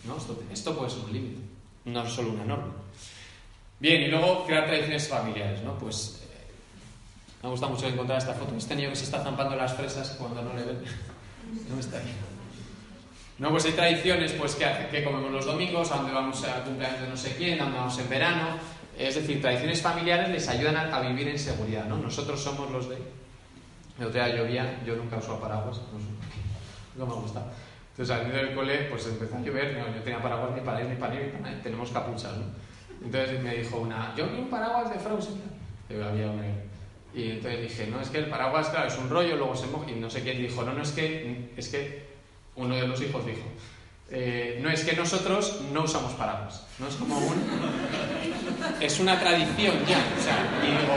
¿no? 0.05 0.17
Esto, 0.17 0.41
esto 0.51 0.75
puede 0.75 0.89
ser 0.89 1.03
un 1.05 1.13
límite, 1.13 1.41
no 1.85 2.09
solo 2.09 2.31
una 2.31 2.45
norma. 2.45 2.73
Bien, 3.79 4.01
y 4.01 4.07
luego 4.07 4.45
crear 4.45 4.65
tradiciones 4.65 5.07
familiares, 5.07 5.61
¿no? 5.61 5.77
Pues 5.77 6.21
eh, 6.23 6.53
me 7.43 7.49
gusta 7.49 7.67
mucho 7.67 7.87
encontrar 7.87 8.19
esta 8.19 8.33
foto. 8.33 8.55
Este 8.55 8.75
niño 8.75 8.89
que 8.89 8.95
se 8.95 9.05
está 9.05 9.23
zampando 9.23 9.55
las 9.55 9.73
fresas 9.73 10.15
cuando 10.17 10.41
no 10.41 10.53
le 10.53 10.63
ven. 10.63 10.83
No 11.69 11.77
está 11.77 11.97
ahí. 11.97 12.13
No, 13.37 13.49
pues 13.49 13.65
hay 13.65 13.73
tradiciones 13.73 14.31
pues, 14.31 14.55
que, 14.55 14.65
que 14.89 15.03
comemos 15.03 15.29
los 15.29 15.45
domingos, 15.45 15.91
a 15.91 15.97
donde 15.97 16.13
vamos 16.13 16.41
al 16.45 16.63
cumpleaños 16.63 17.01
de 17.01 17.07
no 17.09 17.17
sé 17.17 17.35
quién, 17.35 17.59
a 17.59 17.65
donde 17.65 17.79
vamos 17.79 17.99
en 17.99 18.09
verano. 18.09 18.57
Es 18.97 19.15
decir, 19.15 19.41
tradiciones 19.41 19.81
familiares 19.81 20.29
les 20.29 20.47
ayudan 20.47 20.77
a, 20.77 20.99
vivir 20.99 21.27
en 21.27 21.39
seguridad, 21.39 21.85
¿no? 21.85 21.97
Nosotros 21.97 22.41
somos 22.41 22.69
los 22.71 22.89
de... 22.89 22.95
El 23.99 24.07
otro 24.07 24.23
día 24.23 24.35
llovía, 24.35 24.81
yo 24.85 24.95
nunca 24.95 25.17
uso 25.17 25.39
paraguas, 25.39 25.81
no, 26.95 27.05
me 27.05 27.13
gusta. 27.13 27.43
Entonces 27.91 28.15
al 28.15 28.31
del 28.31 28.55
cole, 28.55 28.87
pues 28.89 29.05
empezó 29.05 29.35
a 29.35 29.39
llover, 29.39 29.77
no, 29.77 29.95
yo 29.95 30.01
tenía 30.01 30.21
paraguas 30.21 30.51
ni 30.55 30.61
para 30.61 30.81
ir 30.81 30.87
ni 30.87 30.95
para 30.95 31.15
ir, 31.15 31.33
tenemos 31.61 31.91
capuchas, 31.91 32.37
¿no? 32.37 32.45
Entonces 33.03 33.41
me 33.41 33.55
dijo 33.55 33.77
una, 33.77 34.13
yo 34.15 34.27
vi 34.27 34.39
un 34.39 34.49
paraguas 34.49 34.91
de 34.91 34.99
Frozen. 34.99 35.41
había 35.89 36.31
Y 37.13 37.31
entonces 37.31 37.61
dije, 37.61 37.87
no, 37.87 37.99
es 37.99 38.09
que 38.09 38.19
el 38.19 38.27
paraguas, 38.27 38.69
claro, 38.69 38.87
es 38.87 38.97
un 38.97 39.09
rollo, 39.09 39.35
luego 39.35 39.55
se 39.55 39.67
moja. 39.67 39.89
Y 39.91 39.95
no 39.95 40.09
sé 40.09 40.21
quién 40.21 40.41
dijo, 40.41 40.63
no, 40.63 40.73
no, 40.73 40.81
es 40.81 40.91
que, 40.91 41.51
es 41.57 41.69
que 41.69 42.05
uno 42.55 42.75
de 42.75 42.87
los 42.87 43.01
hijos 43.01 43.25
dijo, 43.25 43.43
eh, 44.09 44.59
no, 44.61 44.69
es 44.69 44.83
que 44.83 44.95
nosotros 44.95 45.61
no 45.73 45.83
usamos 45.83 46.13
paraguas. 46.13 46.65
No 46.79 46.87
es 46.87 46.95
como 46.95 47.17
un. 47.17 47.35
Es 48.79 48.99
una 48.99 49.19
tradición 49.19 49.75
ya. 49.87 49.97
O 50.17 50.23
sea, 50.23 50.61
y 50.63 50.71
digo, 50.71 50.95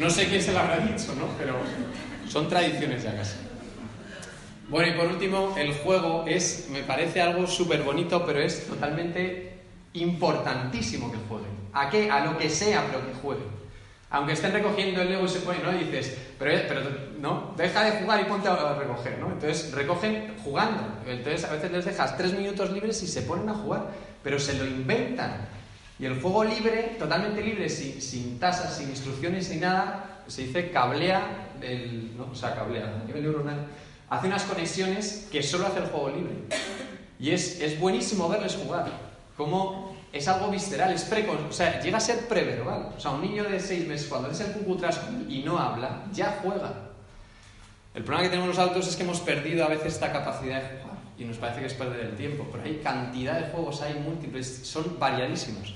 no 0.00 0.10
sé 0.10 0.26
quién 0.28 0.42
se 0.42 0.52
lo 0.52 0.58
habrá 0.58 0.78
dicho, 0.78 1.14
¿no? 1.14 1.28
Pero 1.38 1.54
son 2.28 2.48
tradiciones 2.48 3.02
ya 3.02 3.16
casi. 3.16 3.36
Bueno, 4.68 4.92
y 4.92 4.98
por 4.98 5.06
último, 5.06 5.54
el 5.56 5.72
juego 5.74 6.24
es, 6.26 6.68
me 6.70 6.82
parece 6.82 7.22
algo 7.22 7.46
súper 7.46 7.82
bonito, 7.82 8.26
pero 8.26 8.40
es 8.40 8.66
totalmente 8.66 9.55
importantísimo 10.02 11.10
que 11.10 11.18
jueguen. 11.28 11.50
¿A 11.72 11.90
qué? 11.90 12.10
A 12.10 12.24
lo 12.24 12.38
que 12.38 12.48
sea, 12.48 12.86
pero 12.86 13.06
que 13.06 13.14
jueguen. 13.14 13.56
Aunque 14.08 14.34
estén 14.34 14.52
recogiendo 14.52 15.02
el 15.02 15.10
Lego 15.10 15.24
y 15.24 15.28
se 15.28 15.40
ponen, 15.40 15.62
¿no? 15.64 15.72
Dices, 15.72 16.16
pero, 16.38 16.52
pero 16.68 16.80
no, 17.18 17.54
deja 17.56 17.84
de 17.84 18.02
jugar 18.02 18.20
y 18.20 18.24
ponte 18.24 18.48
a 18.48 18.74
recoger, 18.74 19.18
¿no? 19.18 19.32
Entonces 19.32 19.72
recogen 19.72 20.36
jugando. 20.44 20.82
Entonces 21.06 21.44
a 21.44 21.52
veces 21.52 21.72
les 21.72 21.84
dejas 21.84 22.16
tres 22.16 22.32
minutos 22.32 22.70
libres 22.70 23.02
y 23.02 23.08
se 23.08 23.22
ponen 23.22 23.48
a 23.48 23.54
jugar, 23.54 23.86
pero 24.22 24.38
se 24.38 24.54
lo 24.54 24.64
inventan. 24.64 25.48
Y 25.98 26.04
el 26.04 26.20
juego 26.20 26.44
libre, 26.44 26.96
totalmente 26.98 27.42
libre, 27.42 27.68
sin, 27.68 28.00
sin 28.00 28.38
tasas, 28.38 28.76
sin 28.76 28.90
instrucciones, 28.90 29.48
sin 29.48 29.60
nada, 29.60 30.22
se 30.28 30.42
dice 30.42 30.70
cablea, 30.70 31.48
el, 31.60 32.16
¿no? 32.16 32.28
o 32.30 32.34
sea, 32.34 32.54
cablea 32.54 33.00
a 33.02 33.06
nivel 33.06 33.22
neuronal, 33.22 33.66
hace 34.08 34.26
unas 34.26 34.44
conexiones 34.44 35.28
que 35.32 35.42
solo 35.42 35.66
hace 35.66 35.80
el 35.80 35.86
juego 35.86 36.10
libre. 36.10 36.34
Y 37.18 37.30
es, 37.30 37.60
es 37.60 37.80
buenísimo 37.80 38.28
verles 38.28 38.56
jugar 38.62 39.05
como 39.36 39.96
es 40.12 40.26
algo 40.28 40.50
visceral, 40.50 40.92
es 40.92 41.04
preco, 41.04 41.36
o 41.48 41.52
sea, 41.52 41.80
llega 41.80 41.98
a 41.98 42.00
ser 42.00 42.26
preverbal. 42.26 42.94
O 42.96 43.00
sea, 43.00 43.12
un 43.12 43.22
niño 43.22 43.44
de 43.44 43.60
seis 43.60 43.86
meses, 43.86 44.08
cuando 44.08 44.30
es 44.30 44.40
el 44.40 44.52
cucutras 44.52 45.00
y 45.28 45.42
no 45.42 45.58
habla, 45.58 46.04
ya 46.12 46.40
juega. 46.42 46.72
El 47.94 48.02
problema 48.02 48.24
que 48.24 48.30
tenemos 48.30 48.48
los 48.48 48.58
adultos 48.58 48.88
es 48.88 48.96
que 48.96 49.02
hemos 49.02 49.20
perdido 49.20 49.64
a 49.64 49.68
veces 49.68 49.94
esta 49.94 50.12
capacidad 50.12 50.62
de 50.62 50.80
jugar 50.80 50.96
y 51.18 51.24
nos 51.24 51.38
parece 51.38 51.60
que 51.60 51.66
es 51.66 51.74
perder 51.74 52.00
el 52.00 52.16
tiempo, 52.16 52.46
pero 52.52 52.64
hay 52.64 52.76
cantidad 52.82 53.40
de 53.40 53.50
juegos, 53.50 53.80
hay 53.82 53.94
múltiples, 53.94 54.66
son 54.66 54.98
variadísimos. 54.98 55.74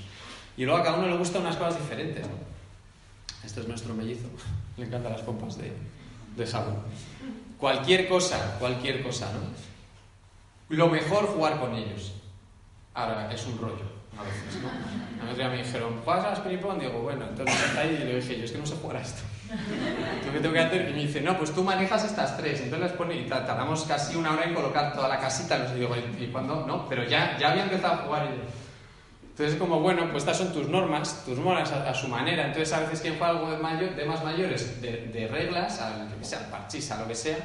Y 0.55 0.65
luego 0.65 0.79
a 0.79 0.83
cada 0.83 0.97
uno 0.97 1.07
le 1.07 1.17
gustan 1.17 1.41
unas 1.41 1.55
cosas 1.55 1.79
diferentes. 1.79 2.27
¿no? 2.27 2.33
Este 3.43 3.61
es 3.61 3.67
nuestro 3.67 3.93
mellizo, 3.93 4.27
le 4.77 4.85
encantan 4.85 5.13
las 5.13 5.21
pompas 5.21 5.57
de, 5.57 5.73
de 6.35 6.47
jabón. 6.47 6.77
Cualquier 7.57 8.07
cosa, 8.07 8.57
cualquier 8.59 9.03
cosa, 9.03 9.31
¿no? 9.33 9.39
Lo 10.75 10.87
mejor 10.87 11.25
jugar 11.25 11.59
con 11.59 11.75
ellos. 11.75 12.13
Ahora, 12.93 13.31
es 13.31 13.45
un 13.45 13.57
rollo, 13.57 13.85
a 14.19 14.23
veces, 14.23 14.61
¿no? 14.61 14.69
A 15.21 15.31
otro 15.31 15.37
día 15.37 15.49
me 15.49 15.63
dijeron, 15.63 16.01
¿juegas 16.03 16.25
a 16.25 16.29
las 16.31 16.39
ping-pong? 16.41 16.79
Digo, 16.79 16.99
bueno, 16.99 17.25
entonces 17.29 17.55
está 17.63 17.81
ahí 17.81 17.99
y 18.01 18.05
le 18.05 18.15
dije, 18.15 18.37
yo 18.37 18.43
es 18.43 18.51
que 18.51 18.57
no 18.57 18.65
sé 18.65 18.75
jugar 18.75 18.97
a 18.97 19.01
esto. 19.01 19.21
¿Tú 20.23 20.31
qué 20.31 20.39
tengo 20.39 20.53
que 20.53 20.59
hacer? 20.59 20.89
Y 20.89 20.93
me 20.93 20.99
dice, 20.99 21.21
no, 21.21 21.37
pues 21.37 21.53
tú 21.53 21.63
manejas 21.63 22.03
estas 22.03 22.37
tres. 22.37 22.61
Entonces 22.61 22.89
las 22.89 22.97
pone 22.97 23.15
y 23.15 23.27
tardamos 23.27 23.83
casi 23.83 24.15
una 24.15 24.33
hora 24.33 24.45
en 24.45 24.53
colocar 24.53 24.93
toda 24.93 25.07
la 25.07 25.19
casita. 25.19 25.71
Y 25.73 25.79
digo, 25.79 25.95
¿y 26.19 26.27
cuándo? 26.27 26.65
No, 26.65 26.87
pero 26.89 27.03
ya, 27.03 27.37
ya 27.37 27.51
había 27.51 27.63
empezado 27.63 27.93
a 27.93 27.97
jugar 27.97 28.27
Entonces, 29.29 29.57
como 29.57 29.79
bueno, 29.79 30.09
pues 30.11 30.23
estas 30.23 30.37
son 30.37 30.53
tus 30.53 30.67
normas, 30.67 31.23
tus 31.25 31.37
normas 31.37 31.71
a, 31.71 31.93
su 31.93 32.07
manera. 32.07 32.47
Entonces, 32.47 32.73
a 32.73 32.81
veces 32.81 33.01
quien 33.01 33.17
juega 33.17 33.29
algo 33.29 33.51
de, 33.51 33.57
mayor, 33.57 33.95
de 33.95 34.05
más 34.05 34.23
mayores, 34.23 34.81
de, 34.81 35.07
de 35.07 35.27
reglas, 35.27 35.79
al, 35.81 36.13
que 36.17 36.25
sea, 36.25 36.49
parchís, 36.49 36.91
a 36.91 36.99
lo 36.99 37.07
que 37.07 37.15
sea, 37.15 37.37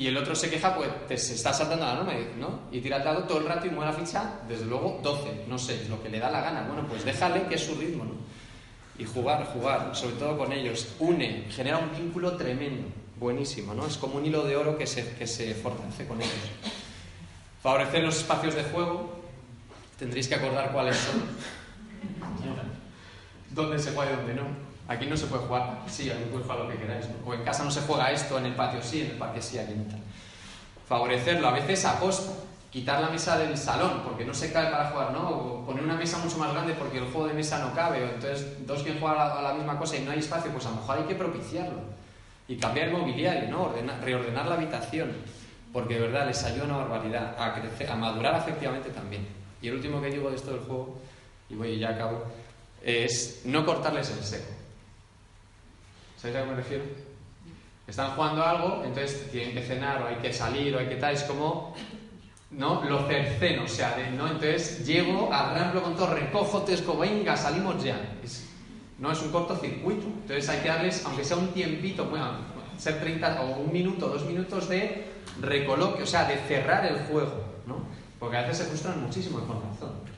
y 0.00 0.06
el 0.06 0.16
otro 0.16 0.34
se 0.34 0.48
queja, 0.48 0.74
pues 0.74 0.88
te, 1.08 1.18
se 1.18 1.34
está 1.34 1.52
saltando 1.52 1.84
la 1.84 1.92
norma, 1.92 2.14
¿no? 2.38 2.60
Y 2.72 2.80
tira 2.80 2.96
el 2.96 3.04
dado 3.04 3.24
todo 3.24 3.36
el 3.36 3.44
rato 3.44 3.66
y 3.66 3.70
mueve 3.70 3.92
la 3.92 3.98
ficha, 3.98 4.40
desde 4.48 4.64
luego 4.64 4.98
12, 5.02 5.44
no 5.46 5.58
sé, 5.58 5.84
lo 5.90 6.02
que 6.02 6.08
le 6.08 6.18
da 6.18 6.30
la 6.30 6.40
gana. 6.40 6.62
Bueno, 6.62 6.88
pues 6.88 7.04
déjale 7.04 7.42
que 7.42 7.56
es 7.56 7.66
su 7.66 7.74
ritmo, 7.74 8.04
¿no? 8.04 8.12
Y 8.98 9.04
jugar, 9.04 9.44
jugar, 9.52 9.94
sobre 9.94 10.16
todo 10.16 10.38
con 10.38 10.52
ellos, 10.52 10.94
une, 11.00 11.44
genera 11.50 11.76
un 11.76 11.92
vínculo 11.92 12.34
tremendo, 12.38 12.88
buenísimo, 13.18 13.74
¿no? 13.74 13.86
Es 13.86 13.98
como 13.98 14.16
un 14.16 14.24
hilo 14.24 14.42
de 14.44 14.56
oro 14.56 14.78
que 14.78 14.86
se, 14.86 15.06
que 15.16 15.26
se 15.26 15.54
fortalece 15.54 16.06
con 16.06 16.16
ellos. 16.18 16.32
Favorecer 17.62 18.02
los 18.02 18.16
espacios 18.16 18.54
de 18.54 18.64
juego, 18.64 19.20
tendréis 19.98 20.28
que 20.28 20.36
acordar 20.36 20.72
cuáles 20.72 20.96
son. 20.96 21.24
¿Dónde 23.50 23.78
se 23.78 23.90
juega 23.90 24.12
y 24.12 24.16
dónde 24.16 24.34
no? 24.34 24.69
Aquí 24.90 25.06
no 25.06 25.16
se 25.16 25.28
puede 25.28 25.44
jugar, 25.44 25.82
sí, 25.86 26.10
aquí 26.10 26.24
puedes 26.32 26.44
jugar 26.44 26.64
lo 26.64 26.68
que 26.68 26.76
queráis. 26.76 27.06
O 27.24 27.32
en 27.32 27.44
casa 27.44 27.62
no 27.62 27.70
se 27.70 27.80
juega 27.82 28.10
esto, 28.10 28.36
en 28.38 28.46
el 28.46 28.56
patio 28.56 28.82
sí, 28.82 29.02
en 29.02 29.12
el 29.12 29.18
parque 29.18 29.40
sí, 29.40 29.56
aquí 29.56 29.72
no 29.72 29.84
Favorecerlo, 30.88 31.46
a 31.46 31.52
veces 31.52 31.84
a 31.84 32.00
costa. 32.00 32.32
Quitar 32.72 33.00
la 33.00 33.08
mesa 33.08 33.38
del 33.38 33.56
salón, 33.56 34.02
porque 34.04 34.24
no 34.24 34.34
se 34.34 34.52
cae 34.52 34.68
para 34.68 34.90
jugar, 34.90 35.12
¿no? 35.12 35.28
O 35.28 35.64
poner 35.66 35.84
una 35.84 35.94
mesa 35.94 36.18
mucho 36.18 36.38
más 36.38 36.52
grande 36.52 36.74
porque 36.74 36.98
el 36.98 37.04
juego 37.04 37.28
de 37.28 37.34
mesa 37.34 37.60
no 37.60 37.72
cabe, 37.72 38.02
o 38.02 38.08
entonces 38.08 38.66
dos 38.66 38.82
quieren 38.82 39.00
jugar 39.00 39.16
a 39.16 39.40
la, 39.40 39.54
misma 39.54 39.78
cosa 39.78 39.96
y 39.96 40.00
no 40.00 40.10
hay 40.10 40.18
espacio, 40.18 40.50
pues 40.50 40.66
a 40.66 40.70
lo 40.70 40.76
mejor 40.76 40.98
hay 40.98 41.04
que 41.04 41.14
propiciarlo. 41.14 41.78
Y 42.48 42.56
cambiar 42.56 42.88
el 42.88 42.94
mobiliario, 42.94 43.48
¿no? 43.48 43.72
reordenar 44.02 44.46
la 44.46 44.54
habitación, 44.56 45.12
porque 45.72 45.94
de 45.94 46.00
verdad 46.00 46.26
les 46.26 46.42
ayuda 46.42 46.64
una 46.64 46.76
barbaridad 46.78 47.36
a 47.40 47.54
crecer, 47.54 47.90
a 47.90 47.94
madurar 47.94 48.34
afectivamente 48.34 48.90
también. 48.90 49.26
Y 49.62 49.68
el 49.68 49.74
último 49.74 50.00
que 50.00 50.10
digo 50.10 50.30
de 50.30 50.36
esto 50.36 50.50
del 50.50 50.60
juego, 50.60 50.98
y 51.48 51.54
voy 51.54 51.78
ya 51.78 51.90
acabo, 51.90 52.24
es 52.82 53.42
no 53.44 53.64
cortarles 53.64 54.10
el 54.10 54.24
seco. 54.24 54.59
¿Sabéis 56.20 56.36
a 56.36 56.42
qué 56.42 56.50
me 56.50 56.56
refiero? 56.56 56.84
Están 57.86 58.10
jugando 58.10 58.44
algo, 58.44 58.82
entonces 58.84 59.30
tienen 59.30 59.54
que 59.54 59.62
cenar 59.62 60.02
o 60.02 60.06
hay 60.06 60.16
que 60.16 60.32
salir 60.32 60.76
o 60.76 60.78
hay 60.78 60.86
que 60.86 60.96
tal, 60.96 61.14
es 61.14 61.22
como 61.22 61.74
¿no? 62.50 62.84
Lo 62.84 63.06
cerceno, 63.06 63.64
o 63.64 63.68
sea, 63.68 63.96
¿no? 64.14 64.26
Entonces 64.26 64.86
llego, 64.86 65.32
arranco 65.32 65.80
con 65.80 65.96
todo, 65.96 66.14
recojo, 66.14 66.60
te 66.62 66.76
como, 66.82 67.00
venga, 67.00 67.36
salimos 67.38 67.82
ya. 67.82 67.98
no 68.98 69.12
es 69.12 69.22
un 69.22 69.30
cortocircuito. 69.30 70.06
Entonces 70.06 70.46
hay 70.50 70.60
que 70.60 70.68
darles, 70.68 71.02
aunque 71.06 71.24
sea 71.24 71.38
un 71.38 71.48
tiempito, 71.54 72.04
bueno, 72.04 72.26
ser 72.76 73.00
30 73.00 73.40
o 73.40 73.60
un 73.60 73.72
minuto, 73.72 74.08
dos 74.08 74.26
minutos 74.26 74.68
de 74.68 75.06
recoloque, 75.40 76.02
o 76.02 76.06
sea, 76.06 76.26
de 76.26 76.36
cerrar 76.36 76.84
el 76.84 76.98
juego, 77.06 77.44
¿no? 77.66 77.76
Porque 78.18 78.36
a 78.36 78.42
veces 78.42 78.58
se 78.58 78.64
frustran 78.64 79.00
muchísimo 79.00 79.38
razón, 79.38 79.60
con 79.60 79.70
razón. 79.70 80.09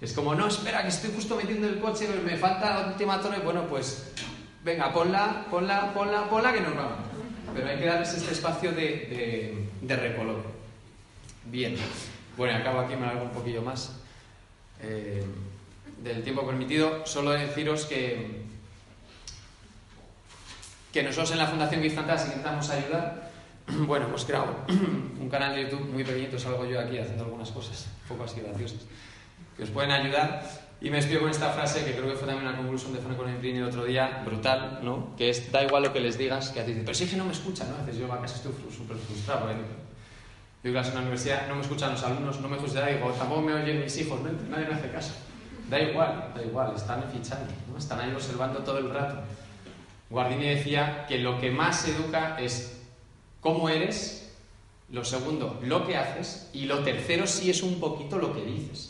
Es 0.00 0.12
como, 0.12 0.34
no, 0.34 0.46
espera, 0.46 0.82
que 0.82 0.88
estoy 0.88 1.10
justo 1.14 1.36
metiendo 1.36 1.68
el 1.68 1.78
coche, 1.78 2.08
me 2.24 2.36
falta 2.36 2.80
la 2.80 2.86
última 2.88 3.20
y 3.36 3.40
bueno, 3.40 3.66
pues 3.66 4.12
venga, 4.64 4.92
ponla, 4.92 5.46
ponla, 5.50 5.92
ponla, 5.92 6.28
ponla 6.28 6.52
que 6.52 6.60
nos 6.60 6.74
vamos. 6.74 6.98
Pero 7.54 7.68
hay 7.68 7.78
que 7.78 7.86
darles 7.86 8.14
este 8.14 8.32
espacio 8.32 8.72
de, 8.72 9.66
de. 9.82 10.16
Bien. 11.44 11.76
Bueno, 12.36 12.56
acabo 12.56 12.80
aquí, 12.80 12.96
me 12.96 13.06
hago 13.06 13.24
un 13.24 13.30
poquillo 13.30 13.60
más. 13.60 13.92
Eh, 14.82 15.24
del 16.02 16.22
tiempo 16.22 16.46
permitido, 16.46 17.04
solo 17.04 17.32
deciros 17.32 17.84
que, 17.84 18.42
que 20.92 21.02
nosotros 21.02 21.32
en 21.32 21.38
la 21.38 21.46
Fundación 21.46 21.82
Give 21.82 21.94
Fantasy 21.94 22.28
intentamos 22.28 22.70
ayudar. 22.70 23.30
Bueno, 23.86 24.06
hemos 24.06 24.24
creado 24.24 24.56
un 25.20 25.28
canal 25.28 25.54
de 25.54 25.62
YouTube 25.64 25.92
muy 25.92 26.02
pequeñito, 26.02 26.38
salgo 26.38 26.64
yo 26.64 26.80
aquí 26.80 26.98
haciendo 26.98 27.24
algunas 27.24 27.50
cosas 27.50 27.86
un 28.02 28.08
poco 28.16 28.24
así 28.24 28.40
graciosas, 28.40 28.80
que 29.56 29.64
os 29.64 29.70
pueden 29.70 29.90
ayudar. 29.90 30.42
Y 30.80 30.88
me 30.88 30.96
despido 30.96 31.20
con 31.20 31.30
esta 31.30 31.50
frase 31.50 31.84
que 31.84 31.92
creo 31.92 32.08
que 32.08 32.16
fue 32.16 32.26
también 32.26 32.48
una 32.48 32.56
conclusión 32.56 32.94
de 32.94 33.00
Franco 33.00 33.24
Neprini 33.26 33.58
el 33.58 33.64
otro 33.64 33.84
día, 33.84 34.22
brutal, 34.24 34.80
¿no? 34.82 35.14
Que 35.16 35.28
es, 35.28 35.52
da 35.52 35.62
igual 35.62 35.82
lo 35.82 35.92
que 35.92 36.00
les 36.00 36.16
digas, 36.16 36.48
que 36.50 36.60
haces, 36.60 36.78
pero 36.80 36.94
si 36.94 37.04
es 37.04 37.10
que 37.10 37.16
no 37.16 37.26
me 37.26 37.32
escuchan, 37.32 37.68
¿no? 37.68 37.76
A 37.76 37.84
veces 37.84 38.00
yo 38.00 38.10
a 38.10 38.20
casa 38.20 38.36
estoy 38.36 38.52
súper 38.74 38.96
frustrado, 38.96 39.40
porque 39.40 39.56
yo 40.64 40.72
clase 40.72 40.88
en 40.88 40.94
la 40.94 41.00
universidad, 41.02 41.48
no 41.48 41.56
me 41.56 41.60
escuchan 41.60 41.92
los 41.92 42.02
alumnos, 42.02 42.40
no 42.40 42.48
me 42.48 42.56
escuchan, 42.56 42.86
digo, 42.94 43.10
tampoco 43.12 43.42
me 43.42 43.52
oyen 43.52 43.80
mis 43.80 43.96
hijos, 43.98 44.20
¿no? 44.20 44.30
nadie 44.48 44.66
me 44.68 44.74
hace 44.74 44.90
caso. 44.90 45.12
Da 45.68 45.78
igual, 45.78 46.32
da 46.34 46.42
igual, 46.42 46.74
están 46.74 47.04
fichando, 47.12 47.52
¿no? 47.70 47.78
Están 47.78 48.00
ahí 48.00 48.12
observando 48.14 48.60
todo 48.60 48.78
el 48.78 48.90
rato. 48.90 49.20
Guardini 50.08 50.46
decía 50.46 51.06
que 51.06 51.18
lo 51.18 51.38
que 51.38 51.50
más 51.50 51.86
educa 51.86 52.36
es 52.40 52.80
cómo 53.40 53.68
eres, 53.68 54.32
lo 54.90 55.04
segundo, 55.04 55.60
lo 55.62 55.86
que 55.86 55.96
haces, 55.96 56.50
y 56.52 56.64
lo 56.64 56.80
tercero 56.80 57.26
sí 57.26 57.50
es 57.50 57.62
un 57.62 57.78
poquito 57.78 58.18
lo 58.18 58.34
que 58.34 58.42
dices. 58.44 58.89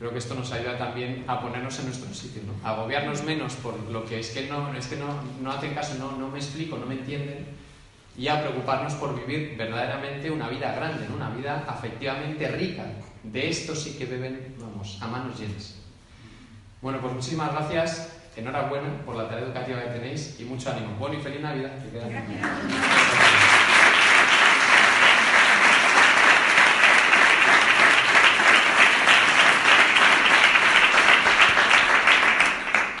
Creo 0.00 0.12
que 0.12 0.18
esto 0.18 0.34
nos 0.34 0.50
ayuda 0.50 0.78
también 0.78 1.24
a 1.28 1.42
ponernos 1.42 1.78
en 1.78 1.84
nuestro 1.84 2.14
sitio, 2.14 2.40
a 2.64 2.70
agobiarnos 2.70 3.22
menos 3.22 3.52
por 3.56 3.78
lo 3.90 4.06
que 4.06 4.18
es 4.18 4.30
que 4.30 4.46
no, 4.48 4.72
es 4.72 4.86
que 4.86 4.96
no, 4.96 5.08
no 5.42 5.52
hacen 5.52 5.74
caso, 5.74 5.96
no, 5.98 6.12
no 6.12 6.28
me 6.28 6.38
explico, 6.38 6.78
no 6.78 6.86
me 6.86 6.94
entienden, 6.94 7.44
y 8.16 8.26
a 8.28 8.40
preocuparnos 8.40 8.94
por 8.94 9.14
vivir 9.14 9.58
verdaderamente 9.58 10.30
una 10.30 10.48
vida 10.48 10.74
grande, 10.74 11.06
una 11.14 11.28
vida 11.28 11.66
afectivamente 11.68 12.48
rica. 12.48 12.86
De 13.22 13.50
esto 13.50 13.74
sí 13.74 13.98
que 13.98 14.06
beben, 14.06 14.54
vamos, 14.58 14.96
a 15.02 15.06
manos 15.06 15.38
llenas. 15.38 15.76
Bueno, 16.80 16.98
pues 17.02 17.12
muchísimas 17.12 17.52
gracias, 17.52 18.16
enhorabuena 18.36 19.04
por 19.04 19.16
la 19.16 19.28
tarea 19.28 19.44
educativa 19.44 19.82
que 19.82 19.98
tenéis 19.98 20.40
y 20.40 20.44
mucho 20.44 20.70
ánimo. 20.70 20.96
Bueno 20.98 21.18
y 21.18 21.20
feliz 21.20 21.42
Navidad. 21.42 21.72